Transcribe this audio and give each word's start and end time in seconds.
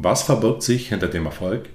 Was 0.00 0.22
verbirgt 0.22 0.62
sich 0.62 0.90
hinter 0.90 1.08
dem 1.08 1.26
Erfolg, 1.26 1.70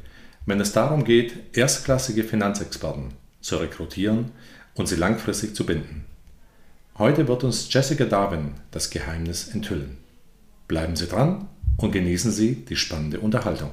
wenn 0.45 0.61
es 0.61 0.71
darum 0.71 1.03
geht, 1.03 1.57
erstklassige 1.57 2.23
Finanzexperten 2.23 3.09
zu 3.41 3.57
rekrutieren 3.57 4.31
und 4.75 4.87
sie 4.87 4.95
langfristig 4.95 5.53
zu 5.57 5.65
binden? 5.65 6.05
Heute 6.97 7.27
wird 7.27 7.43
uns 7.43 7.67
Jessica 7.69 8.05
Darwin 8.05 8.53
das 8.71 8.89
Geheimnis 8.91 9.49
enthüllen. 9.49 9.97
Bleiben 10.69 10.95
Sie 10.95 11.07
dran 11.07 11.49
und 11.75 11.91
genießen 11.91 12.31
Sie 12.31 12.63
die 12.63 12.77
spannende 12.77 13.19
Unterhaltung. 13.19 13.71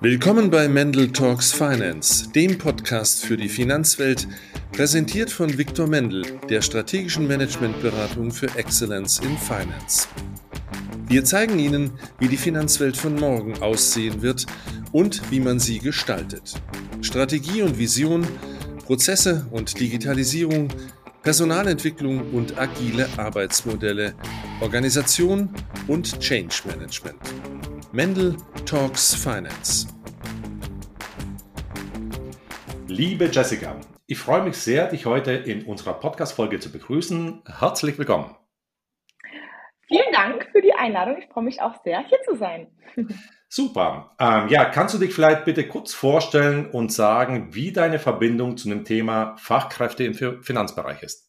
Willkommen 0.00 0.48
bei 0.48 0.68
Mendel 0.68 1.12
Talks 1.12 1.52
Finance, 1.52 2.30
dem 2.30 2.56
Podcast 2.56 3.26
für 3.26 3.36
die 3.36 3.50
Finanzwelt, 3.50 4.26
präsentiert 4.78 5.28
von 5.32 5.58
Viktor 5.58 5.88
Mendel, 5.88 6.38
der 6.48 6.62
strategischen 6.62 7.26
Managementberatung 7.26 8.30
für 8.30 8.46
Excellence 8.54 9.18
in 9.18 9.36
Finance. 9.36 10.06
Wir 11.08 11.24
zeigen 11.24 11.58
Ihnen, 11.58 11.90
wie 12.20 12.28
die 12.28 12.36
Finanzwelt 12.36 12.96
von 12.96 13.16
morgen 13.16 13.60
aussehen 13.60 14.22
wird 14.22 14.46
und 14.92 15.32
wie 15.32 15.40
man 15.40 15.58
sie 15.58 15.80
gestaltet. 15.80 16.62
Strategie 17.00 17.62
und 17.62 17.76
Vision, 17.76 18.24
Prozesse 18.84 19.48
und 19.50 19.80
Digitalisierung, 19.80 20.68
Personalentwicklung 21.24 22.32
und 22.32 22.56
agile 22.56 23.08
Arbeitsmodelle, 23.16 24.14
Organisation 24.60 25.50
und 25.88 26.20
Change 26.20 26.54
Management. 26.66 27.18
Mendel 27.90 28.36
Talks 28.64 29.12
Finance. 29.12 29.88
Liebe 32.86 33.24
Jessica, 33.24 33.74
ich 34.10 34.18
freue 34.18 34.42
mich 34.42 34.56
sehr, 34.56 34.88
dich 34.88 35.04
heute 35.04 35.32
in 35.32 35.66
unserer 35.66 35.92
Podcast-Folge 35.92 36.58
zu 36.60 36.72
begrüßen. 36.72 37.42
Herzlich 37.46 37.98
willkommen. 37.98 38.34
Vielen 39.86 40.12
Dank 40.12 40.48
für 40.50 40.62
die 40.62 40.72
Einladung. 40.72 41.18
Ich 41.18 41.28
freue 41.28 41.44
mich 41.44 41.60
auch 41.60 41.74
sehr, 41.84 42.02
hier 42.08 42.18
zu 42.24 42.34
sein. 42.36 42.68
Super. 43.50 44.16
Ähm, 44.18 44.48
ja, 44.48 44.64
kannst 44.64 44.94
du 44.94 44.98
dich 44.98 45.12
vielleicht 45.12 45.44
bitte 45.44 45.68
kurz 45.68 45.92
vorstellen 45.92 46.70
und 46.70 46.90
sagen, 46.90 47.54
wie 47.54 47.70
deine 47.70 47.98
Verbindung 47.98 48.56
zu 48.56 48.70
dem 48.70 48.84
Thema 48.84 49.36
Fachkräfte 49.36 50.04
im 50.04 50.42
Finanzbereich 50.42 51.02
ist? 51.02 51.27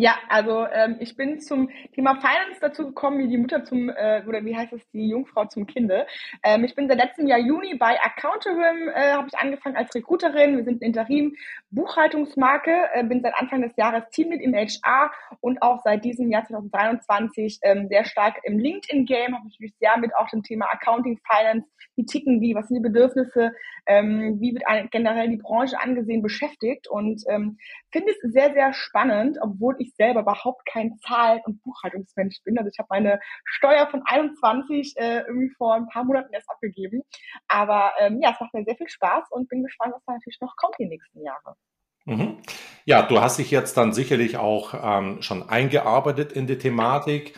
Ja, 0.00 0.18
also 0.30 0.66
ähm, 0.72 0.96
ich 0.98 1.14
bin 1.14 1.40
zum 1.40 1.68
Thema 1.94 2.14
Finance 2.14 2.58
dazu 2.58 2.86
gekommen, 2.86 3.18
wie 3.18 3.28
die 3.28 3.36
Mutter 3.36 3.66
zum, 3.66 3.90
äh, 3.90 4.22
oder 4.26 4.42
wie 4.46 4.56
heißt 4.56 4.72
es, 4.72 4.80
die 4.92 5.10
Jungfrau 5.10 5.44
zum 5.44 5.66
Kinde. 5.66 6.06
Ähm, 6.42 6.64
ich 6.64 6.74
bin 6.74 6.88
seit 6.88 6.96
letztem 6.96 7.26
Jahr 7.26 7.38
Juni 7.38 7.74
bei 7.74 8.00
Accountarim, 8.00 8.88
äh, 8.88 9.12
habe 9.12 9.28
ich 9.30 9.38
angefangen 9.38 9.76
als 9.76 9.94
Recruiterin. 9.94 10.56
Wir 10.56 10.64
sind 10.64 10.80
Interim 10.80 11.36
Buchhaltungsmarke, 11.70 12.72
äh, 12.94 13.04
bin 13.04 13.20
seit 13.20 13.34
Anfang 13.34 13.60
des 13.60 13.76
Jahres 13.76 14.04
Teamlead 14.10 14.40
im 14.40 14.54
HR 14.54 15.10
und 15.40 15.60
auch 15.60 15.82
seit 15.84 16.02
diesem 16.02 16.30
Jahr 16.30 16.46
2023 16.46 17.58
ähm, 17.60 17.88
sehr 17.88 18.06
stark 18.06 18.38
im 18.44 18.58
LinkedIn-Game, 18.58 19.36
habe 19.36 19.48
ich 19.50 19.60
mich 19.60 19.74
sehr 19.80 19.98
mit 19.98 20.16
auch 20.16 20.30
dem 20.30 20.42
Thema 20.42 20.64
Accounting, 20.72 21.20
Finance, 21.30 21.68
wie 21.96 22.06
ticken 22.06 22.40
die, 22.40 22.54
was 22.54 22.68
sind 22.68 22.76
die 22.76 22.88
Bedürfnisse, 22.88 23.52
ähm, 23.84 24.40
wie 24.40 24.54
wird 24.54 24.64
generell 24.90 25.28
die 25.28 25.36
Branche 25.36 25.78
angesehen, 25.78 26.22
beschäftigt 26.22 26.88
und 26.88 27.22
ähm, 27.28 27.58
finde 27.92 28.12
es 28.12 28.32
sehr, 28.32 28.54
sehr 28.54 28.72
spannend, 28.72 29.38
obwohl 29.42 29.76
ich 29.78 29.89
selber 29.96 30.20
überhaupt 30.20 30.66
kein 30.66 30.98
Zahlen- 30.98 31.42
und 31.44 31.62
Buchhaltungsmensch 31.62 32.42
bin. 32.44 32.58
Also 32.58 32.70
ich 32.72 32.78
habe 32.78 32.88
meine 32.90 33.20
Steuer 33.44 33.86
von 33.88 34.02
21 34.04 34.94
äh, 34.96 35.20
irgendwie 35.20 35.50
vor 35.56 35.74
ein 35.74 35.88
paar 35.88 36.04
Monaten 36.04 36.32
erst 36.32 36.50
abgegeben. 36.50 37.02
Aber 37.48 37.92
ähm, 37.98 38.20
ja, 38.22 38.32
es 38.32 38.40
macht 38.40 38.54
mir 38.54 38.64
sehr 38.64 38.76
viel 38.76 38.88
Spaß 38.88 39.24
und 39.30 39.48
bin 39.48 39.62
gespannt, 39.62 39.94
was 39.94 40.04
da 40.04 40.12
natürlich 40.12 40.40
noch 40.40 40.56
kommt 40.56 40.76
die 40.78 40.86
nächsten 40.86 41.22
Jahre. 41.22 41.56
Mhm. 42.04 42.38
Ja, 42.84 43.02
du 43.02 43.20
hast 43.20 43.38
dich 43.38 43.50
jetzt 43.50 43.76
dann 43.76 43.92
sicherlich 43.92 44.36
auch 44.36 44.74
ähm, 44.74 45.22
schon 45.22 45.48
eingearbeitet 45.48 46.32
in 46.32 46.46
die 46.46 46.58
Thematik. 46.58 47.34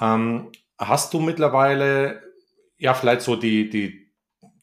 Ähm, 0.00 0.50
hast 0.78 1.12
du 1.14 1.20
mittlerweile 1.20 2.22
ja 2.78 2.94
vielleicht 2.94 3.22
so 3.22 3.36
die, 3.36 3.68
die 3.70 4.04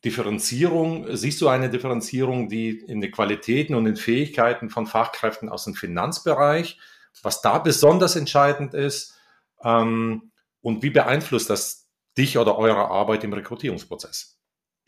Differenzierung, 0.04 1.16
siehst 1.16 1.42
du 1.42 1.48
eine 1.48 1.70
Differenzierung, 1.70 2.50
die 2.50 2.80
in 2.80 3.02
den 3.02 3.12
Qualitäten 3.12 3.76
und 3.76 3.86
den 3.86 3.96
Fähigkeiten 3.96 4.70
von 4.70 4.88
Fachkräften 4.88 5.48
aus 5.48 5.66
dem 5.66 5.76
Finanzbereich, 5.76 6.80
was 7.24 7.42
da 7.42 7.60
besonders 7.60 8.16
entscheidend 8.16 8.74
ist 8.74 9.16
ähm, 9.64 10.32
und 10.62 10.84
wie 10.84 10.90
beeinflusst 10.90 11.50
das 11.50 11.90
dich 12.18 12.38
oder 12.38 12.58
eure 12.58 12.90
Arbeit 12.90 13.24
im 13.24 13.34
Rekrutierungsprozess? 13.34 14.41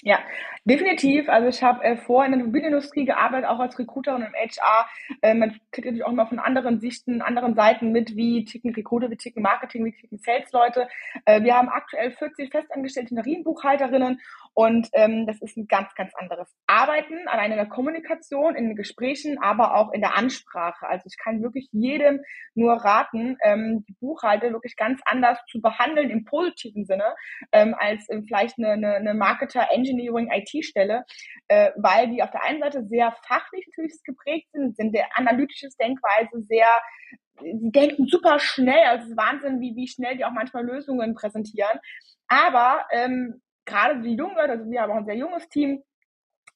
Ja, 0.05 0.19
definitiv. 0.65 1.29
Also 1.29 1.47
ich 1.47 1.63
habe 1.63 1.81
äh, 1.81 1.95
vor 1.95 2.25
in 2.25 2.33
der 2.33 2.41
Immobilienindustrie 2.41 3.05
gearbeitet, 3.05 3.49
auch 3.49 3.59
als 3.59 3.79
Recruiterin 3.79 4.21
im 4.21 4.33
HR. 4.33 4.85
Äh, 5.21 5.33
man 5.33 5.51
kriegt 5.71 5.85
natürlich 5.85 6.03
auch 6.03 6.11
immer 6.11 6.27
von 6.27 6.39
anderen 6.39 6.81
Sichten, 6.81 7.21
anderen 7.21 7.55
Seiten 7.55 7.93
mit, 7.93 8.13
wie 8.17 8.43
ticken 8.43 8.73
Recruiter, 8.73 9.09
wie 9.09 9.15
ticken 9.15 9.41
Marketing, 9.41 9.85
wie 9.85 9.93
ticken 9.93 10.17
Sales-Leute. 10.17 10.89
Äh, 11.23 11.43
wir 11.43 11.55
haben 11.55 11.69
aktuell 11.69 12.11
40 12.11 12.51
festangestellte 12.51 13.11
Interimbuchhalterinnen 13.15 14.19
und 14.53 14.89
ähm, 14.93 15.25
das 15.25 15.41
ist 15.41 15.57
ein 15.57 15.67
ganz, 15.67 15.95
ganz 15.95 16.13
anderes 16.15 16.53
Arbeiten, 16.67 17.27
allein 17.27 17.51
in 17.51 17.57
der 17.57 17.65
Kommunikation, 17.65 18.55
in 18.55 18.67
den 18.67 18.75
Gesprächen, 18.75 19.39
aber 19.41 19.75
auch 19.75 19.91
in 19.93 20.01
der 20.01 20.15
Ansprache. 20.15 20.85
Also 20.87 21.05
ich 21.07 21.17
kann 21.17 21.41
wirklich 21.41 21.69
jedem 21.71 22.19
nur 22.53 22.73
raten, 22.73 23.37
ähm, 23.43 23.83
die 23.87 23.93
Buchhalter 23.93 24.51
wirklich 24.51 24.75
ganz 24.75 25.01
anders 25.05 25.39
zu 25.49 25.59
behandeln 25.59 26.11
im 26.11 26.25
positiven 26.25 26.85
Sinne, 26.85 27.15
ähm, 27.51 27.73
als 27.77 28.07
ähm, 28.09 28.25
vielleicht 28.25 28.59
eine, 28.59 28.73
eine, 28.73 28.95
eine 28.95 29.13
Marketer, 29.15 29.69
Engineering, 29.93 30.29
IT-Stelle, 30.31 31.03
äh, 31.47 31.71
weil 31.77 32.09
die 32.09 32.21
auf 32.23 32.31
der 32.31 32.43
einen 32.43 32.59
Seite 32.59 32.85
sehr 32.85 33.15
fachlich 33.25 33.67
natürlich 33.67 34.01
geprägt 34.03 34.47
sind, 34.51 34.75
sind 34.75 34.93
der 34.93 35.07
analytisches 35.17 35.75
Denkweise 35.77 36.41
sehr 36.41 36.67
die 37.41 37.71
denken 37.71 38.07
super 38.07 38.39
schnell, 38.39 38.83
also 38.85 39.05
es 39.05 39.09
ist 39.09 39.17
Wahnsinn, 39.17 39.59
wie, 39.59 39.75
wie 39.75 39.87
schnell 39.87 40.15
die 40.17 40.25
auch 40.25 40.31
manchmal 40.31 40.65
Lösungen 40.65 41.15
präsentieren. 41.15 41.79
Aber 42.27 42.85
ähm, 42.91 43.41
gerade 43.65 44.01
die 44.01 44.15
jungen 44.15 44.35
Leute, 44.35 44.51
also 44.51 44.69
wir 44.69 44.81
haben 44.81 44.91
auch 44.91 44.97
ein 44.97 45.05
sehr 45.05 45.17
junges 45.17 45.47
Team, 45.49 45.83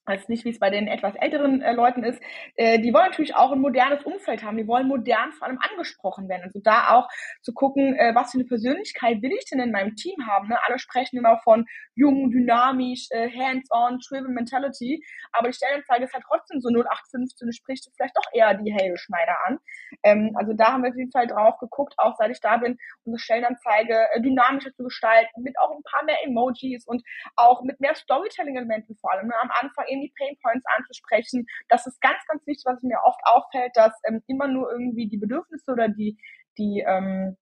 also 0.08 0.26
nicht, 0.30 0.46
wie 0.46 0.50
es 0.50 0.60
bei 0.60 0.70
den 0.70 0.88
etwas 0.88 1.16
älteren 1.16 1.62
äh, 1.62 1.74
Leuten 1.74 2.04
ist, 2.04 2.22
äh, 2.56 2.80
die 2.80 2.94
wollen 2.94 3.10
natürlich 3.10 3.36
auch 3.36 3.52
ein 3.52 3.60
modernes 3.60 4.04
Umfeld 4.04 4.44
haben. 4.44 4.58
Die 4.58 4.68
wollen 4.68 4.88
modern 4.88 5.32
vor 5.34 5.48
allem 5.48 5.60
angesprochen 5.60 6.30
werden. 6.30 6.44
Also 6.44 6.60
da 6.64 6.96
auch 6.96 7.08
zu 7.42 7.54
gucken, 7.54 7.96
äh, 7.96 8.16
was 8.16 8.32
für 8.32 8.38
eine 8.38 8.48
Persönlichkeit 8.48 9.22
will 9.22 9.32
ich 9.32 9.46
denn 9.50 9.60
in 9.60 9.72
meinem 9.72 9.96
Team 9.96 10.16
haben. 10.28 10.48
Ne? 10.48 10.58
Alle 10.66 10.80
sprechen 10.80 11.18
immer 11.18 11.40
von 11.44 11.66
jung, 11.96 12.32
dynamisch, 12.32 13.08
äh, 13.12 13.30
hands-on, 13.30 14.00
driven 14.08 14.34
mentality. 14.34 15.04
Aber 15.32 15.50
die 15.50 15.54
Stellenanzeige 15.54 16.06
ist 16.06 16.14
halt 16.14 16.24
trotzdem 16.28 16.62
so 16.62 16.70
0815 16.70 17.52
spricht 17.52 17.90
vielleicht 17.96 18.16
doch 18.16 18.30
eher 18.34 18.54
die 18.54 18.72
Helge 18.72 18.98
Schneider 18.98 19.36
an. 19.46 19.60
Ähm, 20.04 20.32
also 20.36 20.54
da 20.54 20.74
haben 20.74 20.84
wir 20.84 20.90
auf 20.90 20.98
jeden 20.98 21.12
Fall 21.12 21.28
drauf 21.28 21.58
geguckt, 21.60 21.94
auch 21.98 22.16
seit 22.18 22.32
ich 22.32 22.40
da 22.40 22.58
bin, 22.58 22.78
unsere 23.04 23.20
Stellenanzeige 23.20 24.08
äh, 24.14 24.22
dynamischer 24.22 24.74
zu 24.74 24.84
gestalten, 24.84 25.42
mit 25.42 25.56
auch 25.60 25.72
ein 25.76 25.84
paar 25.84 26.04
mehr 26.06 26.24
Emojis 26.24 26.86
und 26.86 27.04
auch 27.36 27.62
mit 27.64 27.80
mehr 27.80 27.96
Storytelling-Elementen 27.96 28.96
vor 28.96 29.12
allem. 29.12 29.28
Ne? 29.28 29.34
Am 29.42 29.52
Anfang 29.62 29.86
eben 29.88 29.97
die 30.02 30.14
Pain 30.18 30.36
Points 30.42 30.66
anzusprechen. 30.78 31.46
Das 31.70 31.86
ist 31.88 32.00
ganz, 32.02 32.18
ganz 32.28 32.46
wichtig, 32.46 32.64
was 32.66 32.82
mir 32.84 33.00
oft 33.04 33.20
auffällt, 33.24 33.72
dass 33.76 33.94
ähm, 34.08 34.22
immer 34.28 34.48
nur 34.48 34.72
irgendwie 34.72 35.08
die 35.08 35.18
Bedürfnisse 35.18 35.72
oder 35.72 35.88
die, 35.90 36.18
die, 36.58 36.84
ähm, 36.88 37.38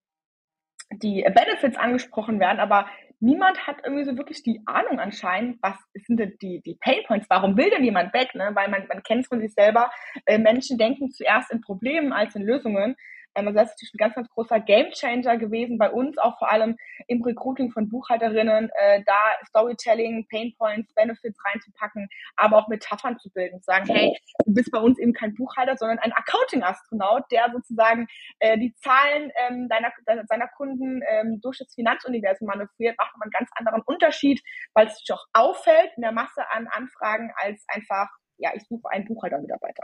die 0.91 1.23
Benefits 1.33 1.77
angesprochen 1.77 2.39
werden, 2.39 2.59
aber 2.59 2.87
niemand 3.19 3.65
hat 3.65 3.77
irgendwie 3.83 4.03
so 4.03 4.17
wirklich 4.17 4.43
die 4.43 4.61
Ahnung 4.65 4.99
anscheinend, 4.99 5.57
was 5.61 5.77
sind 5.93 6.19
denn 6.19 6.37
die, 6.41 6.61
die 6.61 6.77
Pain 6.79 7.03
Points, 7.07 7.27
warum 7.29 7.57
will 7.57 7.69
denn 7.69 7.83
jemand 7.83 8.13
weg, 8.13 8.35
ne? 8.35 8.51
weil 8.53 8.69
man, 8.69 8.85
man 8.87 9.03
kennt 9.03 9.21
es 9.21 9.27
von 9.27 9.41
sich 9.41 9.53
selber, 9.53 9.89
äh, 10.25 10.37
Menschen 10.37 10.77
denken 10.77 11.11
zuerst 11.11 11.51
in 11.51 11.61
Problemen 11.61 12.13
als 12.13 12.35
in 12.35 12.43
Lösungen 12.43 12.95
ähm, 13.35 13.47
also 13.47 13.59
das 13.59 13.69
ist 13.69 13.73
natürlich 13.73 13.93
ein 13.93 13.97
ganz, 13.97 14.15
ganz 14.15 14.29
großer 14.29 14.59
Gamechanger 14.59 15.37
gewesen 15.37 15.77
bei 15.77 15.91
uns, 15.91 16.17
auch 16.17 16.37
vor 16.39 16.51
allem 16.51 16.77
im 17.07 17.21
Recruiting 17.21 17.71
von 17.71 17.89
Buchhalterinnen, 17.89 18.69
äh, 18.75 19.03
da 19.05 19.19
Storytelling, 19.47 20.27
Painpoints, 20.29 20.93
Benefits 20.93 21.37
reinzupacken, 21.45 22.07
aber 22.35 22.57
auch 22.57 22.67
Metaphern 22.67 23.17
zu 23.19 23.29
bilden, 23.31 23.61
zu 23.61 23.65
sagen, 23.65 23.85
hey, 23.87 24.17
du 24.45 24.53
bist 24.53 24.71
bei 24.71 24.79
uns 24.79 24.99
eben 24.99 25.13
kein 25.13 25.33
Buchhalter, 25.35 25.77
sondern 25.77 25.99
ein 25.99 26.13
Accounting-Astronaut, 26.13 27.23
der 27.31 27.51
sozusagen 27.51 28.07
äh, 28.39 28.57
die 28.57 28.73
Zahlen 28.75 29.31
ähm, 29.47 29.67
deiner, 29.69 29.91
deiner, 30.05 30.25
seiner 30.25 30.47
Kunden 30.47 31.01
ähm, 31.07 31.39
durch 31.41 31.57
das 31.57 31.73
Finanzuniversum 31.73 32.47
manövriert, 32.47 32.97
macht 32.97 33.15
man 33.17 33.25
einen 33.25 33.31
ganz 33.31 33.49
anderen 33.55 33.81
Unterschied, 33.85 34.41
weil 34.73 34.87
es 34.87 34.97
sich 34.97 35.11
auch 35.11 35.25
auffällt 35.33 35.91
in 35.95 36.01
der 36.01 36.11
Masse 36.11 36.43
an 36.51 36.67
Anfragen 36.67 37.31
als 37.37 37.63
einfach, 37.67 38.09
ja, 38.37 38.51
ich 38.53 38.63
suche 38.67 38.89
einen 38.89 39.05
Buchhaltermitarbeiter. 39.05 39.83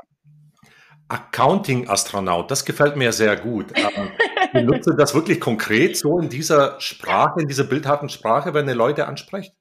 Accounting-Astronaut, 1.08 2.50
das 2.50 2.66
gefällt 2.66 2.96
mir 2.96 3.12
sehr 3.12 3.36
gut. 3.36 3.74
Ähm, 3.76 4.12
benutze 4.54 4.96
das 4.98 5.14
wirklich 5.14 5.40
konkret 5.40 5.98
so 5.98 6.20
in 6.20 6.30
dieser 6.30 6.80
Sprache, 6.80 7.42
in 7.42 7.48
dieser 7.48 7.64
bildhaften 7.64 8.10
Sprache, 8.10 8.54
wenn 8.54 8.68
ihr 8.68 8.76
Leute 8.76 9.08
ansprecht? 9.08 9.54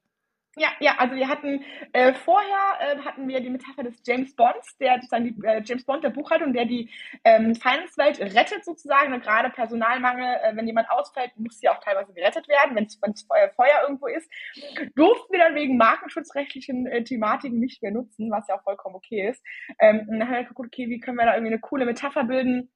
Ja, 0.57 0.71
ja, 0.81 0.97
also 0.99 1.15
wir 1.15 1.29
hatten 1.29 1.63
äh, 1.93 2.13
vorher 2.13 2.59
äh, 2.81 2.99
hatten 3.03 3.29
wir 3.29 3.41
die 3.41 3.51
Metapher 3.51 3.85
des 3.85 4.03
James 4.05 4.35
Bonds, 4.35 4.77
der 4.79 4.97
sozusagen 4.97 5.25
die 5.25 5.47
äh, 5.47 5.63
James 5.65 5.85
Bond 5.85 6.03
der 6.03 6.11
Buchhaltung, 6.11 6.53
der 6.53 6.65
die 6.65 6.91
ähm, 7.23 7.55
Finance-Welt 7.55 8.21
rettet 8.21 8.65
sozusagen. 8.65 9.13
Und 9.13 9.23
gerade 9.23 9.51
Personalmangel, 9.51 10.25
äh, 10.43 10.57
wenn 10.57 10.67
jemand 10.67 10.91
ausfällt, 10.91 11.31
muss 11.37 11.61
sie 11.61 11.69
auch 11.69 11.79
teilweise 11.79 12.13
gerettet 12.13 12.49
werden, 12.49 12.75
wenn 12.75 12.87
es 12.87 12.99
Feuer 13.55 13.83
irgendwo 13.83 14.09
ist. 14.09 14.29
Durften 14.97 15.33
wir 15.33 15.39
dann 15.39 15.55
wegen 15.55 15.77
markenschutzrechtlichen 15.77 16.87
äh, 16.89 17.05
Thematiken 17.05 17.61
nicht 17.61 17.81
mehr 17.81 17.93
nutzen, 17.93 18.29
was 18.33 18.49
ja 18.49 18.59
auch 18.59 18.65
vollkommen 18.65 18.97
okay 18.97 19.29
ist. 19.29 19.41
Ähm, 19.79 20.01
und 20.09 20.19
dann 20.19 20.29
haben 20.29 20.35
wir 20.35 20.45
geguckt, 20.45 20.71
okay, 20.75 20.89
wie 20.89 20.99
können 20.99 21.17
wir 21.17 21.27
da 21.27 21.35
irgendwie 21.35 21.53
eine 21.53 21.61
coole 21.61 21.87
Metapher 21.87 22.25
bilden? 22.25 22.71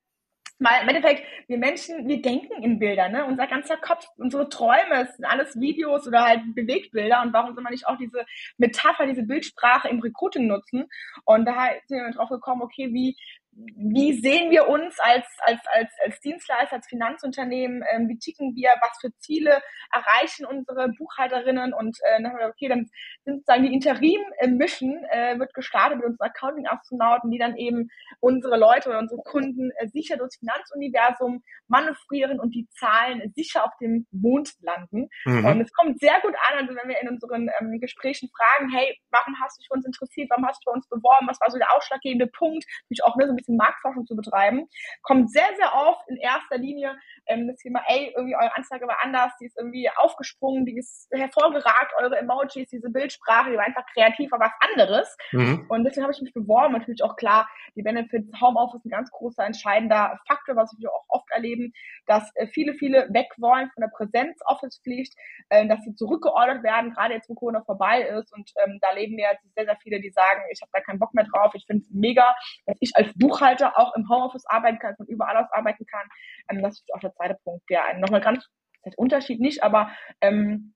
Weil 0.65 0.83
im 0.83 0.89
Endeffekt, 0.89 1.25
wir 1.47 1.59
Menschen, 1.59 2.09
wir 2.09 2.23
denken 2.23 2.63
in 2.63 2.79
Bildern, 2.79 3.13
ne? 3.13 3.27
Unser 3.27 3.47
ganzer 3.47 3.77
Kopf, 3.77 4.07
unsere 4.17 4.49
Träume, 4.49 5.03
es 5.03 5.15
sind 5.15 5.27
alles 5.27 5.61
Videos 5.61 6.07
oder 6.09 6.25
halt 6.25 6.41
Bewegtbilder. 6.55 7.21
Und 7.21 7.35
warum 7.35 7.55
soll 7.55 7.63
man 7.63 7.73
nicht 7.73 7.87
auch 7.87 7.99
diese 7.99 8.25
Metapher, 8.57 9.07
diese 9.07 9.25
Bildsprache 9.25 9.89
im 9.89 10.01
Recruiting 10.01 10.47
nutzen? 10.47 10.87
Und 11.27 11.45
da 11.45 11.69
sind 11.87 11.99
wir 11.99 12.11
drauf 12.13 12.31
gekommen, 12.31 12.63
okay, 12.63 12.95
wie, 12.95 13.15
wie 13.57 14.13
sehen 14.21 14.51
wir 14.51 14.69
uns 14.69 14.99
als, 14.99 15.27
als, 15.41 15.61
als, 15.73 15.93
als 16.05 16.21
Dienstleister, 16.21 16.77
als 16.77 16.87
Finanzunternehmen, 16.89 17.85
ähm, 17.93 18.09
wie 18.09 18.19
ticken 18.19 18.55
wir, 18.55 18.71
was 18.81 18.99
für 19.01 19.17
Ziele 19.19 19.63
erreichen 19.93 20.47
unsere 20.47 20.89
Buchhalterinnen 20.89 21.73
und 21.73 21.97
äh, 22.03 22.23
dann 22.23 22.33
haben 22.33 22.39
wir, 22.39 22.49
okay, 22.49 22.69
dann 22.69 22.89
sind 23.25 23.39
sozusagen 23.39 23.65
die 23.65 23.75
Interim-Mission 23.75 25.05
äh, 25.11 25.39
wird 25.39 25.55
gestartet 25.55 25.99
mit 25.99 26.07
unseren 26.07 26.29
Accounting-Astronauten, 26.29 27.31
die 27.31 27.39
dann 27.39 27.57
eben 27.57 27.89
unsere 28.21 28.57
Leute 28.57 28.89
oder 28.89 28.99
unsere 28.99 29.23
Kunden 29.23 29.71
äh, 29.77 29.89
sicher 29.89 30.17
durchs 30.17 30.39
Finanzuniversum 30.39 31.43
manövrieren 31.69 32.41
und 32.41 32.55
die 32.55 32.69
Zahlen 32.71 33.33
sicher 33.35 33.65
auf 33.65 33.73
dem 33.81 34.07
Mond 34.11 34.53
landen. 34.61 35.09
Mhm. 35.25 35.45
Und 35.45 35.61
es 35.61 35.73
kommt 35.73 36.01
sehr 36.01 36.21
gut 36.23 36.35
an, 36.51 36.59
also 36.59 36.75
wenn 36.75 36.89
wir 36.89 37.01
in 37.01 37.09
unseren 37.09 37.51
ähm, 37.61 37.79
Gesprächen 37.81 38.31
fragen, 38.37 38.71
hey, 38.71 38.99
warum 39.11 39.35
hast 39.41 39.57
du 39.57 39.61
dich 39.61 39.69
für 39.69 39.75
uns 39.75 39.87
interessiert, 39.87 40.31
warum 40.31 40.47
hast 40.47 40.61
du 40.65 40.71
für 40.71 40.75
uns 40.75 40.89
beworben, 40.89 41.29
was 41.29 41.41
war 41.41 41.51
so 41.51 41.59
der 41.59 41.73
ausschlaggebende 41.77 42.27
Punkt, 42.27 42.65
natürlich 42.85 43.05
auch 43.05 43.17
ne, 43.17 43.27
so 43.27 43.33
ein 43.33 43.37
bisschen 43.45 43.57
Marktforschung 43.57 44.07
zu 44.07 44.17
betreiben, 44.17 44.69
kommt 45.03 45.31
sehr, 45.31 45.49
sehr 45.57 45.75
oft 45.75 46.09
in 46.09 46.17
erster 46.17 46.59
Linie 46.59 46.97
ähm, 47.27 47.49
das 47.49 47.57
Thema, 47.57 47.83
ey, 47.87 48.13
irgendwie 48.15 48.37
eure 48.37 48.55
Anzeige 48.57 48.87
war 48.87 48.99
anders, 49.03 49.33
die 49.41 49.47
ist 49.47 49.57
irgendwie 49.59 49.89
aufgesprungen, 49.97 50.67
die 50.67 50.79
ist 50.79 51.09
hervorgeragt, 51.13 51.93
eure 52.01 52.19
Emojis, 52.19 52.69
diese 52.71 52.91
Bildsprache, 52.91 53.51
die 53.51 53.57
war 53.57 53.65
einfach 53.65 53.87
kreativ, 53.93 54.33
aber 54.33 54.47
was 54.47 54.71
anderes. 54.71 55.17
Mhm. 55.33 55.67
Und 55.69 55.85
deswegen 55.85 56.05
habe 56.05 56.13
ich 56.13 56.23
mich 56.23 56.35
beworben. 56.35 56.75
Natürlich 56.75 57.03
auch 57.03 57.17
klar, 57.17 57.49
die 57.77 57.83
Benefits, 57.83 58.31
Homeoffice 58.41 58.85
ein 58.85 58.91
ganz 58.91 59.11
großer, 59.11 59.45
entscheidender 59.45 60.19
Faktor, 60.27 60.57
was 60.57 60.75
wir 60.79 60.93
auch 60.93 61.05
oft 61.09 61.31
erleben, 61.31 61.73
dass 62.07 62.31
äh, 62.35 62.47
viele, 62.49 62.75
viele 62.75 63.09
weg 63.13 63.29
wollen 63.39 63.71
von 63.71 63.81
der 63.81 63.91
Präsenz-Office-Pflicht, 63.97 65.15
äh, 65.49 65.67
dass 65.67 65.83
sie 65.85 65.95
zurückgeordert 65.95 66.63
werden, 66.63 66.93
gerade 66.93 67.15
jetzt, 67.15 67.29
wo 67.29 67.35
Corona 67.35 67.63
vorbei 67.65 68.03
ist. 68.03 68.33
Und 68.33 68.51
ähm, 68.65 68.79
da 68.81 68.93
leben 68.93 69.17
wir 69.17 69.31
jetzt 69.33 69.45
sehr, 69.55 69.65
sehr 69.65 69.77
viele, 69.83 70.01
die 70.01 70.11
sagen, 70.11 70.43
ich 70.51 70.61
habe 70.61 70.71
da 70.73 70.81
keinen 70.81 70.99
Bock 70.99 71.15
mehr 71.15 71.25
drauf. 71.25 71.53
Ich 71.55 71.65
finde 71.67 71.85
es 71.85 71.91
mega, 71.91 72.35
dass 72.67 72.77
ich 72.81 72.93
als 72.95 73.09
Buchhalter 73.15 73.79
auch 73.79 73.95
im 73.95 74.09
Homeoffice 74.09 74.47
arbeiten 74.47 74.79
kann, 74.79 74.97
von 74.97 75.07
überall 75.07 75.37
aus 75.37 75.51
arbeiten 75.53 75.87
kann. 75.87 76.09
Ähm, 76.51 76.63
das 76.63 76.75
ist 76.75 76.95
auch 76.95 77.01
der 77.01 77.14
zweite 77.17 77.37
Punkt, 77.45 77.69
der 77.71 77.85
einen 77.87 78.01
nochmal 78.01 78.21
ganz, 78.21 78.47
das 78.83 78.95
Unterschied 78.97 79.41
nicht, 79.41 79.63
aber 79.63 79.91
ähm, 80.21 80.75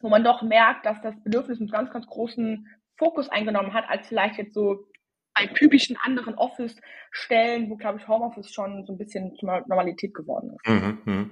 wo 0.00 0.08
man 0.08 0.24
doch 0.24 0.42
merkt, 0.42 0.86
dass 0.86 1.00
das 1.02 1.14
Bedürfnis 1.22 1.60
einen 1.60 1.70
ganz, 1.70 1.90
ganz 1.90 2.06
großen 2.06 2.66
Fokus 2.96 3.28
eingenommen 3.28 3.74
hat, 3.74 3.84
als 3.88 4.06
vielleicht 4.08 4.38
jetzt 4.38 4.54
so 4.54 4.86
bei 5.34 5.46
typischen 5.46 5.96
anderen 6.04 6.34
Office-Stellen, 6.34 7.70
wo, 7.70 7.76
glaube 7.76 7.98
ich, 7.98 8.08
Homeoffice 8.08 8.52
schon 8.52 8.84
so 8.86 8.92
ein 8.92 8.98
bisschen 8.98 9.36
Normalität 9.40 10.14
geworden 10.14 10.54
ist. 10.54 10.68
Mhm, 10.68 10.98
mhm. 11.04 11.30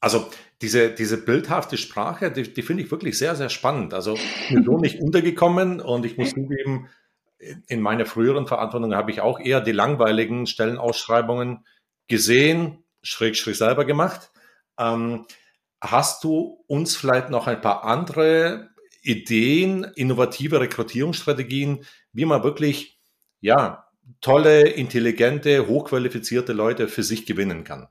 Also 0.00 0.30
diese, 0.60 0.90
diese 0.90 1.24
bildhafte 1.24 1.78
Sprache, 1.78 2.30
die, 2.30 2.52
die 2.52 2.62
finde 2.62 2.82
ich 2.82 2.90
wirklich 2.90 3.18
sehr, 3.18 3.34
sehr 3.36 3.48
spannend. 3.48 3.94
Also 3.94 4.18
mir 4.50 4.62
so 4.62 4.76
nicht 4.78 5.00
untergekommen 5.00 5.80
und 5.80 6.04
ich 6.04 6.18
muss 6.18 6.30
zugeben, 6.30 6.88
in 7.68 7.80
meiner 7.80 8.06
früheren 8.06 8.46
Verantwortung 8.46 8.94
habe 8.94 9.10
ich 9.10 9.20
auch 9.20 9.40
eher 9.40 9.60
die 9.60 9.72
langweiligen 9.72 10.46
Stellenausschreibungen 10.46 11.64
gesehen, 12.08 12.83
schräg, 13.04 13.36
schräg 13.36 13.54
selber 13.54 13.84
gemacht. 13.84 14.32
Ähm, 14.78 15.26
hast 15.80 16.24
du 16.24 16.64
uns 16.66 16.96
vielleicht 16.96 17.30
noch 17.30 17.46
ein 17.46 17.60
paar 17.60 17.84
andere 17.84 18.70
Ideen, 19.02 19.84
innovative 19.94 20.60
Rekrutierungsstrategien, 20.60 21.84
wie 22.12 22.24
man 22.24 22.42
wirklich, 22.42 22.98
ja, 23.40 23.86
tolle, 24.20 24.68
intelligente, 24.68 25.68
hochqualifizierte 25.68 26.52
Leute 26.52 26.88
für 26.88 27.02
sich 27.02 27.26
gewinnen 27.26 27.64
kann? 27.64 27.88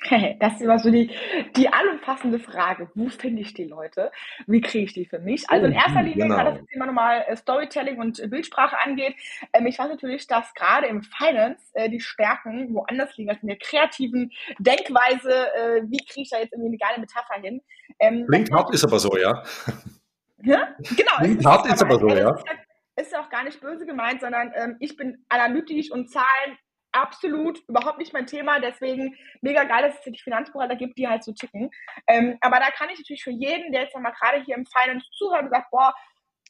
Das 0.40 0.54
ist 0.54 0.62
immer 0.62 0.78
so 0.78 0.90
die, 0.90 1.10
die 1.56 1.68
allumfassende 2.08 2.38
Frage. 2.38 2.90
Wo 2.94 3.08
finde 3.08 3.42
ich 3.42 3.54
die 3.54 3.64
Leute? 3.64 4.10
Wie 4.46 4.60
kriege 4.60 4.84
ich 4.84 4.92
die 4.92 5.04
für 5.04 5.18
mich? 5.18 5.48
Also 5.48 5.66
in 5.66 5.72
erster 5.72 6.02
Linie, 6.02 6.24
genau. 6.24 6.36
gerade 6.36 6.58
das 6.58 6.66
Thema 6.66 6.86
nochmal 6.86 7.24
äh, 7.26 7.36
Storytelling 7.36 7.98
und 7.98 8.30
Bildsprache 8.30 8.76
angeht, 8.84 9.14
ähm, 9.52 9.66
ich 9.66 9.78
weiß 9.78 9.88
natürlich, 9.88 10.26
dass 10.26 10.52
gerade 10.54 10.86
im 10.86 11.02
Finance 11.02 11.64
äh, 11.74 11.88
die 11.90 12.00
Stärken 12.00 12.74
woanders 12.74 13.16
liegen 13.16 13.30
als 13.30 13.42
in 13.42 13.48
der 13.48 13.58
kreativen 13.58 14.32
Denkweise. 14.58 15.52
Äh, 15.54 15.82
wie 15.86 15.98
kriege 15.98 16.22
ich 16.22 16.30
da 16.30 16.38
jetzt 16.38 16.52
irgendwie 16.52 16.70
eine 16.70 16.78
geile 16.78 17.00
Metapher 17.00 17.40
hin? 17.40 17.60
Ähm, 17.98 18.26
Klingt 18.26 18.50
hart, 18.52 18.72
ist 18.72 18.84
aber 18.84 18.98
so, 18.98 19.16
ja. 19.16 19.42
Ja, 20.42 20.68
genau. 20.96 21.16
Klingt 21.18 21.44
hart, 21.44 21.66
ist 21.66 21.82
aber 21.82 21.98
so, 21.98 22.08
ja. 22.08 22.36
Ist 22.96 23.12
ja 23.12 23.20
auch 23.20 23.28
gar 23.28 23.44
nicht 23.44 23.60
böse 23.60 23.86
gemeint, 23.86 24.20
sondern 24.20 24.52
ähm, 24.54 24.76
ich 24.80 24.96
bin 24.96 25.24
analytisch 25.28 25.90
und 25.92 26.10
Zahlen 26.10 26.58
absolut 26.92 27.60
überhaupt 27.68 27.98
nicht 27.98 28.12
mein 28.12 28.26
Thema. 28.26 28.60
Deswegen 28.60 29.16
mega 29.40 29.64
geil, 29.64 29.82
dass 29.82 29.98
es 29.98 30.12
die 30.12 30.18
Finanzbuchhalter 30.18 30.76
gibt, 30.76 30.98
die 30.98 31.08
halt 31.08 31.24
so 31.24 31.32
ticken. 31.32 31.70
Ähm, 32.06 32.38
aber 32.40 32.58
da 32.58 32.70
kann 32.70 32.90
ich 32.90 32.98
natürlich 32.98 33.24
für 33.24 33.30
jeden, 33.30 33.72
der 33.72 33.82
jetzt 33.82 33.96
mal 33.96 34.10
gerade 34.10 34.42
hier 34.44 34.56
im 34.56 34.66
Finance 34.66 35.06
zuhört 35.12 35.44
und 35.44 35.50
sagt, 35.50 35.70
boah, 35.70 35.94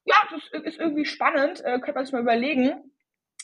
ja, 0.05 0.17
das 0.31 0.63
ist 0.65 0.79
irgendwie 0.79 1.05
spannend, 1.05 1.61
äh, 1.65 1.79
könnte 1.81 1.95
man 1.95 2.05
sich 2.05 2.13
mal 2.13 2.23
überlegen 2.23 2.93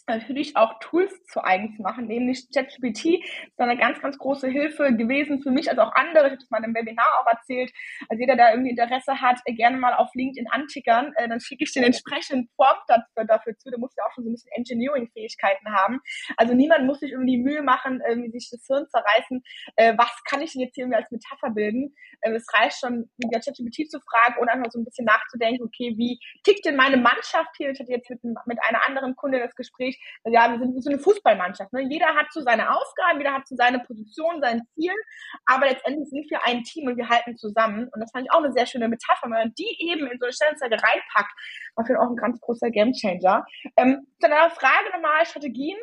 natürlich 0.06 0.56
auch 0.56 0.78
Tools 0.80 1.12
zu 1.24 1.42
eigen 1.42 1.74
zu 1.76 1.82
machen, 1.82 2.06
nämlich 2.06 2.48
ChatGPT 2.52 3.24
ist 3.24 3.58
eine 3.58 3.76
ganz, 3.76 4.00
ganz 4.00 4.18
große 4.18 4.48
Hilfe 4.48 4.94
gewesen 4.94 5.42
für 5.42 5.50
mich, 5.50 5.70
als 5.70 5.78
auch 5.78 5.92
andere. 5.94 6.26
Ich 6.26 6.32
habe 6.32 6.40
das 6.40 6.50
mal 6.50 6.64
im 6.64 6.74
Webinar 6.74 7.06
auch 7.20 7.26
erzählt. 7.26 7.72
Also 8.08 8.20
jeder, 8.20 8.36
der 8.36 8.50
irgendwie 8.50 8.70
Interesse 8.70 9.20
hat, 9.20 9.40
gerne 9.46 9.76
mal 9.76 9.94
auf 9.94 10.10
LinkedIn 10.14 10.48
antickern, 10.50 11.12
äh, 11.16 11.28
dann 11.28 11.40
schicke 11.40 11.64
ich 11.64 11.72
den 11.72 11.84
entsprechenden 11.84 12.48
Prompt 12.56 12.84
dafür, 12.88 13.24
dafür 13.24 13.56
zu. 13.56 13.70
Der 13.70 13.78
muss 13.78 13.94
ja 13.96 14.04
auch 14.04 14.12
schon 14.14 14.24
so 14.24 14.30
ein 14.30 14.34
bisschen 14.34 14.52
Engineering-Fähigkeiten 14.52 15.72
haben. 15.72 16.00
Also 16.36 16.54
niemand 16.54 16.86
muss 16.86 17.00
sich 17.00 17.12
irgendwie 17.12 17.36
die 17.36 17.42
Mühe 17.42 17.62
machen, 17.62 18.02
irgendwie 18.06 18.30
sich 18.30 18.48
das 18.50 18.64
Hirn 18.66 18.86
zerreißen. 18.88 19.42
Äh, 19.76 19.94
was 19.96 20.12
kann 20.28 20.42
ich 20.42 20.52
denn 20.52 20.62
jetzt 20.62 20.74
hier 20.74 20.84
irgendwie 20.84 20.98
als 20.98 21.10
Metapher 21.10 21.50
bilden? 21.50 21.94
Äh, 22.20 22.32
es 22.32 22.46
reicht 22.52 22.78
schon, 22.80 23.10
wieder 23.16 23.40
ChatGPT 23.40 23.90
zu 23.90 24.00
fragen 24.00 24.40
oder 24.40 24.52
einfach 24.52 24.70
so 24.70 24.78
ein 24.78 24.84
bisschen 24.84 25.04
nachzudenken, 25.04 25.64
okay, 25.64 25.94
wie 25.96 26.18
tickt 26.42 26.64
denn 26.64 26.76
meine 26.76 26.96
Mannschaft 26.96 27.50
hier? 27.56 27.70
Ich 27.70 27.80
hatte 27.80 27.92
jetzt 27.92 28.10
mit, 28.10 28.22
mit 28.22 28.58
einer 28.66 28.86
anderen 28.86 29.16
Kunde 29.16 29.38
das 29.38 29.54
Gespräch, 29.54 29.93
wirklich, 29.94 30.34
ja, 30.34 30.50
wir 30.50 30.58
sind 30.58 30.82
so 30.82 30.90
eine 30.90 30.98
Fußballmannschaft. 30.98 31.72
Ne? 31.72 31.82
Jeder 31.82 32.06
hat 32.14 32.26
so 32.32 32.40
seine 32.40 32.70
Aufgaben, 32.70 33.18
jeder 33.18 33.34
hat 33.34 33.46
so 33.46 33.56
seine 33.56 33.80
Position, 33.80 34.40
sein 34.40 34.62
Ziel, 34.74 34.92
aber 35.46 35.66
letztendlich 35.66 36.08
sind 36.08 36.30
wir 36.30 36.44
ein 36.44 36.62
Team 36.62 36.88
und 36.88 36.96
wir 36.96 37.08
halten 37.08 37.36
zusammen. 37.36 37.88
Und 37.92 38.00
das 38.00 38.10
fand 38.10 38.26
ich 38.26 38.32
auch 38.32 38.42
eine 38.42 38.52
sehr 38.52 38.66
schöne 38.66 38.88
Metapher, 38.88 39.24
wenn 39.24 39.30
man 39.30 39.54
die 39.54 39.76
eben 39.80 40.06
in 40.06 40.18
so 40.18 40.26
eine 40.26 40.32
Stellenzeige 40.32 40.74
reinpackt, 40.74 41.32
war 41.76 41.86
für 41.86 42.00
auch 42.00 42.10
ein 42.10 42.16
ganz 42.16 42.40
großer 42.40 42.70
Gamechanger. 42.70 43.44
Ähm, 43.76 44.06
zu 44.20 44.28
deiner 44.28 44.50
Frage 44.50 44.90
nochmal, 44.92 45.24
Strategien 45.26 45.78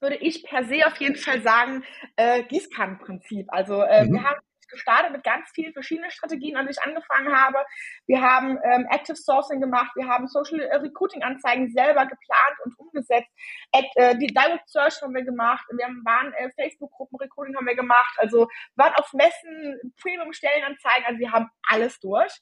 würde 0.00 0.16
ich 0.16 0.42
per 0.44 0.64
se 0.64 0.86
auf 0.86 0.96
jeden 0.96 1.16
Fall 1.16 1.42
sagen, 1.42 1.84
äh, 2.16 2.42
Gießkannenprinzip. 2.44 3.46
Also 3.50 3.82
äh, 3.82 4.06
mhm. 4.06 4.14
wir 4.14 4.24
haben 4.24 4.40
gestartet 4.70 5.12
mit 5.12 5.24
ganz 5.24 5.50
vielen 5.54 5.72
verschiedenen 5.72 6.10
Strategien, 6.10 6.56
als 6.56 6.76
ich 6.76 6.82
angefangen 6.82 7.34
habe. 7.34 7.58
Wir 8.06 8.20
haben 8.20 8.58
ähm, 8.64 8.86
Active 8.90 9.16
Sourcing 9.16 9.60
gemacht, 9.60 9.90
wir 9.96 10.06
haben 10.06 10.26
Social 10.28 10.60
Recruiting 10.60 11.22
Anzeigen 11.22 11.70
selber 11.70 12.06
geplant 12.06 12.56
und 12.64 12.78
umgesetzt. 12.78 13.30
Ad, 13.72 13.88
äh, 13.96 14.16
die 14.18 14.28
Direct 14.28 14.68
Search 14.68 15.00
haben 15.02 15.14
wir 15.14 15.24
gemacht, 15.24 15.64
wir 15.76 15.84
haben, 15.84 16.02
waren 16.04 16.32
äh, 16.34 16.50
Facebook-Gruppen 16.56 17.18
Recruiting 17.18 17.56
haben 17.56 17.66
wir 17.66 17.76
gemacht, 17.76 18.14
also 18.18 18.48
waren 18.76 18.94
auf 18.94 19.12
Messen, 19.12 19.78
Premium-Stellenanzeigen, 20.00 21.06
also 21.06 21.18
wir 21.18 21.32
haben 21.32 21.48
alles 21.68 21.98
durch. 22.00 22.32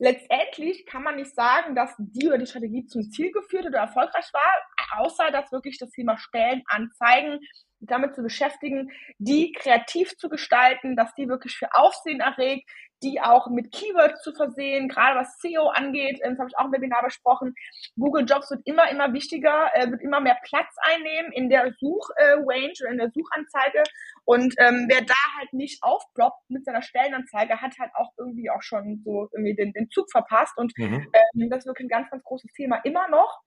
Letztendlich 0.00 0.86
kann 0.86 1.02
man 1.02 1.16
nicht 1.16 1.34
sagen, 1.34 1.74
dass 1.74 1.92
die 1.98 2.28
oder 2.28 2.38
die 2.38 2.46
Strategie 2.46 2.86
zum 2.86 3.02
Ziel 3.10 3.32
geführt 3.32 3.66
oder 3.66 3.80
erfolgreich 3.80 4.30
war, 4.32 5.00
außer 5.00 5.32
dass 5.32 5.50
wirklich 5.50 5.76
das 5.78 5.90
Thema 5.90 6.16
Stellenanzeigen 6.16 7.40
damit 7.80 8.14
zu 8.14 8.22
beschäftigen, 8.22 8.90
die 9.18 9.52
kreativ 9.52 10.16
zu 10.16 10.28
gestalten, 10.28 10.96
dass 10.96 11.14
die 11.14 11.28
wirklich 11.28 11.56
für 11.56 11.74
Aufsehen 11.74 12.20
erregt, 12.20 12.68
die 13.02 13.20
auch 13.20 13.48
mit 13.48 13.72
Keywords 13.72 14.22
zu 14.22 14.32
versehen, 14.34 14.88
gerade 14.88 15.20
was 15.20 15.38
SEO 15.38 15.68
angeht, 15.68 16.20
das 16.22 16.38
habe 16.38 16.48
ich 16.48 16.58
auch 16.58 16.64
im 16.64 16.72
Webinar 16.72 17.04
besprochen. 17.04 17.54
Google 17.96 18.24
Jobs 18.24 18.50
wird 18.50 18.62
immer, 18.64 18.90
immer 18.90 19.12
wichtiger, 19.12 19.70
äh, 19.74 19.90
wird 19.90 20.02
immer 20.02 20.20
mehr 20.20 20.36
Platz 20.42 20.74
einnehmen 20.82 21.32
in 21.32 21.48
der 21.48 21.72
Suchrange 21.78 22.42
oder 22.42 22.90
in 22.90 22.98
der 22.98 23.10
Suchanzeige. 23.10 23.84
Und 24.24 24.54
ähm, 24.58 24.86
wer 24.88 25.02
da 25.02 25.14
halt 25.38 25.52
nicht 25.52 25.82
aufploppt 25.82 26.50
mit 26.50 26.64
seiner 26.64 26.82
Stellenanzeige, 26.82 27.60
hat 27.60 27.78
halt 27.78 27.92
auch 27.94 28.12
irgendwie 28.18 28.50
auch 28.50 28.62
schon 28.62 29.00
so 29.04 29.28
irgendwie 29.32 29.54
den, 29.54 29.72
den 29.72 29.88
Zug 29.90 30.10
verpasst. 30.10 30.56
Und 30.56 30.72
mhm. 30.76 31.06
ähm, 31.12 31.50
das 31.50 31.60
ist 31.60 31.66
wirklich 31.66 31.86
ein 31.86 31.88
ganz, 31.88 32.10
ganz 32.10 32.24
großes 32.24 32.52
Thema 32.52 32.80
immer 32.84 33.08
noch 33.08 33.42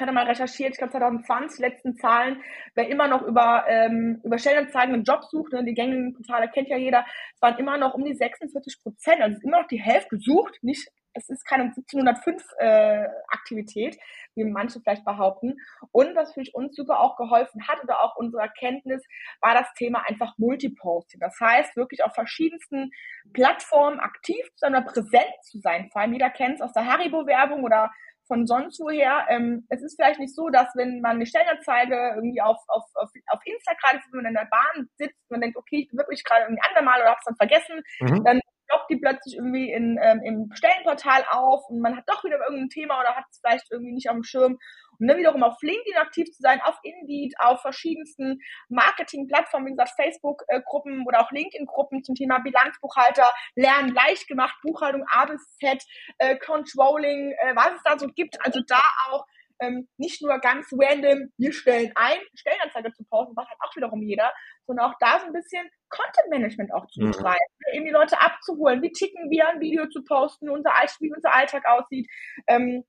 hatte 0.00 0.12
mal 0.12 0.26
recherchiert, 0.26 0.72
ich 0.72 0.78
glaube 0.78 0.92
2020, 0.92 1.60
letzten 1.60 1.96
Zahlen, 1.96 2.42
wer 2.74 2.88
immer 2.88 3.08
noch 3.08 3.22
über, 3.22 3.64
ähm, 3.68 4.20
über 4.24 4.38
Stellenanzeigen 4.38 4.94
einen 4.94 5.04
Job 5.04 5.24
sucht, 5.24 5.52
ne, 5.52 5.64
die 5.64 5.74
gängigen 5.74 6.14
Portale 6.14 6.48
kennt 6.48 6.68
ja 6.68 6.76
jeder, 6.76 7.04
es 7.34 7.40
waren 7.40 7.58
immer 7.58 7.78
noch 7.78 7.94
um 7.94 8.04
die 8.04 8.14
46 8.14 8.82
Prozent, 8.82 9.20
also 9.22 9.38
immer 9.42 9.62
noch 9.62 9.68
die 9.68 9.80
Hälfte 9.80 10.16
gesucht, 10.16 10.58
nicht, 10.62 10.90
es 11.16 11.30
ist 11.30 11.44
keine 11.46 11.64
1705 11.64 12.42
äh, 12.58 13.06
Aktivität, 13.28 13.98
wie 14.34 14.44
manche 14.44 14.80
vielleicht 14.80 15.04
behaupten. 15.04 15.56
Und 15.90 16.14
was 16.14 16.34
für 16.34 16.42
uns 16.52 16.76
super 16.76 17.00
auch 17.00 17.16
geholfen 17.16 17.66
hat 17.66 17.82
oder 17.82 18.02
auch 18.02 18.16
unsere 18.16 18.42
Erkenntnis, 18.42 19.02
war 19.40 19.54
das 19.54 19.72
Thema 19.74 20.02
einfach 20.06 20.36
Multiposting. 20.36 21.20
Das 21.20 21.38
heißt, 21.40 21.74
wirklich 21.76 22.04
auf 22.04 22.14
verschiedensten 22.14 22.90
Plattformen 23.32 23.98
aktiv 23.98 24.44
oder 24.60 24.82
präsent 24.82 25.32
zu 25.42 25.58
sein. 25.58 25.88
Vor 25.90 26.02
allem 26.02 26.12
jeder 26.12 26.30
kennt 26.30 26.56
es 26.56 26.60
aus 26.60 26.72
der 26.72 26.86
Haribo-Werbung 26.86 27.64
oder 27.64 27.90
von 28.26 28.46
sonst 28.46 28.80
woher. 28.80 29.26
Ähm, 29.28 29.66
es 29.68 29.82
ist 29.82 29.96
vielleicht 29.96 30.20
nicht 30.20 30.34
so, 30.34 30.48
dass 30.48 30.68
wenn 30.74 31.00
man 31.00 31.16
eine 31.16 31.26
Stellenanzeige 31.26 32.14
irgendwie 32.16 32.40
auf, 32.40 32.58
auf, 32.68 32.84
auf, 32.94 33.10
auf 33.28 33.40
Insta 33.44 33.72
gerade 33.74 34.02
wenn 34.10 34.22
man 34.22 34.30
in 34.30 34.34
der 34.34 34.48
Bahn 34.50 34.88
sitzt 34.96 35.18
und 35.28 35.30
man 35.30 35.40
denkt, 35.40 35.56
okay, 35.56 35.82
ich 35.82 35.88
bin 35.88 35.98
wirklich 35.98 36.24
gerade 36.24 36.44
irgendwie 36.44 36.62
andermal 36.68 37.00
oder 37.00 37.10
hab's 37.10 37.24
dann 37.24 37.36
vergessen, 37.36 37.82
mhm. 38.00 38.24
dann 38.24 38.40
ploppt 38.68 38.90
die 38.90 38.96
plötzlich 38.96 39.36
irgendwie 39.36 39.72
in, 39.72 39.98
ähm, 40.02 40.20
im 40.24 40.50
Stellenportal 40.54 41.24
auf 41.30 41.68
und 41.68 41.80
man 41.80 41.96
hat 41.96 42.04
doch 42.06 42.24
wieder 42.24 42.38
irgendein 42.40 42.68
Thema 42.68 43.00
oder 43.00 43.14
hat 43.14 43.24
es 43.30 43.40
vielleicht 43.40 43.70
irgendwie 43.70 43.92
nicht 43.92 44.08
auf 44.08 44.16
dem 44.16 44.24
Schirm. 44.24 44.58
Und 44.98 45.08
dann 45.08 45.18
wiederum 45.18 45.42
auf 45.42 45.56
LinkedIn 45.60 45.96
aktiv 45.96 46.30
zu 46.30 46.42
sein, 46.42 46.60
auf 46.62 46.78
Indeed, 46.82 47.34
auf 47.38 47.60
verschiedensten 47.62 48.40
Marketing-Plattformen, 48.68 49.66
wie 49.66 49.70
gesagt, 49.70 49.92
Facebook-Gruppen 49.96 51.04
oder 51.06 51.20
auch 51.20 51.30
LinkedIn-Gruppen 51.30 52.04
zum 52.04 52.14
Thema 52.14 52.38
Bilanzbuchhalter, 52.38 53.32
Lernen 53.54 53.94
leicht 53.94 54.28
gemacht, 54.28 54.56
Buchhaltung 54.62 55.04
A 55.10 55.26
bis 55.26 55.56
Z, 55.58 55.82
äh, 56.18 56.36
Controlling, 56.36 57.32
äh, 57.32 57.56
was 57.56 57.74
es 57.76 57.82
da 57.84 57.98
so 57.98 58.08
gibt. 58.08 58.36
Also 58.44 58.60
da 58.66 58.80
auch 59.10 59.24
ähm, 59.60 59.88
nicht 59.96 60.22
nur 60.22 60.38
ganz 60.38 60.68
random, 60.72 61.32
wir 61.36 61.52
stellen 61.52 61.92
ein, 61.94 62.18
Stellenanzeige 62.34 62.92
zu 62.92 63.04
posten, 63.04 63.36
was 63.36 63.48
halt 63.48 63.58
auch 63.60 63.74
wiederum 63.76 64.02
jeder, 64.02 64.32
sondern 64.66 64.90
auch 64.90 64.94
da 65.00 65.20
so 65.20 65.26
ein 65.26 65.32
bisschen 65.32 65.68
Content 65.88 66.28
Management 66.30 66.72
auch 66.74 66.86
zu 66.88 67.00
mhm. 67.00 67.12
betreiben, 67.12 67.44
mhm. 67.58 67.76
eben 67.76 67.84
die 67.86 67.92
Leute 67.92 68.20
abzuholen, 68.20 68.82
wie 68.82 68.92
ticken 68.92 69.30
wir, 69.30 69.48
ein 69.48 69.60
Video 69.60 69.88
zu 69.88 70.02
posten, 70.04 70.50
unser, 70.50 70.70
wie 71.00 71.12
unser 71.12 71.34
Alltag 71.34 71.64
aussieht, 71.66 72.08
ähm, 72.46 72.84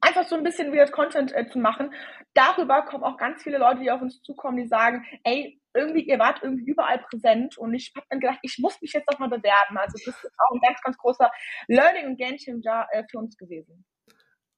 einfach 0.00 0.28
so 0.28 0.36
ein 0.36 0.42
bisschen 0.42 0.72
wieder 0.72 0.86
Content 0.88 1.34
äh, 1.34 1.48
zu 1.48 1.58
machen. 1.58 1.92
Darüber 2.34 2.82
kommen 2.82 3.04
auch 3.04 3.16
ganz 3.16 3.42
viele 3.42 3.58
Leute, 3.58 3.80
die 3.80 3.90
auf 3.90 4.00
uns 4.00 4.22
zukommen, 4.22 4.56
die 4.56 4.68
sagen, 4.68 5.04
ey, 5.24 5.60
irgendwie, 5.74 6.02
ihr 6.02 6.18
wart 6.18 6.40
irgendwie 6.42 6.64
überall 6.64 6.98
präsent 6.98 7.58
und 7.58 7.74
ich 7.74 7.92
habe 7.96 8.06
dann 8.10 8.20
gedacht, 8.20 8.38
ich 8.42 8.58
muss 8.58 8.80
mich 8.80 8.92
jetzt 8.92 9.06
doch 9.10 9.18
mal 9.18 9.28
bewerben. 9.28 9.76
Also 9.76 9.98
das 10.04 10.14
ist 10.14 10.32
auch 10.38 10.54
ein 10.54 10.60
ganz, 10.60 10.80
ganz 10.82 10.96
großer 10.96 11.30
Learning 11.68 12.06
und 12.06 12.16
Game 12.16 12.36
Changer 12.36 12.86
äh, 12.90 13.04
für 13.10 13.18
uns 13.18 13.36
gewesen. 13.36 13.84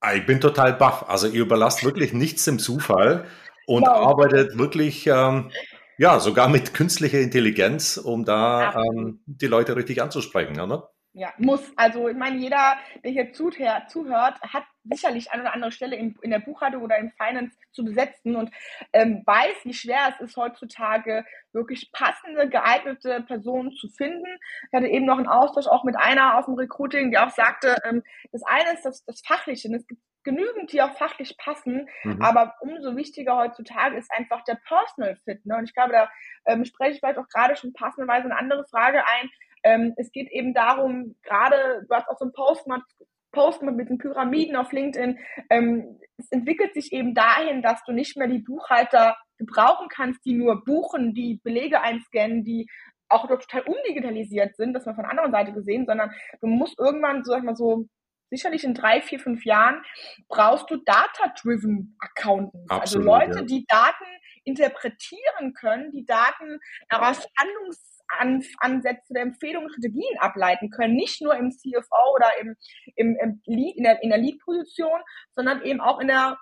Ah, 0.00 0.14
ich 0.14 0.24
bin 0.24 0.40
total 0.40 0.72
baff. 0.72 1.08
Also 1.08 1.26
ihr 1.26 1.42
überlasst 1.42 1.84
wirklich 1.84 2.12
nichts 2.12 2.44
dem 2.44 2.58
Zufall 2.58 3.26
und 3.66 3.84
genau. 3.84 4.08
arbeitet 4.08 4.56
wirklich, 4.56 5.06
ähm, 5.06 5.50
ja, 5.98 6.18
sogar 6.20 6.48
mit 6.48 6.72
künstlicher 6.72 7.20
Intelligenz, 7.20 7.98
um 7.98 8.24
da 8.24 8.74
ähm, 8.74 9.22
die 9.26 9.46
Leute 9.46 9.76
richtig 9.76 10.00
anzusprechen, 10.00 10.58
oder? 10.58 10.90
Ja, 11.12 11.34
muss. 11.38 11.72
Also 11.76 12.08
ich 12.08 12.16
meine, 12.16 12.36
jeder, 12.36 12.78
der 13.02 13.10
hier 13.10 13.32
zuhört, 13.32 14.40
hat 14.42 14.62
sicherlich 14.84 15.32
eine 15.32 15.42
oder 15.42 15.54
andere 15.54 15.72
Stelle 15.72 15.96
in, 15.96 16.16
in 16.22 16.30
der 16.30 16.38
Buchhaltung 16.38 16.82
oder 16.82 16.98
im 16.98 17.10
Finance 17.10 17.56
zu 17.72 17.84
besetzen 17.84 18.36
und 18.36 18.50
ähm, 18.92 19.22
weiß, 19.26 19.64
wie 19.64 19.74
schwer 19.74 20.14
es 20.14 20.20
ist 20.20 20.36
heutzutage 20.36 21.24
wirklich 21.52 21.90
passende, 21.92 22.48
geeignete 22.48 23.22
Personen 23.22 23.72
zu 23.72 23.88
finden. 23.88 24.38
Ich 24.70 24.76
hatte 24.76 24.86
eben 24.86 25.04
noch 25.04 25.18
einen 25.18 25.26
Austausch 25.26 25.66
auch 25.66 25.82
mit 25.82 25.96
einer 25.96 26.38
aus 26.38 26.46
dem 26.46 26.54
Recruiting, 26.54 27.10
die 27.10 27.18
auch 27.18 27.30
sagte, 27.30 27.76
ähm, 27.84 28.04
das 28.30 28.42
eine 28.44 28.72
ist 28.74 28.84
das, 28.84 29.04
das 29.04 29.20
Fachliche. 29.26 29.66
Und 29.66 29.74
es 29.74 29.86
gibt 29.88 30.00
genügend, 30.22 30.72
die 30.72 30.82
auch 30.82 30.96
fachlich 30.96 31.36
passen, 31.38 31.88
mhm. 32.04 32.22
aber 32.22 32.54
umso 32.60 32.94
wichtiger 32.96 33.36
heutzutage 33.36 33.96
ist 33.96 34.12
einfach 34.12 34.44
der 34.44 34.58
Personal 34.66 35.16
Fit. 35.24 35.44
Ne? 35.44 35.56
Und 35.56 35.64
ich 35.64 35.74
glaube, 35.74 35.92
da 35.92 36.10
ähm, 36.46 36.64
spreche 36.64 36.92
ich 36.92 37.00
vielleicht 37.00 37.18
auch 37.18 37.28
gerade 37.28 37.56
schon 37.56 37.72
passenderweise 37.72 38.26
eine 38.26 38.36
andere 38.36 38.64
Frage 38.66 39.02
ein 39.06 39.30
ähm, 39.62 39.94
es 39.96 40.10
geht 40.12 40.30
eben 40.30 40.54
darum, 40.54 41.16
gerade, 41.22 41.84
du 41.88 41.94
hast 41.94 42.08
auch 42.08 42.18
so 42.18 42.24
einen 42.24 42.32
Post 42.32 42.64
gemacht, 42.64 42.84
Post 43.32 43.62
mit 43.62 43.88
den 43.88 43.98
Pyramiden 43.98 44.56
auf 44.56 44.72
LinkedIn. 44.72 45.18
Ähm, 45.50 46.00
es 46.16 46.30
entwickelt 46.30 46.74
sich 46.74 46.92
eben 46.92 47.14
dahin, 47.14 47.62
dass 47.62 47.82
du 47.84 47.92
nicht 47.92 48.16
mehr 48.16 48.26
die 48.26 48.40
Buchhalter 48.40 49.16
gebrauchen 49.38 49.88
kannst, 49.88 50.24
die 50.24 50.34
nur 50.34 50.64
buchen, 50.64 51.14
die 51.14 51.40
Belege 51.42 51.80
einscannen, 51.80 52.44
die 52.44 52.66
auch 53.08 53.26
total 53.26 53.62
undigitalisiert 53.62 54.56
sind, 54.56 54.72
das 54.72 54.86
man 54.86 54.94
von 54.94 55.04
der 55.04 55.10
anderen 55.10 55.32
Seite 55.32 55.52
gesehen, 55.52 55.86
sondern 55.86 56.12
du 56.40 56.46
musst 56.46 56.78
irgendwann, 56.78 57.24
so 57.24 57.32
sag 57.32 57.38
ich 57.38 57.44
mal 57.44 57.56
so, 57.56 57.86
sicherlich 58.30 58.62
in 58.62 58.74
drei, 58.74 59.00
vier, 59.00 59.18
fünf 59.18 59.44
Jahren 59.44 59.82
brauchst 60.28 60.70
du 60.70 60.76
Data-driven 60.76 61.96
Accountants. 61.98 62.70
also 62.70 63.00
Leute, 63.00 63.40
ja. 63.40 63.44
die 63.44 63.64
Daten 63.66 64.04
interpretieren 64.44 65.52
können, 65.54 65.90
die 65.90 66.04
Daten 66.04 66.60
daraus 66.88 67.26
Handlungs 67.36 67.89
an, 68.18 68.42
Ansätze 68.58 69.14
der 69.14 69.22
Empfehlungen, 69.22 69.70
Strategien 69.70 70.18
ableiten 70.18 70.70
können, 70.70 70.94
nicht 70.94 71.20
nur 71.22 71.34
im 71.34 71.50
CFO 71.50 72.14
oder 72.14 72.28
im, 72.40 72.56
im, 72.96 73.16
im 73.22 73.42
Lead, 73.46 73.76
in 73.76 73.84
der, 73.84 74.02
in 74.02 74.10
der 74.10 74.18
Lead-Position, 74.18 75.00
sondern 75.34 75.62
eben 75.62 75.80
auch 75.80 76.00
in 76.00 76.08
der 76.08 76.38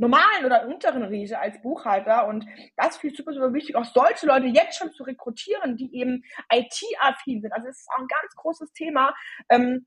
normalen 0.00 0.46
oder 0.46 0.66
unteren 0.66 1.02
Riege 1.02 1.38
als 1.38 1.60
Buchhalter. 1.60 2.26
Und 2.26 2.46
das 2.76 3.02
ist 3.02 3.16
super, 3.16 3.32
super 3.32 3.52
wichtig, 3.52 3.76
auch 3.76 3.84
solche 3.84 4.26
Leute 4.26 4.46
jetzt 4.46 4.78
schon 4.78 4.92
zu 4.92 5.02
rekrutieren, 5.02 5.76
die 5.76 5.94
eben 5.94 6.24
IT-affin 6.50 7.42
sind. 7.42 7.52
Also 7.52 7.68
es 7.68 7.80
ist 7.80 7.88
auch 7.94 8.00
ein 8.00 8.08
ganz 8.08 8.34
großes 8.36 8.72
Thema. 8.72 9.14
Ähm, 9.50 9.86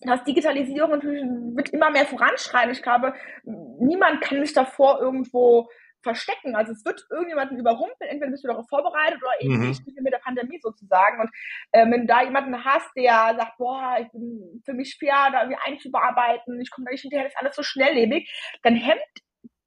das 0.00 0.24
Digitalisierung 0.24 0.90
natürlich 0.90 1.22
wird 1.22 1.70
immer 1.70 1.90
mehr 1.90 2.06
voranschreiten. 2.06 2.72
Ich 2.72 2.82
glaube, 2.82 3.14
niemand 3.44 4.20
kann 4.20 4.44
sich 4.44 4.52
davor 4.52 5.00
irgendwo 5.00 5.70
verstecken. 6.06 6.54
Also 6.54 6.72
es 6.72 6.84
wird 6.84 7.06
irgendjemanden 7.10 7.58
überrumpeln, 7.58 8.10
entweder 8.10 8.30
bist 8.30 8.44
du 8.44 8.48
darauf 8.48 8.68
vorbereitet 8.68 9.20
oder 9.22 9.40
eben 9.40 9.58
mhm. 9.58 9.68
nicht 9.68 9.86
mit 9.86 10.12
der 10.12 10.18
Pandemie 10.18 10.60
sozusagen. 10.62 11.20
Und 11.20 11.30
äh, 11.72 11.84
wenn 11.90 12.02
du 12.02 12.06
da 12.06 12.22
jemanden 12.22 12.64
hast, 12.64 12.88
der 12.96 13.34
sagt, 13.36 13.58
boah, 13.58 13.96
ich 14.00 14.10
bin 14.12 14.62
für 14.64 14.72
mich 14.72 14.94
schwer, 14.94 15.30
da 15.32 15.42
irgendwie 15.42 15.60
einzubearbeiten, 15.66 16.60
ich 16.60 16.70
komme 16.70 16.86
da 16.86 16.92
nicht 16.92 17.02
hinterher, 17.02 17.24
das 17.24 17.34
ist 17.34 17.40
alles 17.40 17.56
so 17.56 17.62
schnelllebig, 17.62 18.30
dann 18.62 18.76
hemmt 18.76 19.00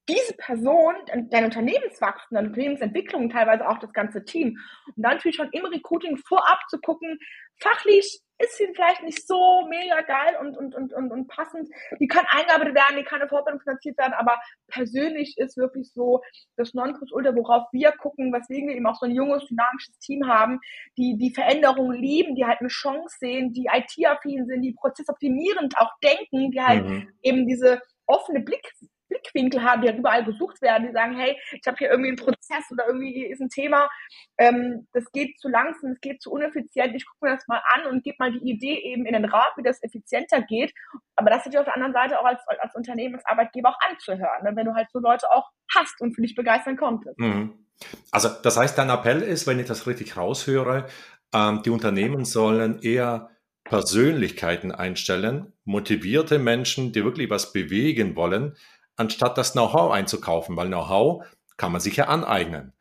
diese 0.10 0.34
Person, 0.34 0.96
dein 1.30 1.46
Unternehmenswachstum, 1.46 2.36
deine 2.36 2.48
Unternehmensentwicklung, 2.48 3.30
teilweise 3.30 3.68
auch 3.70 3.78
das 3.78 3.94
ganze 3.94 4.26
Team. 4.26 4.58
Und 4.88 4.96
dann 4.98 5.14
natürlich 5.14 5.38
schon 5.38 5.52
im 5.52 5.66
Recruiting 5.66 6.18
vorab 6.18 6.60
zu 6.70 6.80
gucken, 6.80 7.20
fachlich 7.60 8.22
ist 8.42 8.58
sie 8.58 8.68
vielleicht 8.74 9.04
nicht 9.04 9.28
so 9.28 9.68
mega 9.68 10.00
geil 10.02 10.38
und, 10.40 10.58
und, 10.58 10.74
und, 10.74 10.94
und, 10.94 11.12
und 11.12 11.28
passend. 11.28 11.70
Die 12.00 12.08
kann 12.08 12.26
eingearbeitet 12.30 12.74
werden, 12.74 12.98
die 12.98 13.04
kann 13.04 13.20
eine 13.20 13.30
Fortbildung 13.30 13.62
finanziert 13.62 13.98
werden, 13.98 14.14
aber 14.14 14.40
persönlich 14.68 15.38
ist 15.38 15.58
wirklich 15.58 15.92
so 15.94 16.22
das 16.56 16.74
Nonplusultra, 16.74 17.36
worauf 17.36 17.68
wir 17.74 17.92
gucken, 17.92 18.32
weswegen 18.32 18.70
wir 18.70 18.78
eben 18.78 18.88
auch 18.88 18.96
so 18.96 19.06
ein 19.06 19.12
junges, 19.12 19.46
dynamisches 19.48 20.00
Team 20.00 20.26
haben, 20.28 20.62
die 20.98 21.18
die 21.18 21.34
Veränderung 21.34 21.92
lieben, 21.92 22.36
die 22.36 22.46
halt 22.46 22.62
eine 22.62 22.70
Chance 22.70 23.18
sehen, 23.20 23.52
die 23.52 23.68
IT-affin 23.72 24.46
sind, 24.46 24.62
die 24.62 24.74
prozessoptimierend 24.74 25.78
auch 25.78 25.92
denken, 26.02 26.52
die 26.52 26.62
halt 26.62 26.86
mhm. 26.86 27.10
eben 27.22 27.46
diese 27.46 27.82
offene 28.06 28.40
Blick 28.40 28.72
Blickwinkel 29.10 29.64
haben, 29.64 29.82
die 29.82 29.90
halt 29.90 30.00
überall 30.00 30.24
gesucht 30.24 30.62
werden, 30.62 30.88
die 30.88 30.94
sagen, 30.94 31.18
hey, 31.18 31.38
ich 31.52 31.68
habe 31.68 31.78
hier 31.78 31.90
irgendwie 31.90 32.10
einen 32.10 32.18
Prozess 32.18 32.72
oder 32.72 32.88
irgendwie 32.88 33.26
ist 33.26 33.42
ein 33.42 33.50
Thema, 33.50 33.90
ähm, 34.38 34.88
das 34.94 35.12
geht 35.12 35.40
zu 35.40 35.50
langsam, 35.50 35.92
es 35.92 36.02
geht 36.02 36.22
zu 36.22 36.32
uneffizient, 36.32 36.96
ich 36.96 37.06
gucke 37.06 37.26
mir 37.26 37.36
das 37.36 37.48
mal 37.48 37.62
an 37.74 37.88
und 37.88 38.04
gebe 38.04 38.18
mal 38.20 38.32
die 38.32 38.50
Idee 38.50 38.80
eben 38.80 39.06
in 39.06 39.14
den 39.14 39.26
Rat, 39.26 39.52
wie 39.58 39.64
das 39.64 39.82
effizienter 39.84 40.42
geht. 40.42 40.74
Aber 41.16 41.30
das 41.30 41.40
natürlich 41.40 41.60
auf 41.60 41.66
der 41.66 41.76
anderen 41.76 41.94
Seite 41.94 42.20
auch 42.20 42.26
als, 42.26 42.40
als 42.48 42.76
Unternehmen, 42.76 43.16
als 43.16 43.26
Arbeitgeber 43.26 43.70
auch 43.70 43.80
anzuhören, 43.90 44.44
ne? 44.44 44.52
wenn 44.56 44.66
du 44.66 44.74
halt 44.74 44.90
so 44.92 45.00
Leute 45.00 45.30
auch 45.32 45.50
hast 45.76 46.00
und 46.02 46.14
für 46.14 46.22
dich 46.22 46.36
begeistern 46.36 46.78
konntest. 46.78 47.20
Mhm. 47.20 47.66
Also 48.12 48.30
das 48.44 48.58
heißt, 48.58 48.78
dein 48.78 48.90
Appell 48.90 49.22
ist, 49.22 49.48
wenn 49.48 49.60
ich 49.60 49.68
das 49.68 49.88
richtig 49.88 50.18
raushöre, 50.18 50.86
ähm, 51.34 51.62
die 51.64 51.70
Unternehmen 51.70 52.26
sollen 52.26 52.80
eher 52.82 53.30
Persönlichkeiten 53.64 54.72
einstellen, 54.72 55.54
motivierte 55.64 56.40
Menschen, 56.40 56.92
die 56.92 57.04
wirklich 57.04 57.30
was 57.30 57.54
bewegen 57.54 58.16
wollen, 58.16 58.56
anstatt 59.00 59.38
das 59.38 59.54
Know-how 59.54 59.92
einzukaufen, 59.92 60.56
weil 60.58 60.68
Know-how 60.68 61.26
kann 61.58 61.72
man 61.72 61.82
sich 61.82 61.96
ja 61.96 62.06
aneignen. 62.06 62.74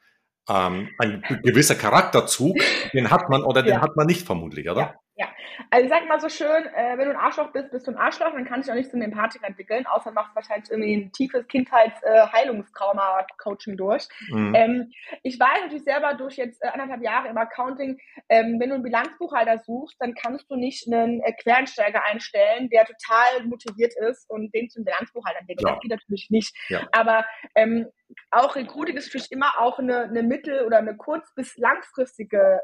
Ähm, 0.48 0.88
ein 0.98 1.22
gewisser 1.42 1.74
Charakterzug, 1.74 2.56
den 2.92 3.10
hat 3.10 3.28
man 3.28 3.42
oder 3.44 3.62
den 3.62 3.74
ja. 3.74 3.80
hat 3.80 3.96
man 3.96 4.06
nicht 4.06 4.26
vermutlich, 4.26 4.68
oder? 4.68 4.80
Ja. 4.80 4.94
Ja, 5.18 5.26
also 5.70 5.84
ich 5.84 5.90
sag 5.90 6.06
mal 6.06 6.20
so 6.20 6.28
schön, 6.28 6.66
äh, 6.76 6.96
wenn 6.96 7.06
du 7.06 7.10
ein 7.10 7.16
Arschloch 7.16 7.50
bist, 7.50 7.72
bist 7.72 7.88
du 7.88 7.90
ein 7.90 7.96
Arschloch, 7.96 8.30
dann 8.32 8.44
kannst 8.44 8.68
du 8.68 8.72
auch 8.72 8.76
nicht 8.76 8.92
zum 8.92 9.02
Empathiker 9.02 9.48
entwickeln, 9.48 9.84
außer 9.84 10.12
machst 10.12 10.36
wahrscheinlich 10.36 10.70
irgendwie 10.70 10.94
ein 10.94 11.10
tiefes 11.10 11.48
Kindheitsheilungstrauma-Coaching 11.48 13.72
äh, 13.72 13.76
durch. 13.76 14.06
Mhm. 14.28 14.54
Ähm, 14.54 14.92
ich 15.24 15.40
weiß 15.40 15.62
natürlich 15.62 15.82
selber 15.82 16.14
durch 16.14 16.36
jetzt 16.36 16.62
äh, 16.62 16.68
anderthalb 16.68 17.02
Jahre 17.02 17.26
im 17.26 17.36
Accounting, 17.36 17.98
ähm, 18.28 18.60
wenn 18.60 18.68
du 18.68 18.76
einen 18.76 18.84
Bilanzbuchhalter 18.84 19.58
suchst, 19.58 20.00
dann 20.00 20.14
kannst 20.14 20.48
du 20.52 20.54
nicht 20.54 20.86
einen 20.86 21.20
äh, 21.22 21.32
Quereinsteiger 21.32 22.04
einstellen, 22.04 22.70
der 22.70 22.84
total 22.84 23.44
motiviert 23.44 23.94
ist 24.08 24.30
und 24.30 24.54
den 24.54 24.70
zum 24.70 24.84
Bilanzbuchhalter 24.84 25.40
entwickelt. 25.40 25.66
Ja. 25.66 25.74
Das 25.74 25.80
geht 25.80 25.90
natürlich 25.90 26.30
nicht. 26.30 26.54
Ja. 26.68 26.86
Aber 26.92 27.26
ähm, 27.56 27.88
auch 28.30 28.54
Recruiting 28.54 28.96
ist 28.96 29.06
natürlich 29.06 29.32
immer 29.32 29.58
auch 29.58 29.80
eine, 29.80 30.04
eine 30.04 30.22
mittel- 30.22 30.64
oder 30.64 30.78
eine 30.78 30.96
kurz- 30.96 31.34
bis 31.34 31.56
langfristige 31.56 32.60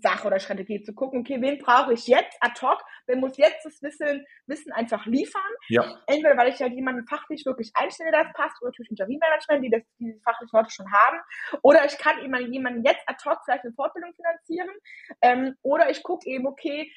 Sache 0.00 0.26
oder 0.26 0.38
Strategie 0.38 0.82
zu 0.82 0.94
gucken, 0.94 1.20
okay, 1.20 1.40
wen 1.40 1.58
brauche 1.58 1.92
ich 1.92 2.06
jetzt 2.06 2.36
ad 2.40 2.60
hoc, 2.62 2.82
wer 3.06 3.16
muss 3.16 3.36
jetzt 3.36 3.64
das 3.64 3.82
Wissen, 3.82 4.24
Wissen 4.46 4.72
einfach 4.72 5.06
liefern. 5.06 5.42
Ja. 5.68 6.00
Entweder 6.06 6.36
weil 6.36 6.52
ich 6.52 6.60
halt 6.60 6.72
jemanden 6.72 7.06
fachlich 7.06 7.44
wirklich 7.46 7.70
einstelle, 7.74 8.12
das 8.12 8.32
passt, 8.34 8.62
oder 8.62 8.72
durch 8.72 8.90
Interimmanagement, 8.90 9.64
die 9.64 9.70
das, 9.70 9.82
die 9.98 10.20
fachlichen 10.24 10.56
Leute 10.56 10.70
schon 10.70 10.92
haben. 10.92 11.18
Oder 11.62 11.84
ich 11.84 11.98
kann 11.98 12.22
eben 12.24 12.52
jemanden 12.52 12.84
jetzt 12.84 13.02
ad 13.06 13.18
hoc 13.24 13.38
vielleicht 13.44 13.64
eine 13.64 13.74
Fortbildung 13.74 14.12
finanzieren. 14.14 14.70
Ähm, 15.20 15.56
oder 15.62 15.90
ich 15.90 16.02
gucke 16.02 16.28
eben, 16.28 16.46
okay, 16.46 16.92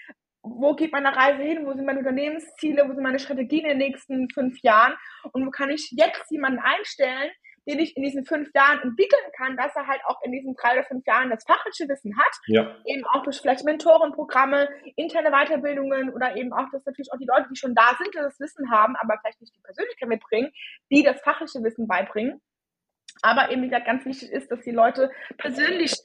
wo 0.46 0.76
geht 0.76 0.92
meine 0.92 1.16
Reise 1.16 1.42
hin, 1.42 1.66
wo 1.66 1.74
sind 1.74 1.86
meine 1.86 2.00
Unternehmensziele, 2.00 2.88
wo 2.88 2.94
sind 2.94 3.04
meine 3.04 3.20
Strategien 3.20 3.66
in 3.66 3.70
den 3.70 3.78
nächsten 3.80 4.30
fünf 4.30 4.62
Jahren 4.62 4.94
und 5.34 5.46
wo 5.46 5.50
kann 5.50 5.72
ich 5.72 5.92
jetzt 5.92 6.30
jemanden 6.30 6.60
einstellen, 6.60 7.32
den 7.68 7.80
ich 7.80 7.96
in 7.98 8.04
diesen 8.04 8.26
fünf 8.26 8.50
Jahren 8.54 8.82
entwickeln 8.82 9.32
kann, 9.38 9.58
dass 9.58 9.76
er 9.76 9.88
halt 9.88 10.02
auch 10.06 10.22
in 10.24 10.32
diesen 10.32 10.56
drei 10.56 10.74
oder 10.74 10.84
fünf 10.84 11.06
Jahren 11.06 11.30
das 11.30 11.44
fachliche 11.46 11.88
Wissen 11.90 12.18
hat. 12.18 12.38
Ja. 12.48 12.76
Eben 12.86 13.06
auch 13.06 13.24
durch 13.24 13.40
vielleicht 13.40 13.66
Mentorenprogramme, 13.66 14.70
interne 14.96 15.32
Weiterbildungen 15.32 16.14
oder 16.14 16.36
eben 16.36 16.54
auch, 16.54 16.70
dass 16.72 16.86
natürlich 16.86 17.12
auch 17.12 17.18
die 17.18 17.26
Leute, 17.26 17.48
die 17.50 17.56
schon 17.58 17.76
da 17.76 17.96
sind, 17.98 18.14
das 18.16 18.40
Wissen 18.40 18.72
haben, 18.72 18.96
aber 18.96 19.18
vielleicht 19.20 19.42
nicht 19.42 19.56
die 19.56 19.62
Persönlichkeit 19.62 20.10
mitbringen, 20.10 20.52
die 20.92 21.04
das 21.04 21.22
fachliche 21.22 21.64
Wissen 21.64 21.88
beibringen. 21.88 22.42
Aber 23.22 23.50
eben, 23.52 23.62
wie 23.64 23.70
gesagt, 23.70 23.86
ganz 23.86 24.06
wichtig 24.06 24.32
ist, 24.32 24.52
dass 24.52 24.62
die 24.62 24.72
Leute 24.72 25.12
persönlich 25.38 25.96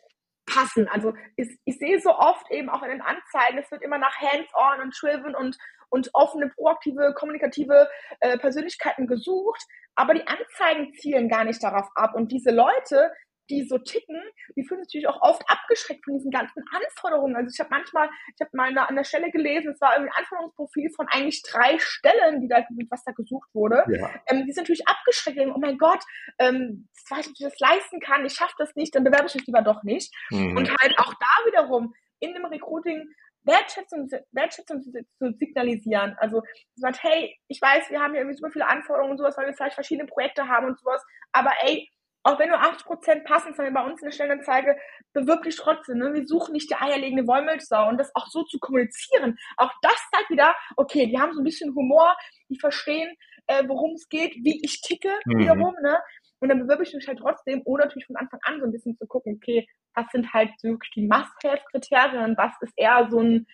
passen. 0.46 0.88
Also 0.88 1.14
ich, 1.36 1.58
ich 1.64 1.78
sehe 1.78 2.00
so 2.00 2.10
oft 2.10 2.50
eben 2.50 2.68
auch 2.68 2.82
in 2.82 2.90
den 2.90 3.02
Anzeigen, 3.02 3.58
es 3.58 3.70
wird 3.70 3.82
immer 3.82 3.98
nach 3.98 4.16
Hands-on 4.20 4.80
und 4.82 4.96
Driven 5.00 5.34
und, 5.34 5.56
und 5.90 6.11
offene, 6.14 6.49
proaktive, 6.49 7.14
kommunikative 7.14 7.88
äh, 8.20 8.38
Persönlichkeiten 8.38 9.06
gesucht, 9.06 9.62
aber 9.94 10.14
die 10.14 10.26
Anzeigen 10.26 10.92
zielen 10.94 11.28
gar 11.28 11.44
nicht 11.44 11.62
darauf 11.62 11.88
ab. 11.94 12.14
Und 12.14 12.32
diese 12.32 12.50
Leute, 12.50 13.11
die 13.50 13.64
so 13.64 13.78
ticken, 13.78 14.23
die 14.56 14.64
fühlen 14.64 14.82
sich 14.85 14.94
natürlich 14.94 15.09
auch 15.09 15.20
oft 15.23 15.42
abgeschreckt 15.49 16.04
von 16.04 16.14
diesen 16.14 16.30
ganzen 16.30 16.62
Anforderungen. 16.73 17.37
Also 17.37 17.50
ich 17.52 17.61
habe 17.61 17.70
manchmal, 17.70 18.09
ich 18.35 18.40
habe 18.40 18.50
mal 18.54 18.76
an 18.78 18.97
der 18.97 19.04
Stelle 19.04 19.30
gelesen, 19.30 19.73
es 19.73 19.80
war 19.80 19.94
irgendwie 19.94 20.12
ein 20.12 20.23
Anforderungsprofil 20.23 20.90
von 20.94 21.06
eigentlich 21.09 21.42
drei 21.42 21.78
Stellen, 21.78 22.40
die 22.40 22.49
da, 22.49 22.64
was 22.88 23.04
da 23.04 23.12
gesucht 23.12 23.50
wurde. 23.52 23.85
Ja. 23.88 24.11
Ähm, 24.28 24.47
die 24.47 24.52
sind 24.52 24.62
natürlich 24.62 24.87
abgeschreckt, 24.87 25.38
denken, 25.38 25.54
oh 25.54 25.61
mein 25.61 25.78
Gott, 25.78 26.02
ähm, 26.38 26.88
das 26.94 27.18
weiß 27.18 27.26
ich, 27.26 27.32
ob 27.32 27.38
ich 27.38 27.44
das 27.44 27.59
leisten 27.59 28.00
kann, 28.00 28.25
ich 28.25 28.35
schaffe 28.35 28.54
das 28.59 28.75
nicht, 28.76 28.94
dann 28.94 29.04
bewerbe 29.04 29.26
ich 29.26 29.35
mich 29.35 29.47
lieber 29.47 29.62
doch 29.62 29.82
nicht. 29.82 30.14
Mhm. 30.30 30.56
Und 30.56 30.70
halt 30.70 30.99
auch 30.99 31.12
da 31.14 31.47
wiederum 31.47 31.92
in 32.20 32.35
dem 32.35 32.44
Recruiting 32.44 33.09
Wertschätzung, 33.44 34.09
Wertschätzung 34.32 34.82
zu, 34.82 34.90
signalisieren. 35.38 36.16
Also 36.18 36.42
sagt, 36.76 37.02
hey, 37.02 37.37
ich 37.49 37.61
weiß, 37.61 37.90
wir 37.90 38.00
haben 38.00 38.12
hier 38.12 38.20
irgendwie 38.20 38.37
super 38.37 38.52
viele 38.52 38.68
Anforderungen 38.68 39.12
und 39.12 39.18
sowas, 39.18 39.37
weil 39.37 39.47
wir 39.47 39.54
vielleicht 39.54 39.75
verschiedene 39.75 40.06
Projekte 40.06 40.49
haben 40.49 40.66
und 40.66 40.78
sowas, 40.78 41.02
aber 41.32 41.52
ey, 41.62 41.88
auch 42.23 42.38
wenn 42.38 42.50
nur 42.50 42.61
80% 42.61 43.25
passen, 43.25 43.54
sondern 43.54 43.75
bei 43.75 43.82
uns 43.82 44.00
in 44.02 44.06
der 44.06 44.12
Stellenanzeige, 44.12 44.76
bewirb 45.14 45.42
dich 45.42 45.56
trotzdem. 45.56 45.99
Ne? 45.99 46.12
Wir 46.12 46.26
suchen 46.26 46.52
nicht 46.52 46.70
die 46.70 46.75
eierlegende 46.75 47.26
Wollmilchsau 47.26 47.88
und 47.88 47.99
das 47.99 48.14
auch 48.14 48.26
so 48.26 48.44
zu 48.44 48.59
kommunizieren. 48.59 49.38
Auch 49.56 49.70
das 49.80 49.97
zeigt 50.14 50.28
wieder, 50.30 50.54
okay, 50.76 51.06
die 51.06 51.18
haben 51.18 51.32
so 51.32 51.40
ein 51.40 51.44
bisschen 51.44 51.75
Humor, 51.75 52.14
die 52.50 52.59
verstehen, 52.59 53.16
äh, 53.47 53.64
worum 53.66 53.92
es 53.92 54.09
geht, 54.09 54.35
wie 54.42 54.61
ich 54.62 54.82
ticke 54.82 55.12
mhm. 55.25 55.38
wiederum. 55.38 55.75
Ne? 55.82 55.99
Und 56.40 56.49
dann 56.49 56.59
bewirb 56.59 56.80
ich 56.80 56.94
mich 56.94 57.06
halt 57.06 57.18
trotzdem, 57.18 57.62
oder 57.64 57.85
natürlich 57.85 58.06
von 58.06 58.16
Anfang 58.16 58.40
an 58.42 58.61
so 58.61 58.66
ein 58.66 58.73
bisschen 58.73 58.97
zu 58.97 59.06
gucken, 59.06 59.37
okay, 59.37 59.68
was 59.94 60.06
sind 60.11 60.32
halt 60.32 60.50
wirklich 60.62 60.90
die 60.92 61.06
Must-Have-Kriterien, 61.06 62.37
was 62.37 62.52
ist 62.62 62.73
eher 62.76 63.09
so 63.11 63.20
ein 63.20 63.47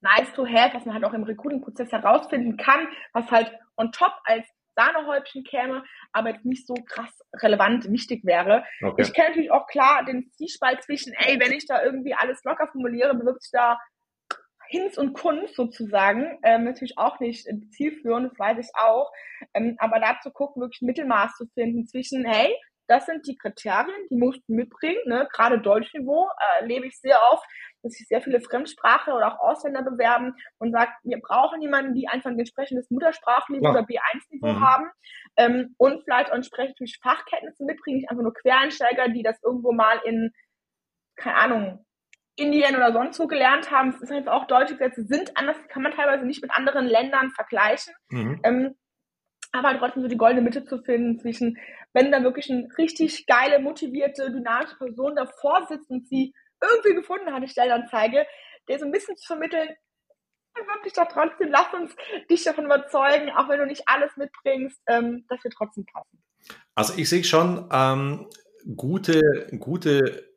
nice 0.00 0.32
to 0.34 0.46
have, 0.46 0.74
was 0.74 0.84
man 0.84 0.94
halt 0.94 1.04
auch 1.04 1.14
im 1.14 1.24
Recruiting-Prozess 1.24 1.92
herausfinden 1.92 2.56
kann, 2.56 2.88
was 3.12 3.30
halt 3.30 3.52
on 3.76 3.92
top 3.92 4.12
als 4.24 4.46
Sahnehäubchen 4.74 5.44
käme, 5.44 5.84
aber 6.12 6.30
jetzt 6.30 6.44
nicht 6.44 6.66
so 6.66 6.74
krass 6.74 7.10
relevant 7.42 7.90
wichtig 7.90 8.24
wäre. 8.24 8.64
Okay. 8.82 9.02
Ich 9.02 9.12
kenne 9.12 9.28
natürlich 9.28 9.50
auch 9.50 9.66
klar 9.66 10.04
den 10.04 10.30
Zwiespalt 10.32 10.82
zwischen, 10.82 11.12
ey, 11.14 11.38
wenn 11.38 11.52
ich 11.52 11.66
da 11.66 11.82
irgendwie 11.82 12.14
alles 12.14 12.42
locker 12.44 12.68
formuliere, 12.68 13.14
bewirbt 13.14 13.42
sich 13.42 13.52
da 13.52 13.78
Hinz 14.72 14.96
und 14.96 15.12
Kunst 15.12 15.54
sozusagen, 15.54 16.38
ähm, 16.42 16.64
natürlich 16.64 16.96
auch 16.96 17.20
nicht 17.20 17.46
zielführend, 17.72 18.30
das 18.30 18.38
weiß 18.38 18.58
ich 18.58 18.70
auch. 18.74 19.12
Ähm, 19.52 19.76
aber 19.78 20.00
da 20.00 20.18
zu 20.22 20.30
gucken, 20.30 20.62
wirklich 20.62 20.80
ein 20.80 20.86
Mittelmaß 20.86 21.36
zu 21.36 21.46
finden 21.54 21.86
zwischen, 21.86 22.24
hey, 22.24 22.56
das 22.88 23.04
sind 23.04 23.26
die 23.26 23.36
Kriterien, 23.36 24.08
die 24.10 24.16
musst 24.16 24.40
du 24.48 24.54
mitbringen, 24.54 25.00
ne? 25.04 25.28
gerade 25.30 25.60
Deutschniveau 25.60 26.26
äh, 26.26 26.62
erlebe 26.62 26.86
ich 26.86 26.98
sehr 26.98 27.18
oft, 27.32 27.44
dass 27.82 27.92
sich 27.92 28.08
sehr 28.08 28.22
viele 28.22 28.40
Fremdsprache 28.40 29.12
oder 29.12 29.34
auch 29.34 29.40
Ausländer 29.40 29.82
bewerben 29.82 30.34
und 30.58 30.72
sagt, 30.72 30.92
wir 31.04 31.20
brauchen 31.20 31.60
jemanden, 31.60 31.94
die 31.94 32.08
einfach 32.08 32.30
ein 32.30 32.38
entsprechendes 32.38 32.90
Muttersprachniveau 32.90 33.66
ja. 33.66 33.70
oder 33.72 33.82
B1-Niveau 33.82 34.52
mhm. 34.54 34.60
haben 34.60 34.90
ähm, 35.36 35.74
und 35.76 36.02
vielleicht 36.04 36.30
auch 36.30 36.36
entsprechend 36.36 36.78
Fachkenntnisse 37.02 37.64
mitbringen, 37.64 37.98
nicht 37.98 38.10
einfach 38.10 38.22
nur 38.22 38.34
Quereinsteiger, 38.34 39.08
die 39.10 39.22
das 39.22 39.38
irgendwo 39.42 39.72
mal 39.72 40.00
in, 40.04 40.32
keine 41.16 41.36
Ahnung, 41.36 41.86
Indien 42.36 42.76
oder 42.76 42.92
sonst 42.92 43.18
wo 43.18 43.26
gelernt 43.26 43.70
haben. 43.70 43.90
Es 43.90 44.00
ist 44.00 44.10
einfach 44.10 44.32
auch 44.32 44.46
deutsche 44.46 44.76
Gesetze 44.76 45.04
sind 45.04 45.36
anders, 45.36 45.56
kann 45.68 45.82
man 45.82 45.92
teilweise 45.92 46.24
nicht 46.24 46.42
mit 46.42 46.50
anderen 46.50 46.86
Ländern 46.86 47.30
vergleichen. 47.30 47.94
Mhm. 48.10 48.40
Ähm, 48.42 48.74
aber 49.52 49.78
trotzdem 49.78 50.02
so 50.02 50.08
die 50.08 50.16
goldene 50.16 50.40
Mitte 50.40 50.64
zu 50.64 50.82
finden 50.82 51.18
zwischen, 51.18 51.58
wenn 51.92 52.10
da 52.10 52.22
wirklich 52.22 52.50
eine 52.50 52.68
richtig 52.78 53.26
geile, 53.26 53.58
motivierte, 53.58 54.30
dynamische 54.30 54.76
Person 54.78 55.14
davor 55.14 55.66
sitzt 55.68 55.90
und 55.90 56.08
sie 56.08 56.32
irgendwie 56.62 56.94
gefunden 56.94 57.26
hat, 57.26 57.34
eine 57.34 57.48
Stellenanzeige, 57.48 58.24
der 58.68 58.78
so 58.78 58.86
ein 58.86 58.92
bisschen 58.92 59.16
zu 59.16 59.26
vermitteln, 59.26 59.68
wirklich 60.54 60.92
doch 60.94 61.08
trotzdem, 61.08 61.50
lass 61.50 61.72
uns 61.74 61.94
dich 62.30 62.44
davon 62.44 62.66
überzeugen, 62.66 63.30
auch 63.30 63.48
wenn 63.48 63.58
du 63.58 63.66
nicht 63.66 63.82
alles 63.86 64.16
mitbringst, 64.16 64.80
ähm, 64.86 65.24
dass 65.28 65.42
wir 65.44 65.50
trotzdem 65.50 65.84
passen. 65.84 66.22
Also 66.74 66.94
ich 66.96 67.08
sehe 67.08 67.24
schon 67.24 67.68
ähm, 67.72 68.28
gute, 68.76 69.48
gute 69.58 70.31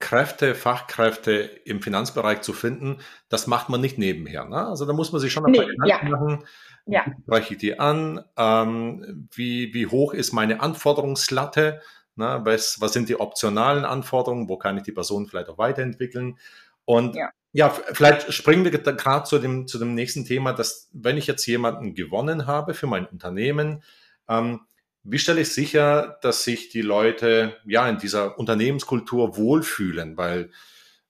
Kräfte, 0.00 0.54
Fachkräfte 0.54 1.32
im 1.64 1.82
Finanzbereich 1.82 2.40
zu 2.40 2.52
finden, 2.54 2.98
das 3.28 3.46
macht 3.46 3.68
man 3.68 3.80
nicht 3.80 3.98
nebenher. 3.98 4.46
Ne? 4.46 4.66
Also 4.66 4.86
da 4.86 4.92
muss 4.94 5.12
man 5.12 5.20
sich 5.20 5.30
schon 5.32 5.44
ein 5.44 5.52
paar 5.52 5.66
nee, 5.66 5.70
Gedanken 5.72 6.06
ja. 6.06 6.10
machen. 6.10 6.44
Ja. 6.86 7.04
Wie 7.06 7.22
spreche 7.22 7.54
ich 7.54 7.60
die 7.60 7.78
an? 7.78 8.24
Ähm, 8.36 9.28
wie, 9.32 9.72
wie 9.74 9.86
hoch 9.86 10.14
ist 10.14 10.32
meine 10.32 10.60
Anforderungslatte? 10.60 11.82
Ne? 12.16 12.40
Was, 12.44 12.80
was 12.80 12.94
sind 12.94 13.10
die 13.10 13.20
optionalen 13.20 13.84
Anforderungen? 13.84 14.48
Wo 14.48 14.56
kann 14.56 14.78
ich 14.78 14.84
die 14.84 14.92
Person 14.92 15.26
vielleicht 15.26 15.50
auch 15.50 15.58
weiterentwickeln? 15.58 16.38
Und 16.86 17.14
ja, 17.14 17.30
ja 17.52 17.68
vielleicht 17.68 18.32
springen 18.32 18.64
wir 18.64 18.70
gerade 18.70 19.24
zu 19.24 19.38
dem, 19.38 19.68
zu 19.68 19.78
dem 19.78 19.94
nächsten 19.94 20.24
Thema, 20.24 20.54
dass 20.54 20.88
wenn 20.92 21.18
ich 21.18 21.26
jetzt 21.26 21.46
jemanden 21.46 21.94
gewonnen 21.94 22.46
habe 22.46 22.72
für 22.72 22.86
mein 22.86 23.06
Unternehmen, 23.06 23.82
ähm, 24.28 24.60
wie 25.02 25.18
stelle 25.18 25.40
ich 25.40 25.52
sicher, 25.52 26.18
dass 26.22 26.44
sich 26.44 26.68
die 26.68 26.82
Leute 26.82 27.56
ja 27.64 27.88
in 27.88 27.98
dieser 27.98 28.38
Unternehmenskultur 28.38 29.36
wohlfühlen? 29.36 30.16
Weil 30.16 30.50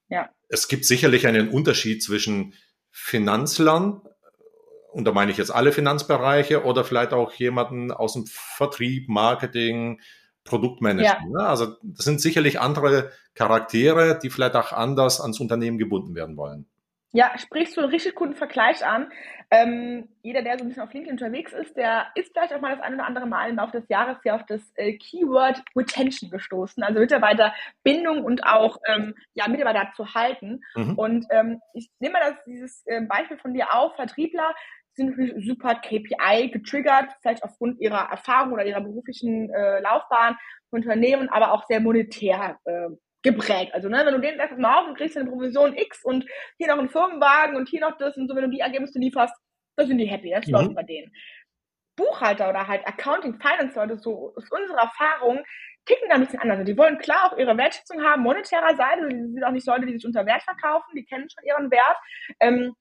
ja. 0.09 0.29
es 0.47 0.67
gibt 0.67 0.85
sicherlich 0.85 1.27
einen 1.27 1.49
Unterschied 1.49 2.01
zwischen 2.01 2.53
Finanzlern, 2.89 4.01
und 4.91 5.05
da 5.05 5.11
meine 5.11 5.31
ich 5.31 5.37
jetzt 5.37 5.51
alle 5.51 5.71
Finanzbereiche, 5.71 6.63
oder 6.63 6.83
vielleicht 6.83 7.13
auch 7.13 7.33
jemanden 7.33 7.91
aus 7.91 8.13
dem 8.13 8.25
Vertrieb, 8.27 9.07
Marketing, 9.09 10.01
Produktmanagement. 10.43 11.33
Ja. 11.33 11.41
Ne? 11.41 11.47
Also 11.47 11.75
das 11.83 12.05
sind 12.05 12.19
sicherlich 12.21 12.59
andere 12.59 13.11
Charaktere, 13.35 14.19
die 14.21 14.29
vielleicht 14.29 14.55
auch 14.55 14.71
anders 14.73 15.21
ans 15.21 15.39
Unternehmen 15.39 15.77
gebunden 15.77 16.15
werden 16.15 16.35
wollen. 16.35 16.65
Ja, 17.13 17.37
sprichst 17.37 17.75
du 17.75 17.81
einen 17.81 17.89
richtig 17.89 18.15
guten 18.15 18.35
Vergleich 18.35 18.85
an. 18.85 19.11
Ähm, 19.49 20.07
jeder, 20.21 20.41
der 20.43 20.57
so 20.57 20.63
ein 20.63 20.69
bisschen 20.69 20.83
auf 20.83 20.93
LinkedIn 20.93 21.19
unterwegs 21.19 21.51
ist, 21.51 21.75
der 21.75 22.07
ist 22.15 22.31
vielleicht 22.31 22.53
auch 22.53 22.61
mal 22.61 22.73
das 22.73 22.81
ein 22.81 22.93
oder 22.93 23.05
andere 23.05 23.25
Mal 23.25 23.49
im 23.49 23.57
Laufe 23.57 23.79
des 23.79 23.89
Jahres 23.89 24.17
ja 24.23 24.35
auf 24.35 24.45
das 24.45 24.61
äh, 24.75 24.93
Keyword 24.93 25.61
Retention 25.75 26.29
gestoßen, 26.29 26.81
also 26.83 27.01
Mitarbeiterbindung 27.01 28.23
und 28.23 28.45
auch 28.45 28.77
ähm, 28.87 29.13
ja, 29.33 29.49
Mitarbeiter 29.49 29.91
zu 29.93 30.13
halten. 30.13 30.61
Mhm. 30.75 30.97
Und 30.97 31.25
ähm, 31.31 31.59
ich 31.73 31.91
nehme 31.99 32.13
mal 32.13 32.31
das, 32.31 32.43
dieses 32.45 32.83
äh, 32.85 33.01
Beispiel 33.01 33.37
von 33.37 33.53
dir 33.53 33.73
auf, 33.73 33.95
Vertriebler 33.97 34.55
sind 34.93 35.09
natürlich 35.09 35.45
super 35.45 35.75
KPI 35.75 36.49
getriggert, 36.51 37.09
vielleicht 37.21 37.43
aufgrund 37.43 37.79
ihrer 37.81 38.09
Erfahrung 38.09 38.53
oder 38.53 38.65
ihrer 38.65 38.81
beruflichen 38.81 39.49
äh, 39.49 39.81
Laufbahn 39.81 40.37
Unternehmen, 40.69 41.27
aber 41.27 41.51
auch 41.51 41.65
sehr 41.65 41.81
monetär 41.81 42.57
äh, 42.63 42.87
geprägt. 43.23 43.73
Also, 43.73 43.89
ne, 43.89 44.03
wenn 44.05 44.13
du 44.13 44.21
denen 44.21 44.37
sagst, 44.37 44.57
mal 44.57 44.79
auf, 44.79 44.87
du 44.87 44.93
kriegst 44.93 45.17
eine 45.17 45.29
Provision 45.29 45.75
X 45.75 46.03
und 46.03 46.25
hier 46.57 46.67
noch 46.67 46.79
einen 46.79 46.89
Firmenwagen 46.89 47.55
und 47.55 47.69
hier 47.69 47.81
noch 47.81 47.97
das 47.97 48.17
und 48.17 48.27
so, 48.27 48.35
wenn 48.35 48.43
du 48.43 48.49
die 48.49 48.59
Ergebnisse 48.59 48.99
lieferst, 48.99 49.35
dann 49.75 49.87
sind 49.87 49.97
die 49.97 50.05
happy, 50.05 50.31
das 50.31 50.47
mhm. 50.47 50.53
läuft 50.53 50.75
bei 50.75 50.83
denen. 50.83 51.11
Buchhalter 51.95 52.49
oder 52.49 52.67
halt 52.67 52.87
Accounting, 52.87 53.39
Finance 53.39 53.77
Leute, 53.77 53.97
so 53.97 54.33
ist 54.37 54.51
unsere 54.51 54.79
Erfahrung, 54.79 55.43
ticken 55.85 56.09
da 56.09 56.15
ein 56.15 56.21
bisschen 56.21 56.39
anders. 56.39 56.59
Also 56.59 56.71
die 56.71 56.77
wollen 56.77 56.97
klar 56.97 57.31
auch 57.31 57.37
ihre 57.37 57.57
Wertschätzung 57.57 58.01
haben, 58.03 58.23
monetärer 58.23 58.75
Seite, 58.75 59.07
die 59.07 59.33
sind 59.33 59.43
auch 59.43 59.51
nicht 59.51 59.67
Leute, 59.67 59.85
die 59.85 59.93
sich 59.93 60.05
unter 60.05 60.25
Wert 60.25 60.43
verkaufen, 60.43 60.95
die 60.95 61.05
kennen 61.05 61.27
schon 61.29 61.43
ihren 61.43 61.71
Wert. 61.71 61.97
Ähm, 62.39 62.73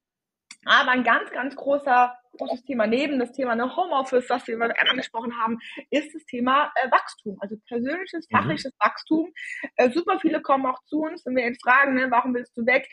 aber 0.64 0.90
ein 0.90 1.04
ganz, 1.04 1.30
ganz 1.30 1.56
großer, 1.56 2.14
großes 2.36 2.64
Thema 2.64 2.86
neben 2.86 3.18
das 3.18 3.32
Thema 3.32 3.54
ne, 3.54 3.74
Homeoffice, 3.76 4.26
das 4.26 4.46
wir 4.46 4.56
gerade 4.56 4.78
angesprochen 4.78 5.38
haben, 5.40 5.58
ist 5.90 6.14
das 6.14 6.24
Thema 6.24 6.72
äh, 6.76 6.90
Wachstum, 6.90 7.36
also 7.40 7.56
persönliches, 7.66 8.28
mhm. 8.30 8.36
fachliches 8.36 8.72
mhm. 8.72 8.84
Wachstum. 8.84 9.32
Äh, 9.76 9.90
super 9.90 10.18
viele 10.20 10.40
kommen 10.42 10.66
auch 10.66 10.82
zu 10.84 11.02
uns, 11.02 11.24
wenn 11.26 11.36
wir 11.36 11.44
jetzt 11.44 11.62
fragen, 11.62 11.94
ne, 11.94 12.10
warum 12.10 12.34
willst 12.34 12.56
du 12.56 12.66
weg? 12.66 12.88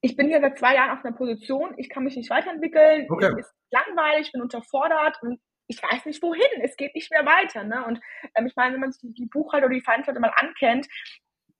Ich 0.00 0.16
bin 0.16 0.28
hier 0.28 0.40
seit 0.40 0.58
zwei 0.58 0.74
Jahren 0.74 0.90
auf 0.90 1.04
einer 1.04 1.16
Position, 1.16 1.74
ich 1.76 1.88
kann 1.88 2.04
mich 2.04 2.16
nicht 2.16 2.30
weiterentwickeln, 2.30 3.06
okay. 3.08 3.32
es 3.38 3.46
ist 3.46 3.54
langweilig, 3.70 4.26
ich 4.26 4.32
bin 4.32 4.42
unterfordert 4.42 5.22
und 5.22 5.40
ich 5.68 5.82
weiß 5.82 6.06
nicht 6.06 6.22
wohin, 6.22 6.60
es 6.62 6.76
geht 6.76 6.94
nicht 6.94 7.10
mehr 7.10 7.24
weiter. 7.24 7.64
Ne? 7.64 7.84
Und 7.86 8.00
ähm, 8.34 8.46
ich 8.46 8.56
meine, 8.56 8.74
wenn 8.74 8.80
man 8.80 8.92
sich 8.92 9.00
die, 9.00 9.14
die 9.14 9.26
Buchhalter 9.26 9.66
oder 9.66 9.74
die 9.74 9.80
Verantwortung 9.80 10.22
mal 10.22 10.32
ankennt, 10.36 10.88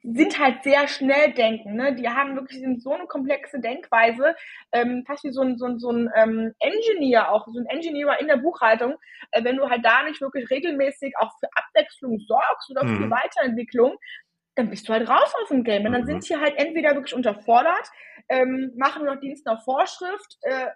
sind 0.02 0.38
halt 0.38 0.64
sehr 0.64 0.88
schnell 0.88 1.32
denken. 1.32 1.74
Ne? 1.76 1.94
Die 1.94 2.08
haben 2.08 2.34
wirklich 2.34 2.60
so 2.82 2.92
eine 2.92 3.06
komplexe 3.06 3.60
Denkweise, 3.60 4.34
ähm, 4.72 5.04
fast 5.06 5.22
wie 5.24 5.30
so 5.30 5.42
ein, 5.42 5.56
so 5.58 5.66
ein, 5.66 5.78
so 5.78 5.90
ein 5.90 6.10
ähm, 6.16 6.54
Engineer 6.58 7.30
auch, 7.30 7.46
so 7.46 7.58
ein 7.58 7.66
Engineer 7.66 8.18
in 8.20 8.26
der 8.26 8.38
Buchhaltung. 8.38 8.96
Äh, 9.30 9.44
wenn 9.44 9.56
du 9.56 9.68
halt 9.68 9.84
da 9.84 10.02
nicht 10.02 10.20
wirklich 10.20 10.50
regelmäßig 10.50 11.14
auch 11.18 11.30
für 11.38 11.48
Abwechslung 11.54 12.18
sorgst 12.18 12.70
oder 12.70 12.84
mhm. 12.84 12.96
für 12.96 13.10
Weiterentwicklung, 13.10 13.96
dann 14.56 14.70
bist 14.70 14.88
du 14.88 14.92
halt 14.92 15.08
raus 15.08 15.32
aus 15.42 15.48
dem 15.48 15.62
Game. 15.62 15.86
Und 15.86 15.92
dann 15.92 16.02
mhm. 16.02 16.06
sind 16.06 16.24
sie 16.24 16.36
halt 16.36 16.54
entweder 16.56 16.94
wirklich 16.94 17.14
unterfordert, 17.14 17.88
ähm, 18.28 18.72
machen 18.76 19.04
noch 19.04 19.20
Dienst 19.20 19.46
nach 19.46 19.62
Vorschrift, 19.64 20.36
äh, 20.42 20.66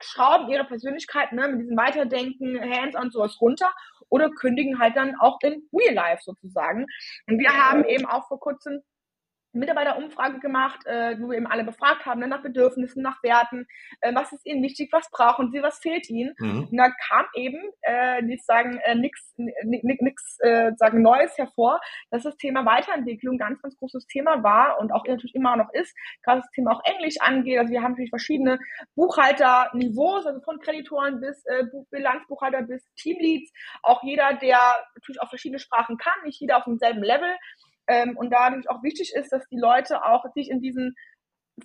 schrauben 0.00 0.48
ihre 0.48 0.64
Persönlichkeit 0.64 1.32
ne, 1.32 1.48
mit 1.48 1.62
diesem 1.62 1.76
Weiterdenken, 1.76 2.60
Hands-on 2.60 3.10
sowas 3.10 3.40
runter 3.40 3.70
oder 4.10 4.30
kündigen 4.30 4.78
halt 4.78 4.96
dann 4.96 5.14
auch 5.18 5.38
in 5.42 5.62
Real 5.72 5.94
Life 5.94 6.22
sozusagen. 6.24 6.86
Und 7.26 7.38
wir 7.38 7.50
haben 7.50 7.84
eben 7.84 8.06
auch 8.06 8.28
vor 8.28 8.38
kurzem 8.38 8.82
Mitarbeiterumfrage 9.52 10.40
gemacht, 10.40 10.80
äh, 10.86 11.16
wo 11.20 11.30
wir 11.30 11.36
eben 11.36 11.46
alle 11.46 11.64
befragt 11.64 12.06
haben, 12.06 12.20
ne, 12.20 12.28
nach 12.28 12.42
Bedürfnissen, 12.42 13.02
nach 13.02 13.22
Werten, 13.22 13.66
äh, 14.00 14.14
was 14.14 14.32
ist 14.32 14.46
ihnen 14.46 14.62
wichtig, 14.62 14.90
was 14.92 15.10
brauchen 15.10 15.50
sie, 15.50 15.62
was 15.62 15.78
fehlt 15.78 16.08
ihnen. 16.08 16.34
Mhm. 16.38 16.68
Und 16.70 16.76
da 16.76 16.90
kam 17.08 17.26
eben, 17.34 17.58
äh, 17.82 18.22
nicht 18.22 18.44
sagen, 18.44 18.78
äh, 18.84 18.94
nichts 18.94 19.34
nix, 19.36 20.38
äh, 20.40 20.72
sagen 20.76 21.02
Neues 21.02 21.36
hervor, 21.36 21.80
dass 22.10 22.22
das 22.22 22.36
Thema 22.36 22.64
Weiterentwicklung 22.64 23.38
ganz, 23.38 23.60
ganz 23.62 23.76
großes 23.78 24.06
Thema 24.06 24.42
war 24.42 24.78
und 24.78 24.92
auch 24.92 25.04
natürlich 25.06 25.34
immer 25.34 25.56
noch 25.56 25.72
ist, 25.72 25.96
gerade 26.22 26.40
das 26.40 26.50
Thema 26.50 26.72
auch 26.72 26.82
Englisch 26.84 27.16
angeht. 27.20 27.58
Also 27.58 27.72
wir 27.72 27.82
haben 27.82 27.92
natürlich 27.92 28.10
verschiedene 28.10 28.58
Buchhalterniveaus, 28.94 30.26
also 30.26 30.40
von 30.40 30.60
Kreditoren 30.60 31.20
bis 31.20 31.44
äh, 31.46 31.64
Bilanzbuchhalter 31.90 32.62
bis 32.62 32.84
Teamleads. 32.96 33.50
Auch 33.82 34.02
jeder, 34.02 34.34
der 34.34 34.58
natürlich 34.94 35.20
auch 35.20 35.28
verschiedene 35.28 35.58
Sprachen 35.58 35.96
kann, 35.96 36.24
nicht 36.24 36.40
jeder 36.40 36.58
auf 36.58 36.64
demselben 36.64 37.02
Level. 37.02 37.34
Ähm, 37.90 38.16
und 38.16 38.30
da 38.30 38.44
natürlich 38.44 38.70
auch 38.70 38.82
wichtig 38.82 39.12
ist, 39.14 39.32
dass 39.32 39.46
die 39.48 39.58
Leute 39.58 40.04
auch 40.04 40.24
sich 40.34 40.48
in 40.48 40.60
diesen 40.60 40.94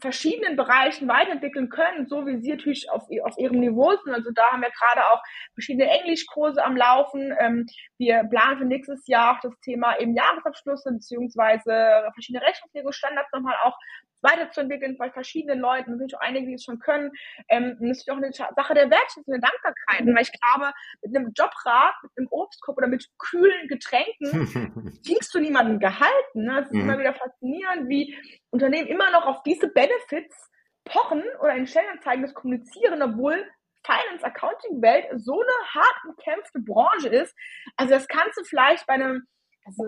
verschiedenen 0.02 0.56
Bereichen 0.58 1.08
weiterentwickeln 1.08 1.70
können, 1.70 2.08
so 2.08 2.26
wie 2.26 2.42
sie 2.42 2.50
natürlich 2.50 2.90
auf, 2.90 3.04
auf 3.24 3.38
ihrem 3.38 3.60
Niveau 3.60 3.96
sind. 4.04 4.14
Also 4.14 4.32
da 4.32 4.52
haben 4.52 4.62
wir 4.62 4.72
gerade 4.72 5.06
auch 5.12 5.22
verschiedene 5.54 5.90
Englischkurse 5.90 6.64
am 6.64 6.76
Laufen. 6.76 7.34
Ähm, 7.40 7.68
wir 7.98 8.24
planen 8.24 8.58
für 8.58 8.66
nächstes 8.66 9.08
Jahr 9.08 9.36
auch 9.36 9.42
das 9.42 9.58
Thema 9.62 9.98
eben 10.00 10.16
Jahresabschlüsse 10.16 10.92
beziehungsweise 10.92 12.10
verschiedene 12.14 12.46
Rechnungslegungsstandards 12.46 13.32
nochmal 13.32 13.56
auch 13.64 13.78
weiterzuentwickeln 14.22 14.98
bei 14.98 15.10
verschiedenen 15.12 15.60
Leuten, 15.60 15.92
natürlich 15.92 16.16
auch 16.16 16.22
einige, 16.22 16.48
die 16.48 16.54
es 16.56 16.64
schon 16.64 16.80
können. 16.80 17.12
Ähm, 17.50 17.78
das 17.80 18.00
ist 18.00 18.10
auch 18.10 18.18
eine 18.18 18.32
Sache 18.32 18.74
der 18.74 18.90
Wertschätzung, 18.90 19.34
der 19.34 19.40
Dankbarkeit. 19.40 20.06
Weil 20.06 20.22
ich 20.22 20.32
glaube, 20.32 20.74
mit 21.02 21.16
einem 21.16 21.32
Jobrat, 21.34 21.96
mit 22.04 22.12
einem 22.18 22.28
Obstkorb 22.32 22.78
oder 22.78 22.88
mit 22.88 23.08
kühlen 23.18 23.68
Getränken 23.68 25.00
kriegst 25.06 25.34
du 25.34 25.40
niemanden 25.40 25.80
gehalten. 25.80 26.44
Ne? 26.44 26.60
Es 26.62 26.68
ist 26.68 26.74
mhm. 26.74 26.82
immer 26.82 27.00
wieder 27.00 27.14
faszinierend, 27.14 27.90
wie 27.90 28.18
Unternehmen 28.50 28.88
immer 28.88 29.12
noch 29.12 29.26
auf 29.26 29.44
diese 29.44 29.68
Benefits 29.68 30.50
pochen 30.86 31.24
oder 31.40 31.56
in 31.56 31.68
Stellenanzeigen 31.68 32.22
das 32.22 32.34
kommunizieren, 32.34 33.02
obwohl 33.02 33.44
Finance 33.86 34.26
Accounting 34.26 34.82
Welt 34.82 35.06
so 35.16 35.40
eine 35.40 35.74
hart 35.74 35.96
umkämpfte 36.08 36.60
Branche 36.60 37.10
ist. 37.10 37.36
Also 37.76 37.94
das 37.94 38.08
kannst 38.08 38.38
du 38.38 38.44
vielleicht 38.44 38.88
bei 38.88 38.94
einem, 38.94 39.28
also 39.66 39.84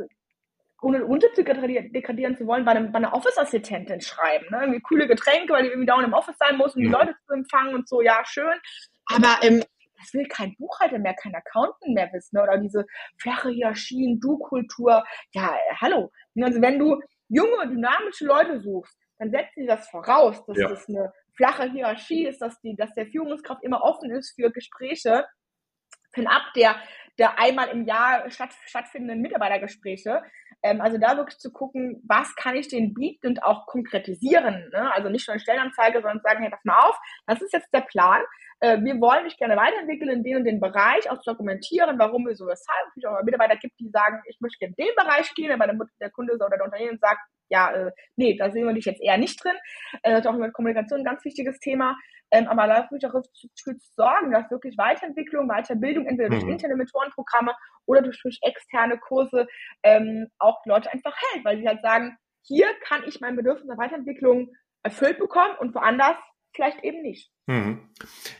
ohne 0.81 1.05
unter 1.05 1.33
zu 1.33 1.43
degradieren 1.43 2.37
zu 2.37 2.45
wollen, 2.45 2.63
bei, 2.63 2.71
einem, 2.71 2.91
bei 2.91 2.97
einer 2.97 3.13
Office-Assistentin 3.13 4.01
schreiben. 4.01 4.45
Ne? 4.51 4.59
Irgendwie 4.61 4.81
coole 4.81 5.07
Getränke, 5.07 5.53
weil 5.53 5.63
die 5.63 5.69
irgendwie 5.69 5.87
dauernd 5.87 6.07
im 6.07 6.13
Office 6.13 6.37
sein 6.37 6.57
muss, 6.57 6.75
um 6.75 6.81
die 6.81 6.89
Leute 6.89 7.15
zu 7.25 7.33
empfangen 7.33 7.73
und 7.73 7.89
so, 7.89 8.01
ja, 8.01 8.23
schön. 8.25 8.59
Aber 9.07 9.39
ähm, 9.41 9.63
das 9.97 10.13
will 10.13 10.27
kein 10.27 10.55
Buchhalter 10.57 10.99
mehr, 10.99 11.15
kein 11.15 11.33
Accountant 11.33 11.93
mehr 11.93 12.09
wissen. 12.13 12.37
Ne? 12.37 12.43
Oder 12.43 12.57
diese 12.57 12.85
flache 13.19 13.49
Hierarchien, 13.49 14.19
Du-Kultur. 14.19 15.03
Ja, 15.31 15.55
äh, 15.55 15.75
hallo. 15.81 16.11
Also 16.41 16.61
wenn 16.61 16.77
du 16.77 17.01
junge, 17.29 17.67
dynamische 17.67 18.25
Leute 18.25 18.61
suchst, 18.61 18.95
dann 19.17 19.31
setzt 19.31 19.55
sie 19.55 19.65
das 19.65 19.89
voraus, 19.89 20.45
dass 20.45 20.57
ja. 20.57 20.69
das 20.69 20.87
eine 20.87 21.11
flache 21.35 21.71
Hierarchie 21.71 22.27
ist, 22.27 22.39
dass, 22.39 22.59
die, 22.61 22.75
dass 22.75 22.93
der 22.93 23.07
Führungskraft 23.07 23.63
immer 23.63 23.81
offen 23.81 24.11
ist 24.11 24.35
für 24.35 24.51
Gespräche. 24.51 25.25
Ab 26.25 26.51
der, 26.55 26.75
der 27.19 27.37
einmal 27.37 27.67
im 27.69 27.85
Jahr 27.85 28.29
statt, 28.31 28.49
stattfindenden 28.65 29.21
Mitarbeitergespräche. 29.21 30.23
Ähm, 30.63 30.81
also 30.81 30.97
da 30.97 31.17
wirklich 31.17 31.37
zu 31.37 31.51
gucken, 31.51 32.01
was 32.07 32.35
kann 32.35 32.55
ich 32.55 32.67
denen 32.67 32.93
bieten 32.93 33.27
und 33.27 33.43
auch 33.43 33.67
konkretisieren. 33.67 34.69
Ne? 34.71 34.91
Also 34.93 35.09
nicht 35.09 35.27
nur 35.27 35.33
eine 35.33 35.41
Stellenanzeige, 35.41 36.01
sondern 36.01 36.21
sagen, 36.21 36.41
hey, 36.41 36.49
pass 36.49 36.65
mal 36.65 36.79
auf, 36.79 36.97
das 37.25 37.41
ist 37.41 37.53
jetzt 37.53 37.73
der 37.73 37.81
Plan. 37.81 38.21
Äh, 38.59 38.81
wir 38.81 38.99
wollen 38.99 39.25
dich 39.25 39.37
gerne 39.37 39.55
weiterentwickeln 39.55 40.09
in 40.09 40.23
den 40.23 40.37
und 40.37 40.45
den 40.45 40.59
Bereich, 40.59 41.09
auch 41.09 41.19
zu 41.19 41.31
dokumentieren, 41.31 41.99
warum 41.99 42.25
wir 42.25 42.35
so 42.35 42.45
weshalb. 42.47 42.87
Es 42.95 43.05
auch 43.05 43.23
Mitarbeiter 43.23 43.57
gibt, 43.57 43.79
die 43.79 43.89
sagen, 43.89 44.21
ich 44.27 44.39
möchte 44.39 44.57
gerne 44.59 44.73
in 44.77 44.85
den 44.85 44.95
Bereich 44.95 45.33
gehen, 45.35 45.51
aber 45.51 45.67
der, 45.67 45.77
der 45.99 46.09
Kunde 46.09 46.33
oder 46.33 46.49
der 46.49 46.65
Unternehmen 46.65 46.97
sagt, 46.99 47.21
ja, 47.49 47.71
äh, 47.71 47.91
nee, 48.15 48.35
da 48.35 48.51
sehen 48.51 48.65
wir 48.65 48.73
dich 48.73 48.85
jetzt 48.85 49.01
eher 49.01 49.17
nicht 49.17 49.43
drin. 49.43 49.55
Äh, 50.03 50.11
das 50.11 50.21
ist 50.21 50.27
auch 50.27 50.33
mit 50.33 50.53
Kommunikation 50.53 50.99
ein 50.99 51.05
ganz 51.05 51.23
wichtiges 51.23 51.59
Thema. 51.59 51.95
Ähm, 52.31 52.47
aber 52.47 52.67
da 52.67 52.87
würde 52.89 52.97
ich 52.97 53.07
auch 53.07 53.21
für 53.63 53.75
sorgen, 53.95 54.31
dass 54.31 54.51
wirklich 54.51 54.77
Weiterentwicklung, 54.77 55.47
Weiterbildung, 55.47 56.05
entweder 56.07 56.29
durch 56.29 56.43
mhm. 56.43 56.51
interne 56.51 56.75
Mentorenprogramme 56.75 57.55
oder 57.85 58.01
durch, 58.01 58.21
durch 58.21 58.39
externe 58.41 58.97
Kurse 58.97 59.47
ähm, 59.83 60.27
auch 60.37 60.59
Leute 60.65 60.91
einfach 60.91 61.15
hält, 61.31 61.45
weil 61.45 61.57
sie 61.57 61.67
halt 61.67 61.81
sagen, 61.81 62.17
hier 62.45 62.67
kann 62.83 63.03
ich 63.05 63.21
mein 63.21 63.35
Bedürfnis 63.35 63.67
der 63.67 63.77
Weiterentwicklung 63.77 64.53
erfüllt 64.83 65.19
bekommen 65.19 65.55
und 65.59 65.73
woanders 65.73 66.17
vielleicht 66.53 66.83
eben 66.83 67.01
nicht. 67.01 67.31
Mhm. 67.45 67.89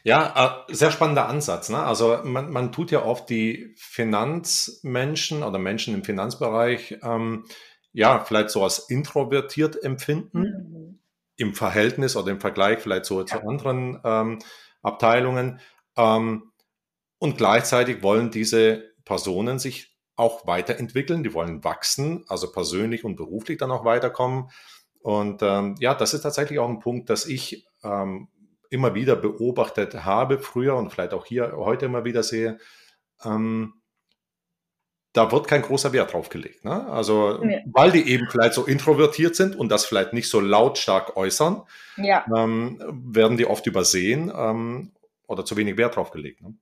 Ja, 0.03 0.65
äh, 0.67 0.73
sehr 0.73 0.91
spannender 0.91 1.27
Ansatz. 1.27 1.69
Ne? 1.69 1.79
Also 1.79 2.19
man, 2.23 2.51
man 2.51 2.71
tut 2.71 2.91
ja 2.91 3.03
oft 3.03 3.29
die 3.29 3.73
Finanzmenschen 3.77 5.43
oder 5.43 5.59
Menschen 5.59 5.93
im 5.93 6.03
Finanzbereich 6.03 6.97
ähm, 7.03 7.45
ja 7.93 8.19
vielleicht 8.19 8.49
so 8.49 8.63
als 8.63 8.89
introvertiert 8.89 9.83
empfinden. 9.83 10.39
Mhm 10.39 10.99
im 11.37 11.53
Verhältnis 11.53 12.15
oder 12.15 12.31
im 12.31 12.41
Vergleich 12.41 12.79
vielleicht 12.79 13.05
so 13.05 13.19
ja. 13.19 13.25
zu 13.25 13.41
anderen 13.47 14.01
ähm, 14.03 14.39
Abteilungen. 14.81 15.59
Ähm, 15.95 16.51
und 17.19 17.37
gleichzeitig 17.37 18.03
wollen 18.03 18.31
diese 18.31 18.91
Personen 19.05 19.59
sich 19.59 19.95
auch 20.15 20.47
weiterentwickeln, 20.47 21.23
die 21.23 21.33
wollen 21.33 21.63
wachsen, 21.63 22.25
also 22.27 22.51
persönlich 22.51 23.03
und 23.03 23.15
beruflich 23.15 23.59
dann 23.59 23.71
auch 23.71 23.85
weiterkommen. 23.85 24.49
Und 25.07 25.41
ähm, 25.41 25.75
ja, 25.79 25.95
das 25.95 26.13
ist 26.13 26.23
tatsächlich 26.23 26.59
auch 26.59 26.67
ein 26.67 26.81
Punkt, 26.81 27.09
dass 27.09 27.25
ich 27.25 27.65
ähm, 27.81 28.27
immer 28.69 28.93
wieder 28.93 29.15
beobachtet 29.15 30.03
habe, 30.03 30.37
früher 30.37 30.75
und 30.75 30.89
vielleicht 30.89 31.13
auch 31.13 31.25
hier 31.25 31.53
heute 31.55 31.85
immer 31.85 32.03
wieder 32.03 32.23
sehe. 32.23 32.59
Ähm, 33.23 33.75
da 35.13 35.31
wird 35.31 35.47
kein 35.47 35.61
großer 35.61 35.93
Wert 35.93 36.11
drauf 36.11 36.27
gelegt. 36.27 36.65
Ne? 36.65 36.89
Also, 36.89 37.39
nee. 37.41 37.63
weil 37.67 37.93
die 37.93 38.05
eben 38.09 38.27
vielleicht 38.29 38.53
so 38.53 38.65
introvertiert 38.65 39.37
sind 39.37 39.55
und 39.55 39.69
das 39.69 39.85
vielleicht 39.85 40.11
nicht 40.11 40.29
so 40.29 40.41
lautstark 40.41 41.15
äußern, 41.15 41.63
ja. 41.95 42.25
ähm, 42.35 42.83
werden 42.91 43.37
die 43.37 43.45
oft 43.45 43.65
übersehen 43.65 44.29
ähm, 44.35 44.91
oder 45.25 45.45
zu 45.45 45.55
wenig 45.55 45.77
Wert 45.77 45.95
drauf 45.95 46.11
gelegt. 46.11 46.41
Ne? 46.41 46.53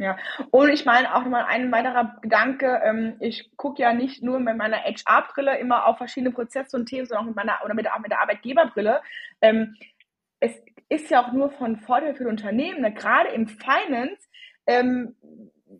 Ja, 0.00 0.16
und 0.50 0.70
ich 0.70 0.86
meine 0.86 1.14
auch 1.14 1.24
nochmal 1.24 1.44
ein 1.46 1.70
weiterer 1.70 2.16
Gedanke, 2.22 2.80
ähm, 2.82 3.16
ich 3.20 3.54
gucke 3.58 3.82
ja 3.82 3.92
nicht 3.92 4.22
nur 4.22 4.40
mit 4.40 4.56
meiner 4.56 4.78
HR-Brille 4.78 5.58
immer 5.58 5.84
auf 5.84 5.98
verschiedene 5.98 6.32
Prozesse 6.32 6.74
und 6.74 6.86
Themen, 6.86 7.04
sondern 7.04 7.24
auch 7.24 7.26
mit 7.26 7.36
meiner 7.36 7.58
oder 7.62 7.74
mit 7.74 7.84
der, 7.84 7.98
mit 8.00 8.10
der 8.10 8.22
Arbeitgeberbrille. 8.22 9.02
Ähm, 9.42 9.76
es 10.40 10.58
ist 10.88 11.10
ja 11.10 11.22
auch 11.22 11.32
nur 11.32 11.50
von 11.50 11.76
Vorteil 11.76 12.14
für 12.14 12.28
Unternehmen, 12.28 12.80
ne? 12.80 12.94
gerade 12.94 13.28
im 13.28 13.46
Finance, 13.46 14.26
ähm, 14.66 15.16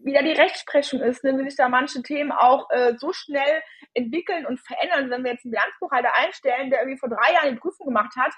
wieder 0.04 0.22
die 0.22 0.32
Rechtsprechung 0.32 1.00
ist, 1.00 1.24
ne, 1.24 1.38
wie 1.38 1.44
sich 1.44 1.56
da 1.56 1.70
manche 1.70 2.02
Themen 2.02 2.30
auch 2.30 2.68
äh, 2.68 2.92
so 2.98 3.14
schnell 3.14 3.62
entwickeln 3.94 4.44
und 4.44 4.60
verändern. 4.60 5.08
Wenn 5.08 5.24
wir 5.24 5.32
jetzt 5.32 5.46
einen 5.46 5.52
Bilanzbuchhalter 5.52 6.14
einstellen, 6.14 6.68
der 6.68 6.80
irgendwie 6.80 6.98
vor 6.98 7.08
drei 7.08 7.32
Jahren 7.32 7.54
die 7.54 7.60
Prüfung 7.60 7.86
gemacht 7.86 8.14
hat, 8.16 8.34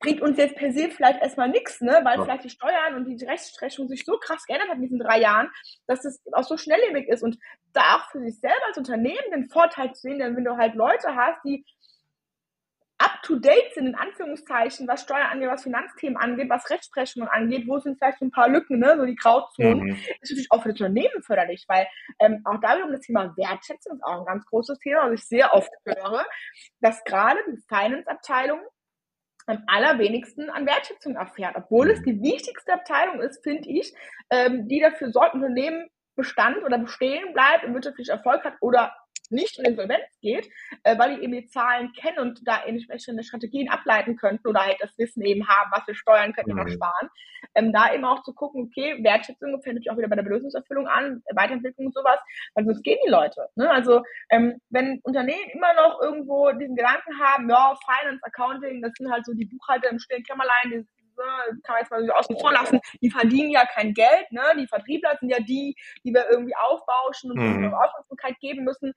bringt 0.00 0.22
uns 0.22 0.38
jetzt 0.38 0.56
per 0.56 0.72
se 0.72 0.90
vielleicht 0.90 1.20
erstmal 1.20 1.48
nichts, 1.48 1.80
ne? 1.80 2.00
weil 2.02 2.18
ja. 2.18 2.24
vielleicht 2.24 2.44
die 2.44 2.50
Steuern 2.50 2.94
und 2.96 3.04
die 3.04 3.24
Rechtsprechung 3.24 3.86
sich 3.86 4.04
so 4.04 4.18
krass 4.18 4.44
geändert 4.46 4.68
hat 4.68 4.76
in 4.76 4.82
diesen 4.82 4.98
drei 4.98 5.20
Jahren, 5.20 5.50
dass 5.86 6.04
es 6.04 6.20
auch 6.32 6.42
so 6.42 6.56
schnelllebig 6.56 7.08
ist 7.08 7.22
und 7.22 7.38
da 7.72 7.96
auch 7.96 8.10
für 8.10 8.20
sich 8.20 8.40
selber 8.40 8.66
als 8.66 8.78
Unternehmen 8.78 9.30
den 9.30 9.48
Vorteil 9.48 9.92
zu 9.92 10.00
sehen, 10.00 10.18
denn 10.18 10.36
wenn 10.36 10.44
du 10.44 10.56
halt 10.56 10.74
Leute 10.74 11.14
hast, 11.14 11.44
die 11.44 11.64
up-to-date 13.00 13.72
sind, 13.74 13.86
in 13.86 13.94
Anführungszeichen, 13.94 14.86
was 14.86 15.02
Steuern 15.02 15.30
angeht, 15.30 15.48
was 15.48 15.62
Finanzthemen 15.62 16.18
angeht, 16.18 16.50
was 16.50 16.68
Rechtsprechungen 16.68 17.28
angeht, 17.28 17.66
wo 17.66 17.78
sind 17.78 17.96
vielleicht 17.98 18.18
so 18.18 18.26
ein 18.26 18.30
paar 18.30 18.48
Lücken, 18.48 18.78
ne, 18.78 18.94
so 18.98 19.06
die 19.06 19.16
Grauzonen, 19.16 19.84
mhm. 19.84 19.90
ist 19.92 20.20
natürlich 20.22 20.46
auch 20.50 20.62
für 20.62 20.68
das 20.70 20.80
Unternehmen 20.80 21.22
förderlich, 21.22 21.64
weil 21.66 21.86
ähm, 22.18 22.42
auch 22.44 22.60
da 22.60 22.76
wiederum 22.76 22.92
das 22.92 23.00
Thema 23.00 23.34
Wertschätzung 23.36 23.96
ist 23.96 24.04
auch 24.04 24.20
ein 24.20 24.26
ganz 24.26 24.44
großes 24.46 24.78
Thema, 24.80 25.10
was 25.10 25.20
ich 25.20 25.28
sehr 25.28 25.54
oft 25.54 25.70
höre, 25.84 26.26
dass 26.80 27.02
gerade 27.04 27.38
die 27.50 27.62
Finance-Abteilung 27.68 28.60
am 29.50 29.62
allerwenigsten 29.66 30.50
an 30.50 30.66
Wertschätzung 30.66 31.16
erfährt, 31.16 31.56
obwohl 31.56 31.86
mhm. 31.86 31.92
es 31.92 32.02
die 32.02 32.22
wichtigste 32.22 32.72
Abteilung 32.72 33.20
ist, 33.20 33.42
finde 33.42 33.68
ich, 33.68 33.92
ähm, 34.30 34.68
die 34.68 34.80
dafür 34.80 35.10
sorgt, 35.10 35.34
Unternehmen 35.34 35.88
Bestand 36.16 36.62
oder 36.64 36.78
bestehen 36.78 37.32
bleibt 37.32 37.64
und 37.64 37.74
wirtschaftlich 37.74 38.08
Erfolg 38.08 38.44
hat 38.44 38.54
oder 38.60 38.92
nicht 39.30 39.58
in 39.58 39.64
Insolvenz 39.64 40.18
geht, 40.20 40.48
äh, 40.82 40.98
weil 40.98 41.16
die 41.16 41.22
eben 41.22 41.32
die 41.32 41.46
Zahlen 41.46 41.92
kennen 41.92 42.18
und 42.18 42.40
da 42.46 42.62
entsprechende 42.64 43.22
Strategien 43.22 43.70
ableiten 43.70 44.16
könnten 44.16 44.46
oder 44.48 44.66
halt 44.66 44.76
das 44.80 44.96
Wissen 44.98 45.22
eben 45.22 45.48
haben, 45.48 45.70
was 45.72 45.86
wir 45.86 45.94
steuern 45.94 46.32
können 46.32 46.52
mhm. 46.52 46.58
noch 46.58 46.68
sparen. 46.68 47.08
Ähm, 47.54 47.72
da 47.72 47.92
eben 47.92 48.04
auch 48.04 48.22
zu 48.22 48.32
gucken, 48.32 48.64
okay, 48.64 49.02
Wertschätzung 49.02 49.50
fängt 49.62 49.76
natürlich 49.76 49.90
auch 49.90 49.98
wieder 49.98 50.08
bei 50.08 50.16
der 50.16 50.22
Belösungserfüllung 50.22 50.86
an, 50.86 51.22
Weiterentwicklung 51.34 51.86
und 51.86 51.94
sowas, 51.94 52.18
weil 52.54 52.64
sonst 52.64 52.82
gehen 52.82 52.98
die 53.04 53.10
Leute. 53.10 53.48
Ne? 53.56 53.70
Also 53.70 54.02
ähm, 54.30 54.60
wenn 54.70 55.00
Unternehmen 55.02 55.50
immer 55.52 55.74
noch 55.74 56.00
irgendwo 56.00 56.52
diesen 56.52 56.76
Gedanken 56.76 57.18
haben, 57.18 57.48
ja, 57.48 57.76
Finance, 57.84 58.22
Accounting, 58.22 58.82
das 58.82 58.92
sind 58.96 59.10
halt 59.10 59.24
so 59.26 59.32
die 59.34 59.46
Buchhalter 59.46 59.90
im 59.90 59.98
stillen 59.98 60.22
Kämmerlein, 60.24 60.70
die 60.70 60.86
ne, 61.20 61.60
kann 61.62 61.74
man 61.74 61.80
jetzt 61.80 61.90
mal 61.90 62.06
so 62.06 62.12
außen 62.12 62.38
vor 62.38 62.52
lassen, 62.52 62.80
die 63.00 63.10
verdienen 63.10 63.50
ja 63.50 63.64
kein 63.66 63.94
Geld, 63.94 64.30
ne? 64.30 64.42
Die 64.58 64.66
Vertriebler 64.66 65.16
sind 65.18 65.30
ja 65.30 65.40
die, 65.40 65.76
die 66.04 66.12
wir 66.12 66.30
irgendwie 66.30 66.54
aufbauschen 66.56 67.32
und 67.32 67.38
mhm. 67.38 67.74
Aufmerksamkeit 67.74 68.38
geben 68.40 68.64
müssen, 68.64 68.92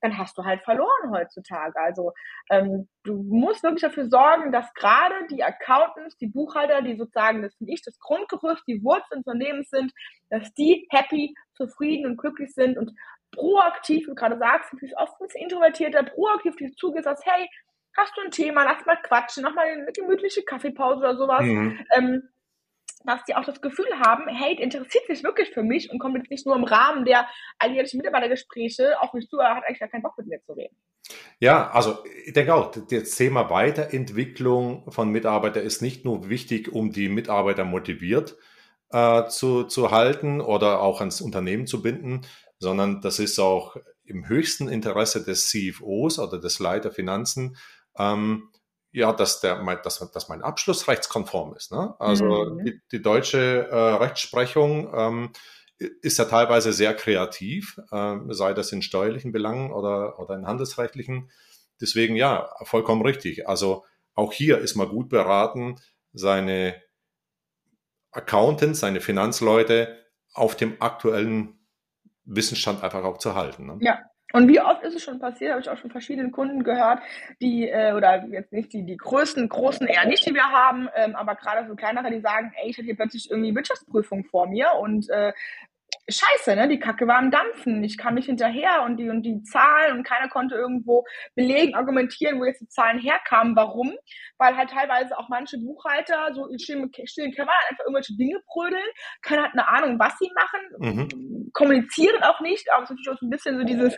dann 0.00 0.18
hast 0.18 0.36
du 0.36 0.44
halt 0.44 0.62
verloren 0.62 1.10
heutzutage. 1.10 1.78
Also 1.78 2.12
ähm, 2.50 2.88
du 3.04 3.22
musst 3.22 3.62
wirklich 3.62 3.82
dafür 3.82 4.08
sorgen, 4.08 4.52
dass 4.52 4.72
gerade 4.74 5.26
die 5.30 5.42
Accountants, 5.42 6.16
die 6.18 6.26
Buchhalter, 6.26 6.82
die 6.82 6.96
sozusagen, 6.96 7.42
das 7.42 7.54
finde 7.56 7.72
ich, 7.72 7.82
das 7.82 7.98
Grundgerüst, 7.98 8.62
die 8.66 8.82
Wurzel 8.82 9.18
des 9.18 9.26
Unternehmens 9.26 9.70
sind, 9.70 9.92
dass 10.30 10.52
die 10.54 10.86
happy, 10.90 11.34
zufrieden 11.54 12.06
und 12.06 12.16
glücklich 12.16 12.54
sind 12.54 12.78
und 12.78 12.92
proaktiv, 13.32 14.04
wie 14.04 14.10
du 14.10 14.14
gerade 14.14 14.38
sagst, 14.38 14.72
natürlich 14.72 14.96
oft 14.96 15.12
ein 15.20 15.26
bisschen 15.26 15.42
introvertierter, 15.42 16.04
proaktiv 16.04 16.56
dir 16.56 16.72
zugehst, 16.72 17.04
sagst, 17.04 17.26
hey, 17.26 17.48
hast 17.98 18.16
du 18.16 18.22
ein 18.22 18.30
Thema, 18.30 18.64
lass 18.64 18.86
mal 18.86 18.96
quatschen, 19.02 19.42
mach 19.42 19.54
mal 19.54 19.66
eine 19.66 19.92
gemütliche 19.92 20.42
Kaffeepause 20.42 21.00
oder 21.00 21.16
sowas. 21.16 21.42
Mhm. 21.42 21.78
Ähm, 21.94 22.22
dass 23.04 23.24
die 23.24 23.34
auch 23.34 23.44
das 23.44 23.60
Gefühl 23.60 23.86
haben, 24.00 24.28
hey, 24.28 24.60
interessiert 24.60 25.06
sich 25.06 25.22
wirklich 25.22 25.50
für 25.50 25.62
mich 25.62 25.90
und 25.90 25.98
kommt 25.98 26.16
jetzt 26.16 26.30
nicht 26.30 26.46
nur 26.46 26.56
im 26.56 26.64
Rahmen 26.64 27.04
der 27.04 27.26
alljährlichen 27.58 27.98
Mitarbeitergespräche 27.98 29.00
auf 29.00 29.12
mich 29.12 29.28
zu, 29.28 29.38
er 29.38 29.54
hat 29.54 29.64
eigentlich 29.64 29.78
gar 29.78 29.88
keinen 29.88 30.02
Bock 30.02 30.18
mit 30.18 30.26
mir 30.26 30.42
zu 30.44 30.52
reden. 30.52 30.76
Ja, 31.38 31.70
also 31.70 32.04
ich 32.26 32.32
denke 32.32 32.54
auch, 32.54 32.70
das 32.70 33.14
Thema 33.14 33.50
Weiterentwicklung 33.50 34.90
von 34.90 35.10
Mitarbeitern 35.10 35.64
ist 35.64 35.80
nicht 35.80 36.04
nur 36.04 36.28
wichtig, 36.28 36.72
um 36.72 36.92
die 36.92 37.08
Mitarbeiter 37.08 37.64
motiviert 37.64 38.36
äh, 38.90 39.26
zu, 39.28 39.64
zu 39.64 39.90
halten 39.90 40.40
oder 40.40 40.80
auch 40.80 41.00
ans 41.00 41.20
Unternehmen 41.20 41.66
zu 41.66 41.82
binden, 41.82 42.22
sondern 42.58 43.00
das 43.00 43.20
ist 43.20 43.38
auch 43.38 43.76
im 44.04 44.28
höchsten 44.28 44.68
Interesse 44.68 45.24
des 45.24 45.48
CFOs 45.48 46.18
oder 46.18 46.40
des 46.40 46.58
Leiter 46.58 46.90
Finanzen, 46.90 47.56
ähm, 47.98 48.50
ja, 48.90 49.12
dass, 49.12 49.40
der, 49.40 49.62
dass, 49.76 50.10
dass 50.12 50.28
mein 50.28 50.42
Abschluss 50.42 50.88
rechtskonform 50.88 51.54
ist. 51.54 51.72
Ne? 51.72 51.94
Also 51.98 52.24
mhm. 52.24 52.64
die, 52.64 52.80
die, 52.90 53.02
deutsche 53.02 53.68
äh, 53.70 53.76
Rechtsprechung 53.76 54.92
ähm, 54.94 55.32
ist 55.78 56.18
ja 56.18 56.24
teilweise 56.24 56.72
sehr 56.72 56.94
kreativ, 56.94 57.78
äh, 57.92 58.16
sei 58.30 58.54
das 58.54 58.72
in 58.72 58.82
steuerlichen 58.82 59.32
Belangen 59.32 59.72
oder, 59.72 60.18
oder 60.18 60.34
in 60.34 60.46
handelsrechtlichen. 60.46 61.30
Deswegen 61.80 62.16
ja, 62.16 62.50
vollkommen 62.62 63.02
richtig. 63.02 63.48
Also 63.48 63.84
auch 64.14 64.32
hier 64.32 64.58
ist 64.58 64.74
man 64.74 64.88
gut 64.88 65.08
beraten, 65.08 65.76
seine 66.12 66.82
Accountants, 68.10 68.80
seine 68.80 69.00
Finanzleute 69.00 69.96
auf 70.32 70.56
dem 70.56 70.80
aktuellen 70.80 71.58
Wissensstand 72.24 72.82
einfach 72.82 73.04
auch 73.04 73.18
zu 73.18 73.34
halten. 73.34 73.66
Ne? 73.66 73.78
Ja, 73.80 74.00
und 74.32 74.48
wie 74.48 74.60
oft 74.60 74.82
ist 74.82 74.94
es 74.94 75.02
schon 75.02 75.18
passiert, 75.18 75.52
habe 75.52 75.62
ich 75.62 75.70
auch 75.70 75.78
schon 75.78 75.90
verschiedenen 75.90 76.32
Kunden 76.32 76.62
gehört, 76.62 77.00
die, 77.40 77.68
äh, 77.68 77.94
oder 77.94 78.26
jetzt 78.26 78.52
nicht 78.52 78.72
die, 78.72 78.84
die 78.84 78.96
größten, 78.96 79.48
großen 79.48 79.86
eher 79.86 80.06
nicht, 80.06 80.26
die 80.26 80.34
wir 80.34 80.44
haben, 80.44 80.88
ähm, 80.94 81.16
aber 81.16 81.34
gerade 81.34 81.66
so 81.66 81.74
kleinere, 81.74 82.10
die 82.10 82.20
sagen, 82.20 82.52
ey, 82.62 82.70
ich 82.70 82.76
hatte 82.76 82.84
hier 82.86 82.96
plötzlich 82.96 83.30
irgendwie 83.30 83.54
Wirtschaftsprüfung 83.54 84.24
vor 84.24 84.46
mir 84.46 84.72
und 84.80 85.08
äh, 85.08 85.32
scheiße, 86.08 86.56
ne? 86.56 86.68
Die 86.68 86.78
Kacke 86.78 87.06
war 87.06 87.18
am 87.18 87.30
Dampfen. 87.30 87.84
Ich 87.84 87.96
kam 87.96 88.14
nicht 88.14 88.26
hinterher 88.26 88.82
und 88.82 88.96
die 88.96 89.08
und 89.08 89.22
die 89.22 89.42
Zahlen 89.42 89.96
und 89.96 90.04
keiner 90.04 90.28
konnte 90.28 90.56
irgendwo 90.56 91.04
belegen, 91.34 91.74
argumentieren, 91.74 92.40
wo 92.40 92.44
jetzt 92.44 92.60
die 92.60 92.68
Zahlen 92.68 92.98
herkamen. 92.98 93.54
Warum? 93.54 93.94
Weil 94.38 94.56
halt 94.56 94.70
teilweise 94.70 95.16
auch 95.18 95.28
manche 95.28 95.58
Buchhalter 95.58 96.34
so 96.34 96.46
in 96.46 96.58
stillen, 96.58 96.90
stillen 97.04 97.32
Kämmerern 97.32 97.56
einfach 97.70 97.84
irgendwelche 97.84 98.16
Dinge 98.16 98.40
prödeln. 98.46 98.88
Keiner 99.22 99.44
hat 99.44 99.52
eine 99.52 99.68
Ahnung, 99.68 99.98
was 99.98 100.18
sie 100.18 100.30
machen, 100.34 101.06
mhm. 101.08 101.50
kommunizieren 101.52 102.22
auch 102.22 102.40
nicht, 102.40 102.70
aber 102.72 102.84
es 102.84 102.90
ist 102.90 102.96
natürlich 102.96 103.10
auch 103.10 103.20
so 103.20 103.26
ein 103.26 103.30
bisschen 103.30 103.58
so 103.58 103.64
dieses, 103.64 103.96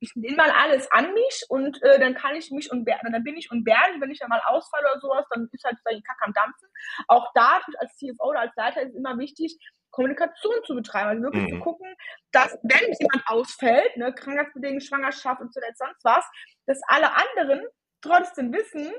ich 0.00 0.12
nehme 0.16 0.36
mal 0.36 0.50
alles 0.50 0.90
an 0.90 1.12
mich 1.12 1.44
und 1.48 1.82
äh, 1.82 2.00
dann 2.00 2.14
kann 2.14 2.34
ich 2.34 2.50
mich 2.50 2.70
und 2.70 2.88
dann 2.88 3.22
bin 3.22 3.36
ich 3.36 3.50
und 3.50 3.60
unberglich, 3.60 4.00
wenn 4.00 4.10
ich 4.10 4.18
dann 4.18 4.28
mal 4.28 4.42
ausfalle 4.46 4.86
oder 4.90 5.00
sowas, 5.00 5.26
dann 5.30 5.48
ist 5.52 5.64
halt 5.64 5.76
die 5.90 6.02
Kacke 6.02 6.24
am 6.24 6.32
Dampfen. 6.32 6.68
Auch 7.08 7.30
da 7.34 7.60
als 7.78 7.96
CFO 7.96 8.30
oder 8.30 8.40
als 8.40 8.56
Leiter 8.56 8.82
ist 8.82 8.96
immer 8.96 9.18
wichtig, 9.18 9.58
Kommunikation 9.90 10.54
zu 10.64 10.74
betreiben, 10.74 11.10
also 11.10 11.22
wirklich 11.22 11.44
mhm. 11.44 11.56
zu 11.56 11.60
gucken, 11.60 11.94
dass 12.32 12.58
wenn 12.62 12.92
jemand 12.98 13.22
ausfällt, 13.26 13.96
ne, 13.96 14.12
krankheitsbedingt, 14.12 14.84
Schwangerschaft 14.84 15.40
und 15.40 15.52
zuletzt 15.52 15.78
sonst 15.78 16.04
was, 16.04 16.24
dass 16.66 16.80
alle 16.88 17.10
anderen 17.14 17.66
trotzdem 18.02 18.52
wissen, 18.52 18.92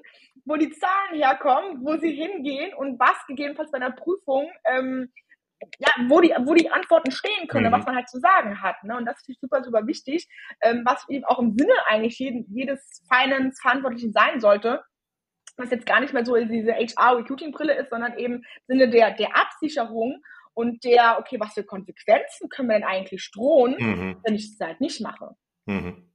wo 0.45 0.55
die 0.55 0.71
Zahlen 0.71 1.15
herkommen, 1.15 1.83
wo 1.83 1.97
sie 1.97 2.11
hingehen 2.11 2.73
und 2.73 2.99
was 2.99 3.25
gegebenenfalls 3.27 3.71
bei 3.71 3.77
einer 3.77 3.91
Prüfung, 3.91 4.51
ähm, 4.65 5.11
ja, 5.79 5.89
wo 6.07 6.21
die, 6.21 6.33
wo 6.43 6.53
die 6.53 6.71
Antworten 6.71 7.11
stehen 7.11 7.47
können, 7.47 7.67
mhm. 7.67 7.71
was 7.71 7.85
man 7.85 7.95
halt 7.95 8.09
zu 8.09 8.19
sagen 8.19 8.61
hat. 8.61 8.83
Ne? 8.83 8.97
Und 8.97 9.05
das 9.05 9.17
ist 9.27 9.41
super, 9.41 9.63
super 9.63 9.85
wichtig, 9.87 10.27
ähm, 10.61 10.83
was 10.85 11.07
eben 11.09 11.25
auch 11.25 11.39
im 11.39 11.55
Sinne 11.57 11.73
eigentlich 11.87 12.17
jeden, 12.19 12.45
jedes 12.53 13.03
Finance-Verantwortlichen 13.11 14.11
sein 14.11 14.39
sollte, 14.39 14.83
was 15.57 15.69
jetzt 15.69 15.85
gar 15.85 15.99
nicht 15.99 16.13
mehr 16.13 16.25
so 16.25 16.35
diese 16.35 16.73
HR-Recruiting-Brille 16.73 17.75
ist, 17.75 17.89
sondern 17.89 18.17
eben 18.17 18.35
im 18.35 18.43
Sinne 18.67 18.89
der, 18.89 19.11
der 19.11 19.35
Absicherung 19.35 20.21
und 20.53 20.83
der, 20.83 21.17
okay, 21.19 21.39
was 21.39 21.53
für 21.53 21.63
Konsequenzen 21.63 22.49
können 22.49 22.69
wir 22.69 22.75
denn 22.75 22.83
eigentlich 22.83 23.31
drohen, 23.33 23.75
mhm. 23.77 24.17
wenn 24.23 24.35
ich 24.35 24.51
es 24.51 24.59
halt 24.59 24.81
nicht 24.81 25.01
mache? 25.01 25.35
Mhm. 25.65 26.09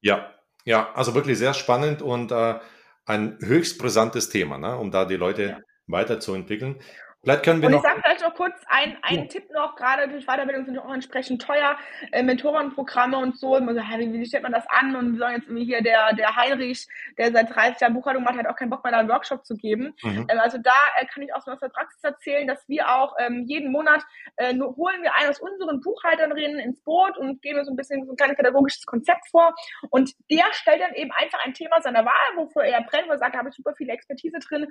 Ja, 0.00 0.34
ja, 0.64 0.92
also 0.94 1.14
wirklich 1.14 1.38
sehr 1.38 1.54
spannend 1.54 2.02
und 2.02 2.32
äh, 2.32 2.58
ein 3.06 3.38
höchst 3.40 3.78
brisantes 3.78 4.28
Thema, 4.28 4.58
ne, 4.58 4.76
um 4.76 4.90
da 4.90 5.04
die 5.04 5.16
Leute 5.16 5.42
ja. 5.42 5.58
weiterzuentwickeln. 5.86 6.80
Vielleicht 7.24 7.42
können 7.42 7.62
wir 7.62 7.68
und 7.68 7.74
ich 7.76 7.80
sage 7.80 8.00
vielleicht 8.02 8.20
noch 8.20 8.34
kurz 8.34 8.54
einen, 8.66 8.96
einen 9.02 9.22
ja. 9.22 9.28
Tipp 9.28 9.50
noch, 9.50 9.76
gerade 9.76 10.08
durch 10.08 10.26
Weiterbildung 10.26 10.66
sind 10.66 10.78
auch 10.78 10.92
entsprechend 10.92 11.40
teuer, 11.40 11.76
äh, 12.12 12.22
Mentorenprogramme 12.22 13.16
und 13.16 13.38
so. 13.38 13.58
Man 13.60 13.74
so, 13.74 13.80
wie, 13.80 14.12
wie 14.12 14.26
stellt 14.26 14.42
man 14.42 14.52
das 14.52 14.64
an? 14.68 14.94
Und 14.94 15.12
wir 15.12 15.18
sollen 15.18 15.36
jetzt 15.36 15.46
irgendwie 15.46 15.64
hier 15.64 15.82
der, 15.82 16.12
der 16.14 16.36
Heinrich, 16.36 16.86
der 17.16 17.32
seit 17.32 17.54
30 17.54 17.80
Jahren 17.80 17.94
Buchhaltung 17.94 18.24
macht, 18.24 18.36
hat 18.36 18.46
auch 18.46 18.56
keinen 18.56 18.68
Bock 18.68 18.84
mehr, 18.84 18.92
da 18.92 18.98
einen 18.98 19.08
Workshop 19.08 19.46
zu 19.46 19.56
geben. 19.56 19.94
Mhm. 20.02 20.26
Ähm, 20.28 20.38
also 20.38 20.58
da 20.58 20.74
äh, 20.98 21.06
kann 21.06 21.22
ich 21.22 21.34
auch 21.34 21.40
so 21.40 21.50
aus 21.50 21.60
der 21.60 21.70
Praxis 21.70 22.02
erzählen, 22.04 22.46
dass 22.46 22.68
wir 22.68 22.88
auch 22.94 23.14
ähm, 23.18 23.44
jeden 23.46 23.72
Monat 23.72 24.02
äh, 24.36 24.52
nur, 24.52 24.76
holen 24.76 25.02
wir 25.02 25.14
einen 25.14 25.30
aus 25.30 25.40
unseren 25.40 25.80
Buchhalterinnen 25.80 26.58
ins 26.58 26.82
Boot 26.82 27.16
und 27.16 27.40
geben 27.40 27.64
so 27.64 27.72
ein 27.72 27.76
bisschen 27.76 28.04
so 28.04 28.12
ein 28.12 28.16
kleines 28.16 28.36
pädagogisches 28.36 28.84
Konzept 28.84 29.26
vor. 29.30 29.54
Und 29.88 30.12
der 30.30 30.44
stellt 30.52 30.82
dann 30.82 30.94
eben 30.94 31.10
einfach 31.12 31.42
ein 31.44 31.54
Thema 31.54 31.80
seiner 31.80 32.04
Wahl, 32.04 32.36
wofür 32.36 32.64
er 32.64 32.82
brennt, 32.82 33.08
wo 33.08 33.12
er 33.12 33.18
sagt, 33.18 33.34
da 33.34 33.38
habe 33.38 33.48
ich 33.48 33.54
super 33.54 33.74
viel 33.74 33.88
Expertise 33.88 34.38
drin, 34.40 34.66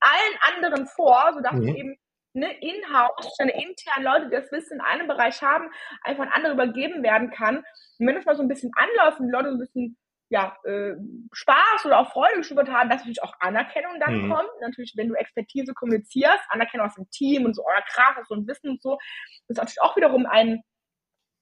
allen 0.00 0.56
anderen 0.56 0.86
vor, 0.86 1.32
sodass 1.34 1.52
mhm. 1.52 1.76
eben 1.76 1.97
ne, 2.32 2.52
in-house, 2.60 3.34
seine 3.36 3.52
internen 3.52 4.04
Leute, 4.04 4.26
die 4.26 4.36
das 4.36 4.52
Wissen 4.52 4.74
in 4.74 4.80
einem 4.80 5.08
Bereich 5.08 5.42
haben, 5.42 5.70
einfach 6.02 6.24
an 6.24 6.32
andere 6.32 6.52
übergeben 6.54 7.02
werden 7.02 7.30
kann. 7.30 7.58
Und 7.98 8.06
wenn 8.06 8.16
es 8.16 8.24
mal 8.24 8.36
so 8.36 8.42
ein 8.42 8.48
bisschen 8.48 8.72
anläuft 8.74 9.20
und 9.20 9.26
die 9.26 9.32
Leute 9.32 9.50
so 9.50 9.56
ein 9.56 9.60
bisschen 9.60 9.96
ja, 10.30 10.56
äh, 10.64 10.94
Spaß 11.32 11.86
oder 11.86 12.00
auch 12.00 12.12
Freude 12.12 12.36
geschnuppert 12.36 12.68
haben, 12.68 12.90
dass 12.90 12.98
natürlich 12.98 13.22
auch 13.22 13.32
Anerkennung 13.40 13.98
dann 13.98 14.22
mhm. 14.22 14.30
kommt. 14.30 14.50
Natürlich, 14.60 14.92
wenn 14.96 15.08
du 15.08 15.14
Expertise 15.14 15.72
kommunizierst, 15.72 16.40
Anerkennung 16.50 16.86
aus 16.86 16.96
dem 16.96 17.08
Team 17.10 17.46
und 17.46 17.54
so, 17.54 17.64
euer 17.64 17.82
krass, 17.82 18.26
so 18.28 18.34
ein 18.34 18.46
Wissen 18.46 18.70
und 18.70 18.82
so, 18.82 18.98
das 19.46 19.56
ist 19.56 19.56
natürlich 19.56 19.80
auch 19.80 19.96
wiederum 19.96 20.26
ein, 20.26 20.62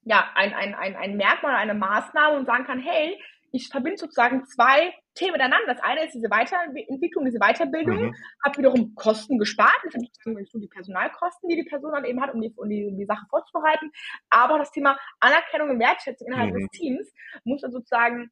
ja, 0.03 0.29
ein, 0.35 0.53
ein, 0.53 0.73
ein, 0.73 0.95
ein 0.95 1.17
Merkmal, 1.17 1.55
eine 1.55 1.73
Maßnahme 1.73 2.37
und 2.37 2.45
sagen 2.45 2.65
kann, 2.65 2.79
hey, 2.79 3.21
ich 3.51 3.67
verbinde 3.67 3.97
sozusagen 3.97 4.45
zwei 4.45 4.93
Themen 5.17 5.33
miteinander. 5.33 5.73
Das 5.73 5.83
eine 5.83 6.05
ist 6.05 6.13
diese 6.13 6.29
Weiterentwicklung, 6.29 7.25
diese 7.25 7.39
Weiterbildung, 7.39 8.07
mhm. 8.07 8.15
habe 8.45 8.57
wiederum 8.57 8.95
Kosten 8.95 9.37
gespart. 9.37 9.77
Das 9.83 9.93
sind 9.93 10.05
sozusagen 10.05 10.61
die 10.61 10.67
Personalkosten, 10.67 11.49
die 11.49 11.55
die 11.55 11.69
Person 11.69 11.91
dann 11.93 12.05
eben 12.05 12.21
hat, 12.21 12.33
um 12.33 12.41
die, 12.41 12.53
um 12.55 12.69
die, 12.69 12.85
um 12.85 12.97
die 12.97 13.05
Sache 13.05 13.25
vorzubereiten. 13.29 13.91
Aber 14.29 14.57
das 14.57 14.71
Thema 14.71 14.97
Anerkennung 15.19 15.71
und 15.71 15.79
Wertschätzung 15.79 16.27
innerhalb 16.27 16.53
mhm. 16.53 16.59
des 16.59 16.69
Teams 16.69 17.13
muss 17.43 17.61
dann 17.61 17.71
sozusagen 17.71 18.29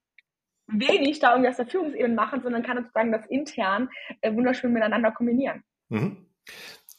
wenig 0.67 1.19
da 1.19 1.31
irgendwie 1.31 1.49
aus 1.49 1.57
der 1.57 1.67
Führungsebene 1.67 2.13
machen, 2.13 2.41
sondern 2.41 2.63
kann 2.63 2.77
sozusagen 2.77 3.11
das 3.11 3.25
intern 3.27 3.89
äh, 4.21 4.33
wunderschön 4.33 4.73
miteinander 4.73 5.11
kombinieren. 5.11 5.63
Mhm. 5.89 6.25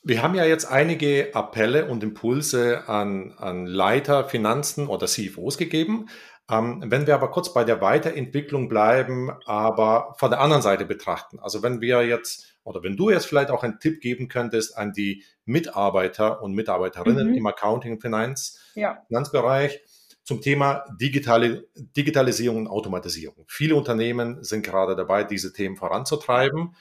Wir 0.03 0.23
haben 0.23 0.37
ja 0.37 0.45
jetzt 0.45 0.67
einige 0.67 1.35
Appelle 1.35 1.87
und 1.87 2.05
Impulse 2.05 2.89
an, 2.89 3.35
an 3.39 3.67
Leiter, 3.67 4.29
Finanzen 4.29 4.87
oder 4.87 5.09
CFOs 5.09 5.59
gegeben. 5.59 6.07
Ähm, 6.51 6.85
wenn 6.87 7.07
wir 7.07 7.15
aber 7.15 7.31
kurz 7.31 7.53
bei 7.53 7.65
der 7.65 7.81
Weiterentwicklung 7.81 8.69
bleiben, 8.69 9.33
aber 9.47 10.15
von 10.19 10.31
der 10.31 10.41
anderen 10.41 10.63
Seite 10.63 10.85
betrachten, 10.85 11.41
also 11.41 11.63
wenn 11.63 11.81
wir 11.81 12.07
jetzt 12.07 12.57
oder 12.63 12.83
wenn 12.83 12.97
du 12.97 13.11
jetzt 13.11 13.27
vielleicht 13.27 13.51
auch 13.51 13.63
einen 13.63 13.79
Tipp 13.79 14.01
geben 14.01 14.29
könntest 14.29 14.77
an 14.77 14.93
die 14.93 15.25
Mitarbeiter 15.45 16.43
und 16.43 16.53
Mitarbeiterinnen 16.53 17.29
mhm. 17.31 17.35
im 17.35 17.47
Accounting 17.47 17.93
und 17.93 18.01
Finanz, 18.01 18.61
ja. 18.75 19.03
Finanzbereich 19.07 19.81
zum 20.25 20.41
Thema 20.41 20.85
digitale, 21.01 21.69
Digitalisierung 21.77 22.59
und 22.59 22.67
Automatisierung. 22.67 23.45
Viele 23.47 23.77
Unternehmen 23.77 24.43
sind 24.43 24.65
gerade 24.65 24.97
dabei, 24.97 25.23
diese 25.23 25.53
Themen 25.53 25.77
voranzutreiben. 25.77 26.75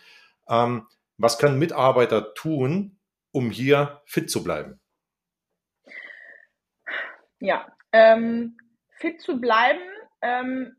Ähm, 0.50 0.88
was 1.18 1.38
können 1.38 1.60
Mitarbeiter 1.60 2.34
tun, 2.34 2.98
um 3.32 3.52
hier 3.52 4.02
fit 4.06 4.32
zu 4.32 4.44
bleiben? 4.44 4.80
Ja, 7.40 7.68
ähm, 7.92 8.58
fit 8.98 9.22
zu 9.22 9.40
bleiben, 9.40 9.82
ähm, 10.22 10.76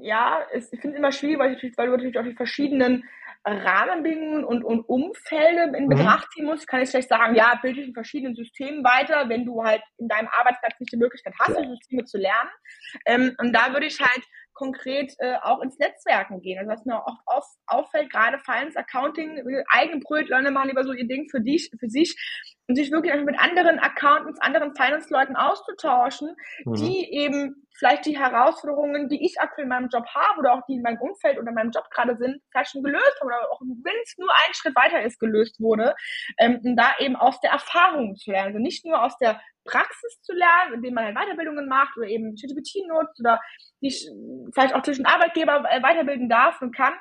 ja, 0.00 0.40
ist, 0.52 0.72
ich 0.72 0.80
finde 0.80 0.96
es 0.96 0.98
immer 0.98 1.12
schwierig, 1.12 1.38
weil, 1.38 1.54
ich, 1.54 1.76
weil 1.76 1.86
du 1.86 1.92
natürlich 1.92 2.18
auch 2.18 2.24
die 2.24 2.34
verschiedenen 2.34 3.04
Rahmenbedingungen 3.44 4.44
und, 4.44 4.62
und 4.62 4.88
Umfelde 4.88 5.76
in 5.76 5.84
mhm. 5.84 5.88
Betracht 5.88 6.30
ziehen 6.32 6.44
musst, 6.44 6.68
kann 6.68 6.80
ich 6.80 6.90
vielleicht 6.90 7.08
sagen, 7.08 7.34
ja, 7.34 7.58
bilde 7.60 7.80
dich 7.80 7.88
in 7.88 7.94
verschiedenen 7.94 8.36
Systemen 8.36 8.84
weiter, 8.84 9.28
wenn 9.28 9.44
du 9.44 9.64
halt 9.64 9.82
in 9.98 10.08
deinem 10.08 10.28
Arbeitsplatz 10.28 10.78
nicht 10.78 10.92
die 10.92 10.96
Möglichkeit 10.96 11.34
hast, 11.40 11.58
die 11.58 11.68
Systeme 11.68 12.04
zu 12.04 12.18
lernen. 12.18 12.50
Ähm, 13.04 13.34
und 13.38 13.52
da 13.52 13.72
würde 13.72 13.86
ich 13.86 14.00
halt 14.00 14.22
konkret 14.54 15.14
äh, 15.18 15.34
auch 15.42 15.60
ins 15.60 15.78
Netzwerken 15.78 16.40
gehen. 16.40 16.58
Also 16.58 16.70
was 16.70 16.84
mir 16.84 17.02
oft 17.04 17.20
auf, 17.26 17.44
auffällt, 17.66 18.10
gerade 18.10 18.38
Finance 18.38 18.78
Accounting, 18.78 19.42
eigene 19.68 20.00
Brötleine 20.00 20.50
machen 20.50 20.68
lieber 20.68 20.84
so 20.84 20.92
ihr 20.92 21.08
Ding 21.08 21.28
für 21.28 21.40
dich, 21.40 21.70
für 21.78 21.88
sich 21.88 22.16
und 22.72 22.76
sich 22.76 22.90
wirklich 22.90 23.12
mit 23.22 23.38
anderen 23.38 23.78
Accountants, 23.78 24.40
anderen 24.40 24.74
Finance-Leuten 24.74 25.36
auszutauschen, 25.36 26.34
mhm. 26.64 26.74
die 26.74 27.12
eben 27.12 27.66
vielleicht 27.76 28.06
die 28.06 28.18
Herausforderungen, 28.18 29.10
die 29.10 29.22
ich 29.26 29.40
aktuell 29.40 29.64
in 29.64 29.68
meinem 29.68 29.90
Job 29.90 30.06
habe 30.14 30.38
oder 30.38 30.54
auch 30.54 30.62
die 30.66 30.76
in 30.76 30.82
meinem 30.82 30.98
Umfeld 31.00 31.38
oder 31.38 31.48
in 31.48 31.54
meinem 31.54 31.70
Job 31.70 31.84
gerade 31.90 32.16
sind, 32.16 32.40
vielleicht 32.50 32.70
schon 32.70 32.82
gelöst 32.82 33.20
haben 33.20 33.26
oder 33.26 33.50
auch 33.50 33.60
wenn 33.60 33.94
es 34.02 34.16
nur 34.16 34.30
einen 34.30 34.54
Schritt 34.54 34.74
weiter 34.74 35.02
ist, 35.02 35.20
gelöst 35.20 35.60
wurde, 35.60 35.94
ähm, 36.38 36.60
und 36.64 36.76
da 36.76 36.92
eben 36.98 37.14
aus 37.14 37.40
der 37.40 37.50
Erfahrung 37.50 38.16
zu 38.16 38.30
lernen. 38.30 38.48
Also 38.48 38.58
nicht 38.58 38.86
nur 38.86 39.02
aus 39.02 39.18
der 39.18 39.38
Praxis 39.66 40.22
zu 40.22 40.32
lernen, 40.32 40.74
indem 40.74 40.94
man 40.94 41.04
halt 41.04 41.16
Weiterbildungen 41.16 41.68
macht 41.68 41.94
oder 41.98 42.06
eben 42.06 42.34
ChatGPT 42.36 42.88
nutzt 42.88 43.20
oder 43.20 43.38
sich 43.82 44.08
vielleicht 44.54 44.74
auch 44.74 44.82
zwischen 44.82 45.04
Arbeitgeber 45.04 45.62
äh, 45.70 45.82
weiterbilden 45.82 46.30
darf 46.30 46.62
und 46.62 46.74
kann, 46.74 46.94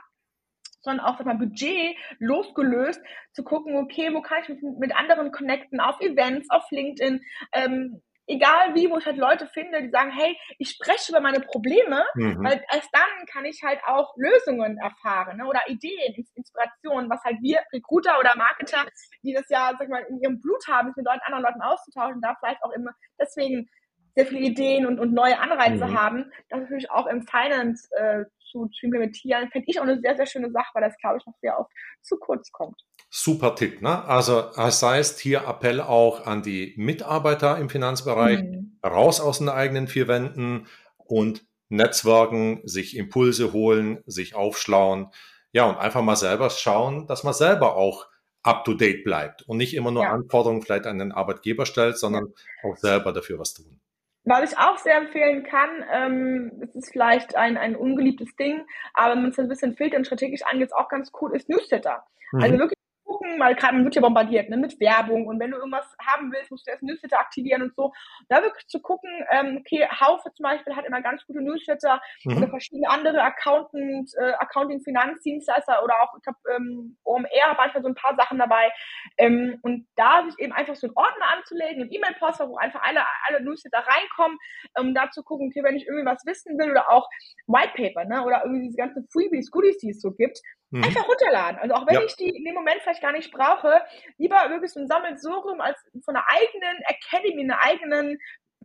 sondern 0.82 1.06
auch 1.06 1.18
sag 1.18 1.26
mal, 1.26 1.38
Budget 1.38 1.96
losgelöst, 2.20 3.02
zu 3.34 3.44
gucken, 3.44 3.76
okay, 3.76 4.14
wo 4.14 4.22
kann 4.22 4.42
ich 4.44 4.50
mich 4.50 4.60
mit 4.80 4.96
anderen 4.96 5.32
connecten, 5.32 5.80
auf 5.80 6.00
Events, 6.02 6.50
auf 6.50 6.70
LinkedIn, 6.72 7.22
ähm, 7.54 8.02
egal 8.28 8.76
wie, 8.76 8.90
wo 8.90 8.98
ich 8.98 9.06
halt 9.06 9.18
Leute 9.18 9.48
finde, 9.48 9.82
die 9.82 9.90
sagen, 9.90 10.12
hey, 10.12 10.38
ich 10.58 10.70
spreche 10.70 11.12
über 11.12 11.20
meine 11.20 11.42
Probleme, 11.42 12.04
mhm. 12.16 12.44
weil 12.44 12.64
erst 12.72 12.90
dann 12.94 13.26
kann 13.28 13.46
ich 13.46 13.62
halt 13.64 13.80
auch 13.86 14.14
Lösungen 14.18 14.78
erfahren 14.78 15.38
ne? 15.38 15.46
oder 15.46 15.62
Ideen, 15.68 16.26
Inspirationen, 16.36 17.10
was 17.10 17.24
halt 17.24 17.38
wir 17.42 17.60
Recruiter 17.74 18.20
oder 18.20 18.36
Marketer, 18.38 18.86
die 19.24 19.34
das 19.34 19.50
ja, 19.50 19.74
sag 19.78 19.90
mal, 19.90 20.06
in 20.10 20.22
ihrem 20.22 20.40
Blut 20.40 20.66
haben, 20.68 20.90
sich 20.90 20.98
mit 20.98 21.06
Leuten, 21.06 21.22
anderen 21.26 21.44
Leuten 21.44 21.62
auszutauschen, 21.62 22.22
da 22.22 22.36
vielleicht 22.40 22.64
auch 22.64 22.72
immer 22.72 22.92
deswegen 23.20 23.70
sehr 24.16 24.26
viele 24.26 24.42
Ideen 24.42 24.86
und, 24.86 25.00
und 25.00 25.14
neue 25.14 25.40
Anreize 25.40 25.88
mhm. 25.88 25.98
haben, 25.98 26.32
das 26.50 26.62
natürlich 26.62 26.92
auch 26.92 27.08
im 27.08 27.24
Finance 27.24 27.90
äh, 27.96 28.26
zu, 28.52 28.68
zu 28.68 28.86
implementieren, 28.86 29.50
finde 29.52 29.68
ich 29.70 29.80
auch 29.80 29.84
eine 29.84 30.00
sehr, 30.00 30.16
sehr 30.16 30.26
schöne 30.26 30.52
Sache, 30.52 30.70
weil 30.74 30.84
das, 30.84 30.98
glaube 30.98 31.18
ich, 31.18 31.26
noch 31.26 31.36
sehr 31.42 31.60
oft 31.60 31.72
zu 32.02 32.18
kurz 32.18 32.52
kommt. 32.52 32.80
Super 33.10 33.56
Tipp, 33.56 33.82
ne? 33.82 34.04
Also 34.06 34.42
das 34.56 34.82
heißt 34.82 35.20
hier 35.20 35.48
Appell 35.48 35.82
auch 35.82 36.26
an 36.26 36.44
die 36.44 36.74
Mitarbeiter 36.78 37.58
im 37.58 37.70
Finanzbereich, 37.70 38.44
mhm. 38.44 38.80
raus 38.86 39.20
aus 39.20 39.40
den 39.40 39.50
eigenen 39.50 39.88
vier 39.88 40.08
Wänden 40.08 40.68
und 40.98 41.46
Netzwerken, 41.70 42.62
sich 42.66 42.98
Impulse 42.98 43.54
holen, 43.54 44.04
sich 44.06 44.36
aufschlauen, 44.36 45.08
ja, 45.54 45.66
und 45.66 45.78
einfach 45.78 46.02
mal 46.02 46.16
selber 46.16 46.50
schauen, 46.50 47.08
dass 47.08 47.24
man 47.24 47.34
selber 47.34 47.76
auch 47.76 48.08
up 48.44 48.66
to 48.66 48.74
date 48.74 49.04
bleibt 49.04 49.44
und 49.44 49.58
nicht 49.58 49.74
immer 49.74 49.92
nur 49.92 50.04
ja. 50.04 50.12
Anforderungen 50.12 50.62
vielleicht 50.62 50.86
an 50.86 50.98
den 50.98 51.12
Arbeitgeber 51.12 51.66
stellt, 51.66 51.98
sondern 51.98 52.34
auch 52.64 52.78
selber 52.78 53.14
dafür 53.14 53.40
was 53.40 53.54
tun. 53.54 53.80
Was 54.24 54.52
ich 54.52 54.58
auch 54.58 54.78
sehr 54.78 54.98
empfehlen 54.98 55.44
kann, 55.44 55.84
ähm, 55.92 56.62
es 56.62 56.76
ist 56.76 56.92
vielleicht 56.92 57.36
ein, 57.36 57.58
ein 57.58 57.76
ungeliebtes 57.76 58.36
Ding, 58.36 58.66
aber 58.94 59.14
wenn 59.14 59.22
man 59.24 59.32
es 59.32 59.40
ein 59.40 59.48
bisschen 59.48 59.76
filtert 59.76 60.00
und 60.00 60.06
strategisch 60.06 60.44
angeht, 60.44 60.68
ist 60.68 60.76
auch 60.76 60.90
ganz 60.90 61.12
cool, 61.20 61.36
ist 61.36 61.50
Newsletter. 61.50 62.04
Also 62.32 62.38
mhm. 62.38 62.44
Also 62.44 62.58
wirklich 62.60 62.81
gucken, 63.12 63.40
weil 63.40 63.56
gerade 63.56 63.76
man 63.76 63.84
wird 63.84 63.96
ja 63.96 64.02
bombardiert 64.02 64.50
ne, 64.50 64.58
mit 64.58 64.80
Werbung 64.80 65.28
und 65.28 65.40
wenn 65.40 65.52
du 65.52 65.58
irgendwas 65.58 65.86
haben 66.06 66.32
willst, 66.32 66.52
musst 66.52 66.66
du 66.66 66.72
erst 66.72 66.84
Newsletter 66.84 67.20
aktivieren 67.20 67.62
und 67.64 67.76
so. 67.76 67.92
Da 68.30 68.42
wirklich 68.42 68.68
zu 68.68 68.80
gucken, 68.82 69.10
ähm, 69.32 69.58
okay, 69.60 69.88
Haufe 69.88 70.32
zum 70.34 70.44
Beispiel 70.44 70.76
hat 70.76 70.86
immer 70.86 71.02
ganz 71.02 71.26
gute 71.26 71.42
Newsletter 71.42 72.02
mhm. 72.24 72.38
oder 72.38 72.48
verschiedene 72.50 72.90
andere 72.90 73.22
Accountant, 73.22 74.12
äh, 74.18 74.34
Accounting, 74.40 74.82
Finanzdienstleister 74.82 75.84
oder 75.84 76.02
auch, 76.02 76.16
ich 76.18 76.24
glaube, 76.24 76.40
ähm, 76.56 76.98
OMR 77.04 77.50
hat 77.50 77.58
manchmal 77.58 77.84
so 77.84 77.90
ein 77.90 77.96
paar 77.96 78.16
Sachen 78.16 78.38
dabei. 78.38 78.72
Ähm, 79.18 79.60
und 79.62 79.88
da 79.96 80.24
sich 80.26 80.40
eben 80.40 80.54
einfach 80.54 80.76
so 80.76 80.88
einen 80.88 80.96
Ordner 80.96 81.28
anzulegen, 81.38 81.84
im 81.84 81.92
E-Mail-Postfach, 81.92 82.48
wo 82.48 82.58
einfach 82.58 82.82
alle, 82.84 83.02
alle 83.28 83.44
Newsletter 83.44 83.80
reinkommen, 83.80 84.38
um 84.80 84.94
da 84.94 85.10
zu 85.12 85.24
gucken, 85.24 85.48
okay, 85.50 85.64
wenn 85.64 85.76
ich 85.76 85.88
irgendwie 85.88 86.06
was 86.06 86.26
wissen 86.26 86.58
will 86.58 86.72
oder 86.72 86.90
auch 86.90 87.08
White 87.48 87.74
Paper, 87.76 88.06
ne, 88.06 88.24
oder 88.24 88.42
irgendwie 88.44 88.68
diese 88.68 88.78
ganzen 88.78 89.08
Freebies, 89.12 89.52
Goodies, 89.52 89.78
die 89.78 89.90
es 89.90 90.02
so 90.02 90.12
gibt, 90.12 90.40
Mhm. 90.72 90.86
Einfach 90.86 91.08
runterladen. 91.08 91.60
Also 91.60 91.76
auch 91.76 91.86
wenn 91.86 91.96
ja. 91.96 92.04
ich 92.04 92.16
die 92.16 92.30
in 92.30 92.46
dem 92.46 92.56
Moment 92.56 92.82
vielleicht 92.82 93.02
gar 93.02 93.12
nicht 93.12 93.32
brauche, 93.32 93.82
lieber 94.18 94.38
wirklich 94.50 94.72
so 94.72 94.80
ein 94.80 94.88
Sammelsurium 94.88 95.60
als 95.62 95.80
von 96.04 96.16
einer 96.16 96.26
eigenen 96.30 96.82
Academy, 96.86 97.44
einer 97.44 97.62
eigenen 97.62 98.18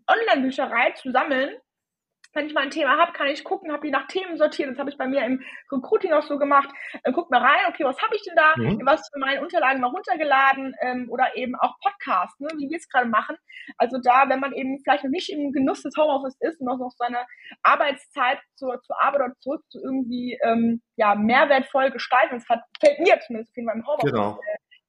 Online-Bücherei 0.08 0.92
zu 0.92 1.10
sammeln 1.10 1.56
wenn 2.36 2.46
ich 2.46 2.54
mal 2.54 2.62
ein 2.62 2.70
Thema 2.70 2.98
habe, 2.98 3.12
kann 3.12 3.26
ich 3.28 3.42
gucken, 3.42 3.72
habe 3.72 3.86
die 3.86 3.90
nach 3.90 4.06
Themen 4.06 4.36
sortiert. 4.36 4.70
Das 4.70 4.78
habe 4.78 4.90
ich 4.90 4.98
bei 4.98 5.06
mir 5.06 5.24
im 5.24 5.42
Recruiting 5.72 6.12
auch 6.12 6.22
so 6.22 6.38
gemacht. 6.38 6.68
Dann 7.02 7.14
guck 7.14 7.30
mal 7.30 7.40
rein, 7.40 7.60
okay, 7.68 7.84
was 7.84 8.00
habe 8.00 8.14
ich 8.14 8.22
denn 8.22 8.36
da? 8.36 8.54
Mhm. 8.56 8.82
Was 8.84 9.08
für 9.12 9.18
meine 9.18 9.40
Unterlagen 9.40 9.80
mal 9.80 9.88
runtergeladen 9.88 10.74
ähm, 10.82 11.08
oder 11.10 11.36
eben 11.36 11.56
auch 11.56 11.74
Podcasts, 11.80 12.38
ne, 12.38 12.48
wie 12.58 12.68
wir 12.70 12.76
es 12.76 12.88
gerade 12.88 13.08
machen. 13.08 13.36
Also 13.78 13.98
da, 13.98 14.28
wenn 14.28 14.40
man 14.40 14.52
eben 14.52 14.78
vielleicht 14.84 15.04
noch 15.04 15.10
nicht 15.10 15.30
im 15.30 15.50
Genuss 15.50 15.82
des 15.82 15.96
Homeoffice 15.96 16.36
ist 16.40 16.60
und 16.60 16.68
auch 16.68 16.78
noch 16.78 16.92
seine 16.96 17.24
Arbeitszeit 17.62 18.38
zur, 18.54 18.80
zur 18.82 19.02
Arbeit 19.02 19.22
oder 19.22 19.34
zurück 19.40 19.62
zu 19.68 19.80
irgendwie 19.82 20.38
ähm, 20.44 20.82
ja, 20.96 21.14
mehrwertvoll 21.14 21.90
gestalten. 21.90 22.36
Das 22.36 22.46
fällt 22.46 23.00
mir 23.00 23.18
zumindest 23.20 23.52
auf 23.52 23.56
jeden 23.56 23.68
Fall 23.68 23.78
im 23.78 23.86
Homeoffice. 23.86 24.12
Genau 24.12 24.38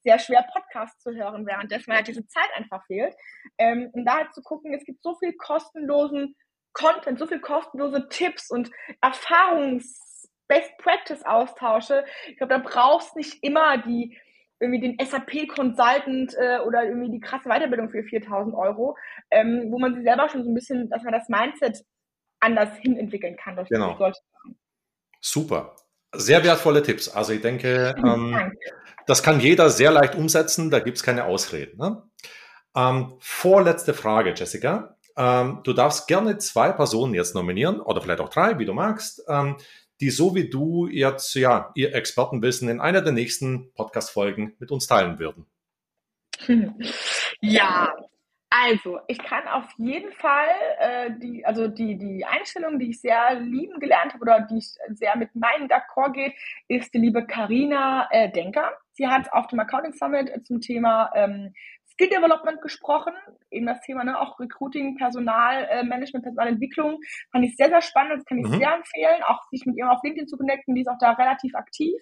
sehr 0.04 0.20
schwer 0.20 0.46
Podcasts 0.54 1.04
zu 1.04 1.14
hören, 1.14 1.46
währenddessen 1.46 1.88
weil 1.88 1.98
halt 1.98 2.08
diese 2.08 2.26
Zeit 2.28 2.50
einfach 2.56 2.86
fehlt. 2.86 3.14
Ähm, 3.58 3.90
und 3.92 4.06
da 4.06 4.16
halt 4.16 4.34
zu 4.34 4.42
gucken, 4.42 4.74
es 4.74 4.86
gibt 4.86 5.04
so 5.04 5.16
viel 5.16 5.34
kostenlosen 5.34 6.34
Content, 6.74 7.20
so 7.20 7.28
viel 7.28 7.40
kostenlose 7.40 8.08
Tipps 8.10 8.52
und 8.52 8.70
Erfahrungs 9.02 10.30
Best 10.48 10.72
Practice 10.78 11.24
Austausche. 11.26 12.06
Ich 12.28 12.38
glaube, 12.38 12.54
da 12.54 12.60
brauchst 12.60 13.16
nicht 13.16 13.44
immer 13.44 13.78
die 13.78 14.18
irgendwie 14.60 14.80
den 14.80 14.98
SAP 15.06 15.48
Consultant 15.48 16.34
äh, 16.36 16.60
oder 16.66 16.84
irgendwie 16.84 17.12
die 17.12 17.20
krasse 17.20 17.50
Weiterbildung 17.50 17.90
für 17.90 18.04
4000 18.04 18.56
Euro, 18.56 18.98
ähm, 19.30 19.68
wo 19.70 19.78
man 19.78 19.94
sich 19.94 20.04
selber 20.04 20.30
schon 20.30 20.44
so 20.44 20.50
ein 20.50 20.56
bisschen, 20.56 20.90
dass 20.90 21.04
man 21.04 21.14
das 21.14 21.30
Mindset 21.30 21.84
anders 22.40 22.76
hin 22.78 22.98
entwickeln 22.98 23.36
kann 23.38 23.56
durch 23.56 23.70
genau. 23.70 23.96
solche. 23.98 24.20
Super. 25.22 25.76
Sehr 26.14 26.44
wertvolle 26.44 26.82
Tipps. 26.82 27.10
Also 27.10 27.34
ich 27.34 27.42
denke, 27.42 27.96
ähm, 27.98 28.54
das 29.06 29.22
kann 29.22 29.40
jeder 29.40 29.70
sehr 29.70 29.92
leicht 29.92 30.16
umsetzen, 30.16 30.72
da 30.72 30.80
gibt 30.80 30.98
es 30.98 31.04
keine 31.04 31.26
Ausreden. 31.26 31.78
Ne? 31.78 32.04
Ähm, 32.76 33.16
vorletzte 33.20 33.94
Frage, 33.94 34.34
Jessica. 34.36 34.97
Ähm, 35.18 35.62
du 35.64 35.74
darfst 35.74 36.08
gerne 36.08 36.38
zwei 36.38 36.72
Personen 36.72 37.14
jetzt 37.14 37.36
nominieren 37.36 37.82
oder 37.82 38.02
vielleicht 38.02 38.22
auch 38.22 38.30
drei, 38.30 38.60
wie 38.60 38.66
du 38.66 38.74
magst, 38.74 39.24
ähm, 39.28 39.58
die 40.00 40.12
so 40.12 40.36
wie 40.36 40.50
du 40.50 40.88
jetzt 40.88 41.34
ja 41.34 41.72
ihr 41.76 41.94
Expertenwissen 41.96 42.70
in 42.70 42.80
einer 42.80 43.02
der 43.02 43.14
nächsten 43.14 43.74
Podcast-Folgen 43.74 44.56
mit 44.60 44.72
uns 44.72 44.88
teilen 44.88 45.20
würden. 45.20 45.46
Ja, 47.40 47.94
also 48.50 49.00
ich 49.08 49.20
kann 49.20 49.48
auf 49.48 49.66
jeden 49.78 50.12
Fall 50.14 50.48
äh, 50.80 51.12
die, 51.20 51.46
also 51.46 51.68
die, 51.68 51.98
die 51.98 52.26
Einstellung, 52.26 52.80
die 52.80 52.92
ich 52.92 53.02
sehr 53.02 53.40
lieben 53.40 53.80
gelernt 53.80 54.14
habe 54.14 54.22
oder 54.22 54.48
die 54.50 54.58
ich 54.58 54.70
sehr 54.96 55.18
mit 55.18 55.36
meinen 55.36 55.68
D'accord 55.68 56.14
geht, 56.14 56.34
ist 56.68 56.94
die 56.94 57.00
liebe 57.00 57.28
Karina 57.28 58.08
äh, 58.10 58.32
Denker. 58.32 58.72
Sie 58.94 59.08
hat 59.08 59.32
auf 59.34 59.48
dem 59.48 59.60
Accounting 59.60 59.94
Summit 59.94 60.48
zum 60.48 60.62
Thema 60.62 61.12
ähm, 61.14 61.54
Skill 61.98 62.10
Development 62.10 62.62
gesprochen, 62.62 63.14
eben 63.50 63.66
das 63.66 63.82
Thema 63.82 64.04
ne, 64.04 64.20
auch 64.20 64.40
Recruiting, 64.40 64.98
Personal, 64.98 65.68
äh, 65.70 65.84
Management, 65.84 66.24
Personalentwicklung, 66.24 67.00
fand 67.32 67.44
ich 67.44 67.56
sehr, 67.56 67.70
sehr 67.70 67.82
spannend, 67.82 68.20
das 68.20 68.26
kann 68.26 68.38
ich 68.38 68.48
mhm. 68.48 68.60
sehr 68.60 68.76
empfehlen, 68.76 69.24
auch 69.26 69.42
sich 69.50 69.66
mit 69.66 69.76
ihr 69.78 69.92
auf 69.92 70.04
LinkedIn 70.04 70.28
zu 70.28 70.38
connecten, 70.38 70.76
die 70.76 70.82
ist 70.82 70.90
auch 70.90 71.00
da 71.00 71.14
relativ 71.14 71.56
aktiv. 71.56 72.00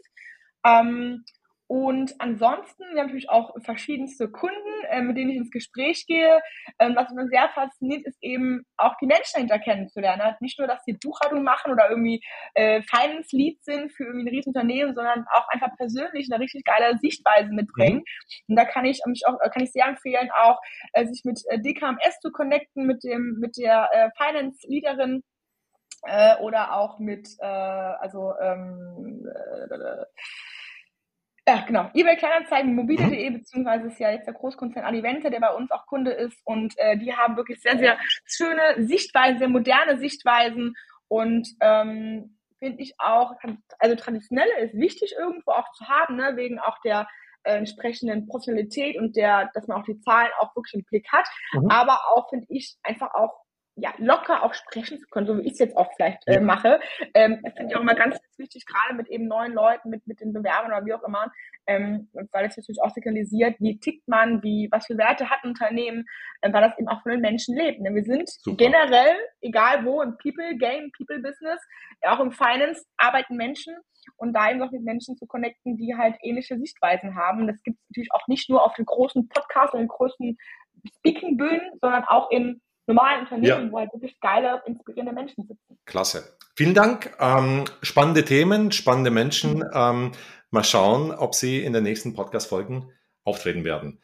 Ähm, 0.65 1.23
und 1.67 2.13
ansonsten, 2.19 2.83
wir 2.83 2.99
haben 2.99 3.07
natürlich 3.07 3.29
auch 3.29 3.55
verschiedenste 3.63 4.29
Kunden, 4.29 4.83
äh, 4.89 5.01
mit 5.01 5.17
denen 5.17 5.31
ich 5.31 5.37
ins 5.37 5.49
Gespräch 5.49 6.05
gehe. 6.05 6.39
Ähm, 6.77 6.95
was 6.95 7.09
mich 7.11 7.27
sehr 7.31 7.49
fasziniert, 7.49 8.05
ist 8.05 8.17
eben 8.21 8.65
auch 8.77 8.95
die 9.01 9.07
Menschen 9.07 9.33
dahinter 9.33 9.57
kennenzulernen. 9.57 10.21
Also 10.21 10.37
nicht 10.41 10.59
nur, 10.59 10.67
dass 10.67 10.83
sie 10.85 10.93
Buchhaltung 10.93 11.43
machen 11.43 11.71
oder 11.71 11.89
irgendwie 11.89 12.21
äh, 12.53 12.83
Finance 12.83 13.35
Lead 13.35 13.63
sind 13.63 13.91
für 13.93 14.03
irgendwie 14.03 14.29
ein 14.29 14.35
Riesenunternehmen, 14.35 14.93
sondern 14.93 15.25
auch 15.33 15.47
einfach 15.49 15.75
persönlich 15.75 16.29
eine 16.31 16.43
richtig 16.43 16.65
geile 16.65 16.99
Sichtweise 16.99 17.51
mitbringen. 17.51 17.97
Mhm. 17.97 18.45
Und 18.49 18.55
da 18.57 18.65
kann 18.65 18.85
ich 18.85 19.01
mich 19.07 19.23
auch, 19.25 19.39
kann 19.51 19.63
ich 19.63 19.71
sehr 19.71 19.87
empfehlen, 19.87 20.29
auch 20.39 20.59
äh, 20.93 21.07
sich 21.07 21.23
mit 21.25 21.41
äh, 21.49 21.59
DKMS 21.59 22.19
zu 22.21 22.31
connecten, 22.31 22.85
mit 22.85 23.03
dem, 23.03 23.37
mit 23.39 23.57
der 23.57 23.89
äh, 23.91 24.09
Finance 24.23 24.59
Leaderin 24.67 25.23
äh, 26.03 26.35
oder 26.41 26.77
auch 26.77 26.99
mit, 26.99 27.27
äh, 27.39 27.45
also 27.45 28.33
ähm, 28.39 29.25
äh, 29.25 30.05
ja, 31.47 31.63
genau. 31.65 31.89
eBay 31.93 32.17
Kleinanzeigen, 32.17 32.73
mobile.de, 32.73 33.29
mhm. 33.29 33.33
beziehungsweise 33.35 33.87
ist 33.87 33.99
ja 33.99 34.11
jetzt 34.11 34.25
der 34.25 34.33
Großkonzern 34.33 34.83
Alivente, 34.83 35.29
der 35.29 35.39
bei 35.39 35.53
uns 35.53 35.69
auch 35.71 35.85
Kunde 35.85 36.11
ist. 36.11 36.39
Und 36.43 36.73
äh, 36.77 36.97
die 36.97 37.13
haben 37.13 37.37
wirklich 37.37 37.61
sehr, 37.61 37.77
sehr 37.77 37.97
schöne 38.25 38.85
Sichtweisen, 38.85 39.37
sehr 39.37 39.49
moderne 39.49 39.99
Sichtweisen. 39.99 40.75
Und 41.07 41.47
ähm, 41.61 42.37
finde 42.57 42.81
ich 42.81 42.95
auch, 42.97 43.33
also 43.77 43.95
traditionelle 43.95 44.59
ist 44.59 44.73
wichtig 44.73 45.13
irgendwo 45.17 45.51
auch 45.51 45.71
zu 45.73 45.87
haben, 45.87 46.15
ne, 46.15 46.33
wegen 46.35 46.59
auch 46.59 46.79
der 46.83 47.07
äh, 47.43 47.57
entsprechenden 47.57 48.27
Professionalität 48.27 48.97
und 48.97 49.15
der, 49.15 49.51
dass 49.53 49.67
man 49.67 49.79
auch 49.79 49.85
die 49.85 49.99
Zahlen 49.99 50.31
auch 50.39 50.55
wirklich 50.55 50.73
im 50.73 50.83
Blick 50.83 51.07
hat. 51.11 51.27
Mhm. 51.53 51.69
Aber 51.69 51.99
auch 52.15 52.29
finde 52.29 52.47
ich 52.49 52.75
einfach 52.81 53.13
auch 53.13 53.44
ja, 53.75 53.93
locker 53.97 54.43
auch 54.43 54.53
sprechen 54.53 54.99
zu 54.99 55.07
können, 55.07 55.27
so 55.27 55.37
wie 55.37 55.41
ich 55.41 55.53
es 55.53 55.59
jetzt 55.59 55.75
auch 55.75 55.91
vielleicht 55.95 56.25
äh, 56.27 56.39
mache. 56.39 56.79
Ähm, 57.13 57.39
das 57.43 57.53
finde 57.53 57.71
ich 57.71 57.75
auch 57.75 57.81
immer 57.81 57.95
ganz, 57.95 58.17
wichtig, 58.37 58.65
gerade 58.65 58.95
mit 58.95 59.07
eben 59.09 59.27
neuen 59.27 59.53
Leuten, 59.53 59.89
mit, 59.89 60.05
mit 60.07 60.19
den 60.19 60.33
Bewerbern 60.33 60.71
oder 60.71 60.85
wie 60.85 60.93
auch 60.93 61.03
immer, 61.03 61.31
ähm, 61.67 62.09
weil 62.31 62.45
es 62.45 62.57
natürlich 62.57 62.81
auch 62.81 62.91
signalisiert, 62.91 63.55
wie 63.59 63.79
tickt 63.79 64.07
man, 64.07 64.43
wie, 64.43 64.67
was 64.71 64.87
für 64.87 64.97
Werte 64.97 65.29
hat 65.29 65.43
ein 65.43 65.49
Unternehmen, 65.49 66.05
äh, 66.41 66.51
weil 66.51 66.61
das 66.61 66.77
eben 66.77 66.87
auch 66.87 67.01
von 67.01 67.11
den 67.11 67.21
Menschen 67.21 67.55
lebt. 67.55 67.81
Ne? 67.81 67.93
Wir 67.93 68.03
sind 68.03 68.29
Super. 68.29 68.57
generell, 68.57 69.15
egal 69.41 69.85
wo, 69.85 70.01
im 70.01 70.17
People 70.17 70.55
Game, 70.57 70.91
People 70.97 71.19
Business, 71.19 71.61
auch 72.01 72.19
im 72.19 72.31
Finance 72.31 72.85
arbeiten 72.97 73.35
Menschen 73.35 73.75
und 74.17 74.33
da 74.33 74.49
eben 74.49 74.59
noch 74.59 74.71
mit 74.71 74.83
Menschen 74.83 75.17
zu 75.17 75.25
connecten, 75.25 75.77
die 75.77 75.95
halt 75.95 76.15
ähnliche 76.21 76.57
Sichtweisen 76.57 77.15
haben. 77.15 77.47
Das 77.47 77.61
gibt 77.63 77.77
es 77.79 77.89
natürlich 77.89 78.11
auch 78.13 78.27
nicht 78.27 78.49
nur 78.49 78.63
auf 78.63 78.73
den 78.75 78.85
großen 78.85 79.27
Podcasts 79.29 79.73
und 79.73 79.79
den 79.79 79.87
großen 79.87 80.37
Speaking-Bühnen, 80.99 81.79
sondern 81.81 82.03
auch 82.03 82.29
in 82.29 82.61
normalen 82.87 83.21
Unternehmen, 83.21 83.65
ja. 83.67 83.71
wo 83.71 83.79
halt 83.79 83.93
wirklich 83.93 84.19
geile, 84.19 84.61
inspirierende 84.65 85.13
Menschen 85.13 85.45
sitzen. 85.47 85.77
Klasse. 85.85 86.35
Vielen 86.55 86.73
Dank. 86.73 87.15
Ähm, 87.19 87.65
spannende 87.81 88.23
Themen, 88.23 88.71
spannende 88.71 89.11
Menschen. 89.11 89.63
Ähm, 89.73 90.11
mal 90.51 90.63
schauen, 90.63 91.11
ob 91.11 91.35
Sie 91.35 91.63
in 91.63 91.73
den 91.73 91.83
nächsten 91.83 92.13
Podcast-Folgen 92.13 92.91
auftreten 93.23 93.63
werden. 93.63 93.99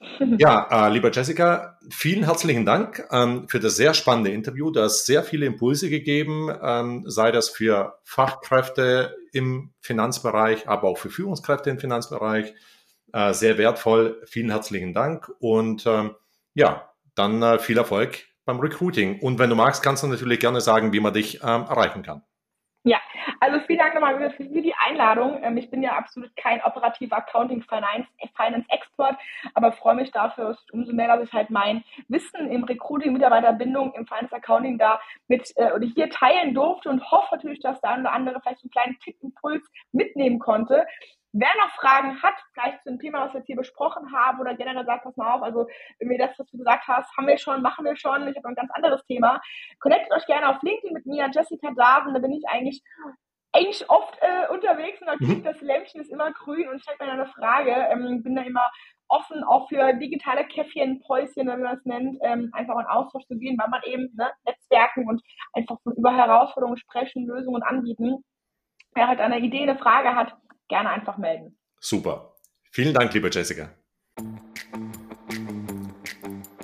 Ja, 0.38 0.88
äh, 0.88 0.92
lieber 0.92 1.10
Jessica, 1.10 1.78
vielen 1.90 2.24
herzlichen 2.24 2.66
Dank 2.66 3.06
ähm, 3.10 3.48
für 3.48 3.60
das 3.60 3.76
sehr 3.76 3.94
spannende 3.94 4.30
Interview. 4.30 4.70
Du 4.70 4.82
hast 4.82 5.06
sehr 5.06 5.22
viele 5.22 5.46
Impulse 5.46 5.88
gegeben, 5.88 6.50
ähm, 6.62 7.04
sei 7.06 7.32
das 7.32 7.48
für 7.48 7.98
Fachkräfte 8.04 9.16
im 9.32 9.72
Finanzbereich, 9.80 10.68
aber 10.68 10.88
auch 10.88 10.98
für 10.98 11.08
Führungskräfte 11.08 11.70
im 11.70 11.78
Finanzbereich. 11.78 12.54
Äh, 13.12 13.32
sehr 13.32 13.56
wertvoll. 13.56 14.22
Vielen 14.26 14.50
herzlichen 14.50 14.92
Dank 14.92 15.30
und 15.38 15.86
ähm, 15.86 16.14
ja, 16.54 16.90
dann 17.16 17.42
äh, 17.42 17.58
viel 17.58 17.78
Erfolg 17.78 18.26
beim 18.44 18.60
Recruiting. 18.60 19.20
Und 19.20 19.38
wenn 19.38 19.50
du 19.50 19.56
magst, 19.56 19.82
kannst 19.82 20.02
du 20.02 20.06
natürlich 20.06 20.40
gerne 20.40 20.60
sagen, 20.60 20.92
wie 20.92 21.00
man 21.00 21.12
dich 21.12 21.40
ähm, 21.42 21.64
erreichen 21.68 22.02
kann. 22.02 22.22
Ja, 22.86 23.00
also 23.40 23.58
vielen 23.66 23.80
Dank 23.80 23.94
nochmal 23.94 24.30
für 24.30 24.44
die 24.44 24.74
Einladung. 24.86 25.42
Ähm, 25.42 25.56
ich 25.56 25.68
bin 25.70 25.82
ja 25.82 25.96
absolut 25.96 26.30
kein 26.36 26.62
operativer 26.62 27.16
Accounting 27.16 27.60
Finance, 27.62 28.08
Finance 28.36 28.64
Expert, 28.68 29.16
aber 29.54 29.72
freue 29.72 29.96
mich 29.96 30.12
dafür 30.12 30.56
umso 30.70 30.92
mehr, 30.92 31.08
dass 31.08 31.26
ich 31.26 31.32
halt 31.32 31.50
mein 31.50 31.82
Wissen 32.06 32.48
im 32.48 32.62
Recruiting, 32.62 33.12
Mitarbeiterbindung, 33.12 33.92
im 33.94 34.06
Finance 34.06 34.32
Accounting 34.36 34.78
da 34.78 35.00
mit 35.26 35.52
äh, 35.56 35.72
oder 35.72 35.84
hier 35.84 36.08
teilen 36.10 36.54
durfte 36.54 36.88
und 36.88 37.10
hoffe 37.10 37.34
natürlich, 37.34 37.58
dass 37.58 37.80
der 37.80 37.90
eine 37.90 38.12
andere 38.12 38.40
vielleicht 38.40 38.62
einen 38.62 38.70
kleinen 38.70 38.98
Tippimpuls 39.00 39.66
mitnehmen 39.90 40.38
konnte. 40.38 40.86
Wer 41.38 41.50
noch 41.58 41.70
Fragen 41.74 42.22
hat, 42.22 42.34
gleich 42.54 42.80
zu 42.82 42.88
dem 42.88 42.98
Thema, 42.98 43.24
was 43.24 43.34
wir 43.34 43.40
jetzt 43.40 43.46
hier 43.46 43.56
besprochen 43.56 44.10
haben, 44.12 44.40
oder 44.40 44.54
generell 44.54 44.86
sagt, 44.86 45.04
pass 45.04 45.16
mal 45.16 45.34
auf, 45.34 45.42
also 45.42 45.66
wenn 45.98 46.08
wir 46.08 46.18
das, 46.18 46.38
was 46.38 46.48
du 46.50 46.56
gesagt 46.56 46.88
hast, 46.88 47.14
haben 47.16 47.26
wir 47.26 47.36
schon, 47.36 47.60
machen 47.60 47.84
wir 47.84 47.96
schon, 47.96 48.26
ich 48.28 48.36
habe 48.36 48.48
ein 48.48 48.54
ganz 48.54 48.70
anderes 48.72 49.04
Thema, 49.04 49.40
connectet 49.78 50.12
euch 50.12 50.26
gerne 50.26 50.48
auf 50.48 50.62
LinkedIn 50.62 50.94
mit 50.94 51.04
mir, 51.04 51.28
Jessica 51.30 51.70
Darwin, 51.76 52.14
da 52.14 52.20
bin 52.20 52.32
ich 52.32 52.48
eigentlich 52.48 52.82
eigentlich 53.52 53.88
oft 53.88 54.18
äh, 54.20 54.52
unterwegs 54.52 55.00
und 55.00 55.06
natürlich 55.06 55.38
mhm. 55.38 55.44
das 55.44 55.60
Lämpchen 55.62 56.00
ist 56.02 56.10
immer 56.10 56.30
grün 56.32 56.68
und 56.68 56.80
stellt 56.80 57.00
mir 57.00 57.10
eine 57.10 57.26
Frage. 57.26 57.70
Ähm, 57.70 58.22
bin 58.22 58.36
da 58.36 58.42
immer 58.42 58.70
offen 59.08 59.44
auch 59.44 59.68
für 59.68 59.94
digitale 59.94 60.44
Käffchen, 60.44 61.00
Päuschen, 61.00 61.46
wenn 61.46 61.62
man 61.62 61.76
das 61.76 61.84
nennt, 61.84 62.18
ähm, 62.22 62.50
einfach 62.52 62.78
in 62.78 62.86
Austausch 62.86 63.24
zu 63.26 63.38
gehen, 63.38 63.56
weil 63.58 63.70
man 63.70 63.80
eben 63.84 64.10
ne, 64.14 64.30
Netzwerken 64.44 65.08
und 65.08 65.22
einfach 65.52 65.80
von 65.82 65.94
über 65.94 66.14
Herausforderungen 66.14 66.76
sprechen, 66.76 67.26
Lösungen 67.26 67.62
anbieten. 67.62 68.24
Wer 68.94 69.08
halt 69.08 69.20
eine 69.20 69.38
Idee, 69.38 69.62
eine 69.62 69.78
Frage 69.78 70.14
hat, 70.14 70.36
gerne 70.68 70.90
einfach 70.90 71.18
melden. 71.18 71.58
Super. 71.80 72.34
Vielen 72.70 72.94
Dank, 72.94 73.12
liebe 73.14 73.30
Jessica. 73.30 73.70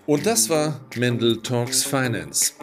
Und 0.05 0.27
das 0.27 0.51
war 0.51 0.81
Mendel 0.97 1.43
Talks 1.43 1.85
Finance. 1.85 2.55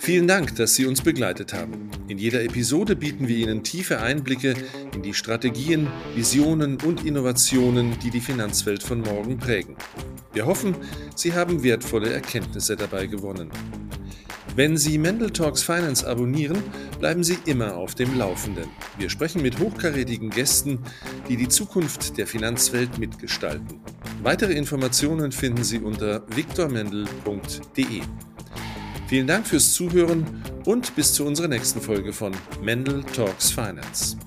Vielen 0.00 0.26
Dank, 0.26 0.56
dass 0.56 0.74
Sie 0.74 0.86
uns 0.86 1.02
begleitet 1.02 1.52
haben. 1.52 1.90
In 2.08 2.18
jeder 2.18 2.42
Episode 2.42 2.96
bieten 2.96 3.28
wir 3.28 3.36
Ihnen 3.36 3.62
tiefe 3.62 4.00
Einblicke 4.00 4.54
in 4.94 5.02
die 5.02 5.14
Strategien, 5.14 5.88
Visionen 6.14 6.78
und 6.82 7.04
Innovationen, 7.04 7.98
die 8.00 8.10
die 8.10 8.20
Finanzwelt 8.20 8.82
von 8.82 9.02
morgen 9.02 9.38
prägen. 9.38 9.76
Wir 10.32 10.46
hoffen, 10.46 10.74
Sie 11.14 11.34
haben 11.34 11.62
wertvolle 11.62 12.12
Erkenntnisse 12.12 12.76
dabei 12.76 13.06
gewonnen. 13.06 13.50
Wenn 14.60 14.76
Sie 14.76 14.98
Mendel 14.98 15.30
Talks 15.30 15.62
Finance 15.62 16.06
abonnieren, 16.06 16.62
bleiben 16.98 17.24
Sie 17.24 17.38
immer 17.46 17.78
auf 17.78 17.94
dem 17.94 18.18
Laufenden. 18.18 18.68
Wir 18.98 19.08
sprechen 19.08 19.40
mit 19.40 19.58
hochkarätigen 19.58 20.28
Gästen, 20.28 20.80
die 21.30 21.38
die 21.38 21.48
Zukunft 21.48 22.18
der 22.18 22.26
Finanzwelt 22.26 22.98
mitgestalten. 22.98 23.80
Weitere 24.22 24.52
Informationen 24.52 25.32
finden 25.32 25.64
Sie 25.64 25.78
unter 25.78 26.26
viktormendel.de. 26.36 28.02
Vielen 29.08 29.26
Dank 29.26 29.46
fürs 29.46 29.72
Zuhören 29.72 30.26
und 30.66 30.94
bis 30.94 31.14
zu 31.14 31.24
unserer 31.24 31.48
nächsten 31.48 31.80
Folge 31.80 32.12
von 32.12 32.32
Mendel 32.62 33.02
Talks 33.04 33.50
Finance. 33.50 34.18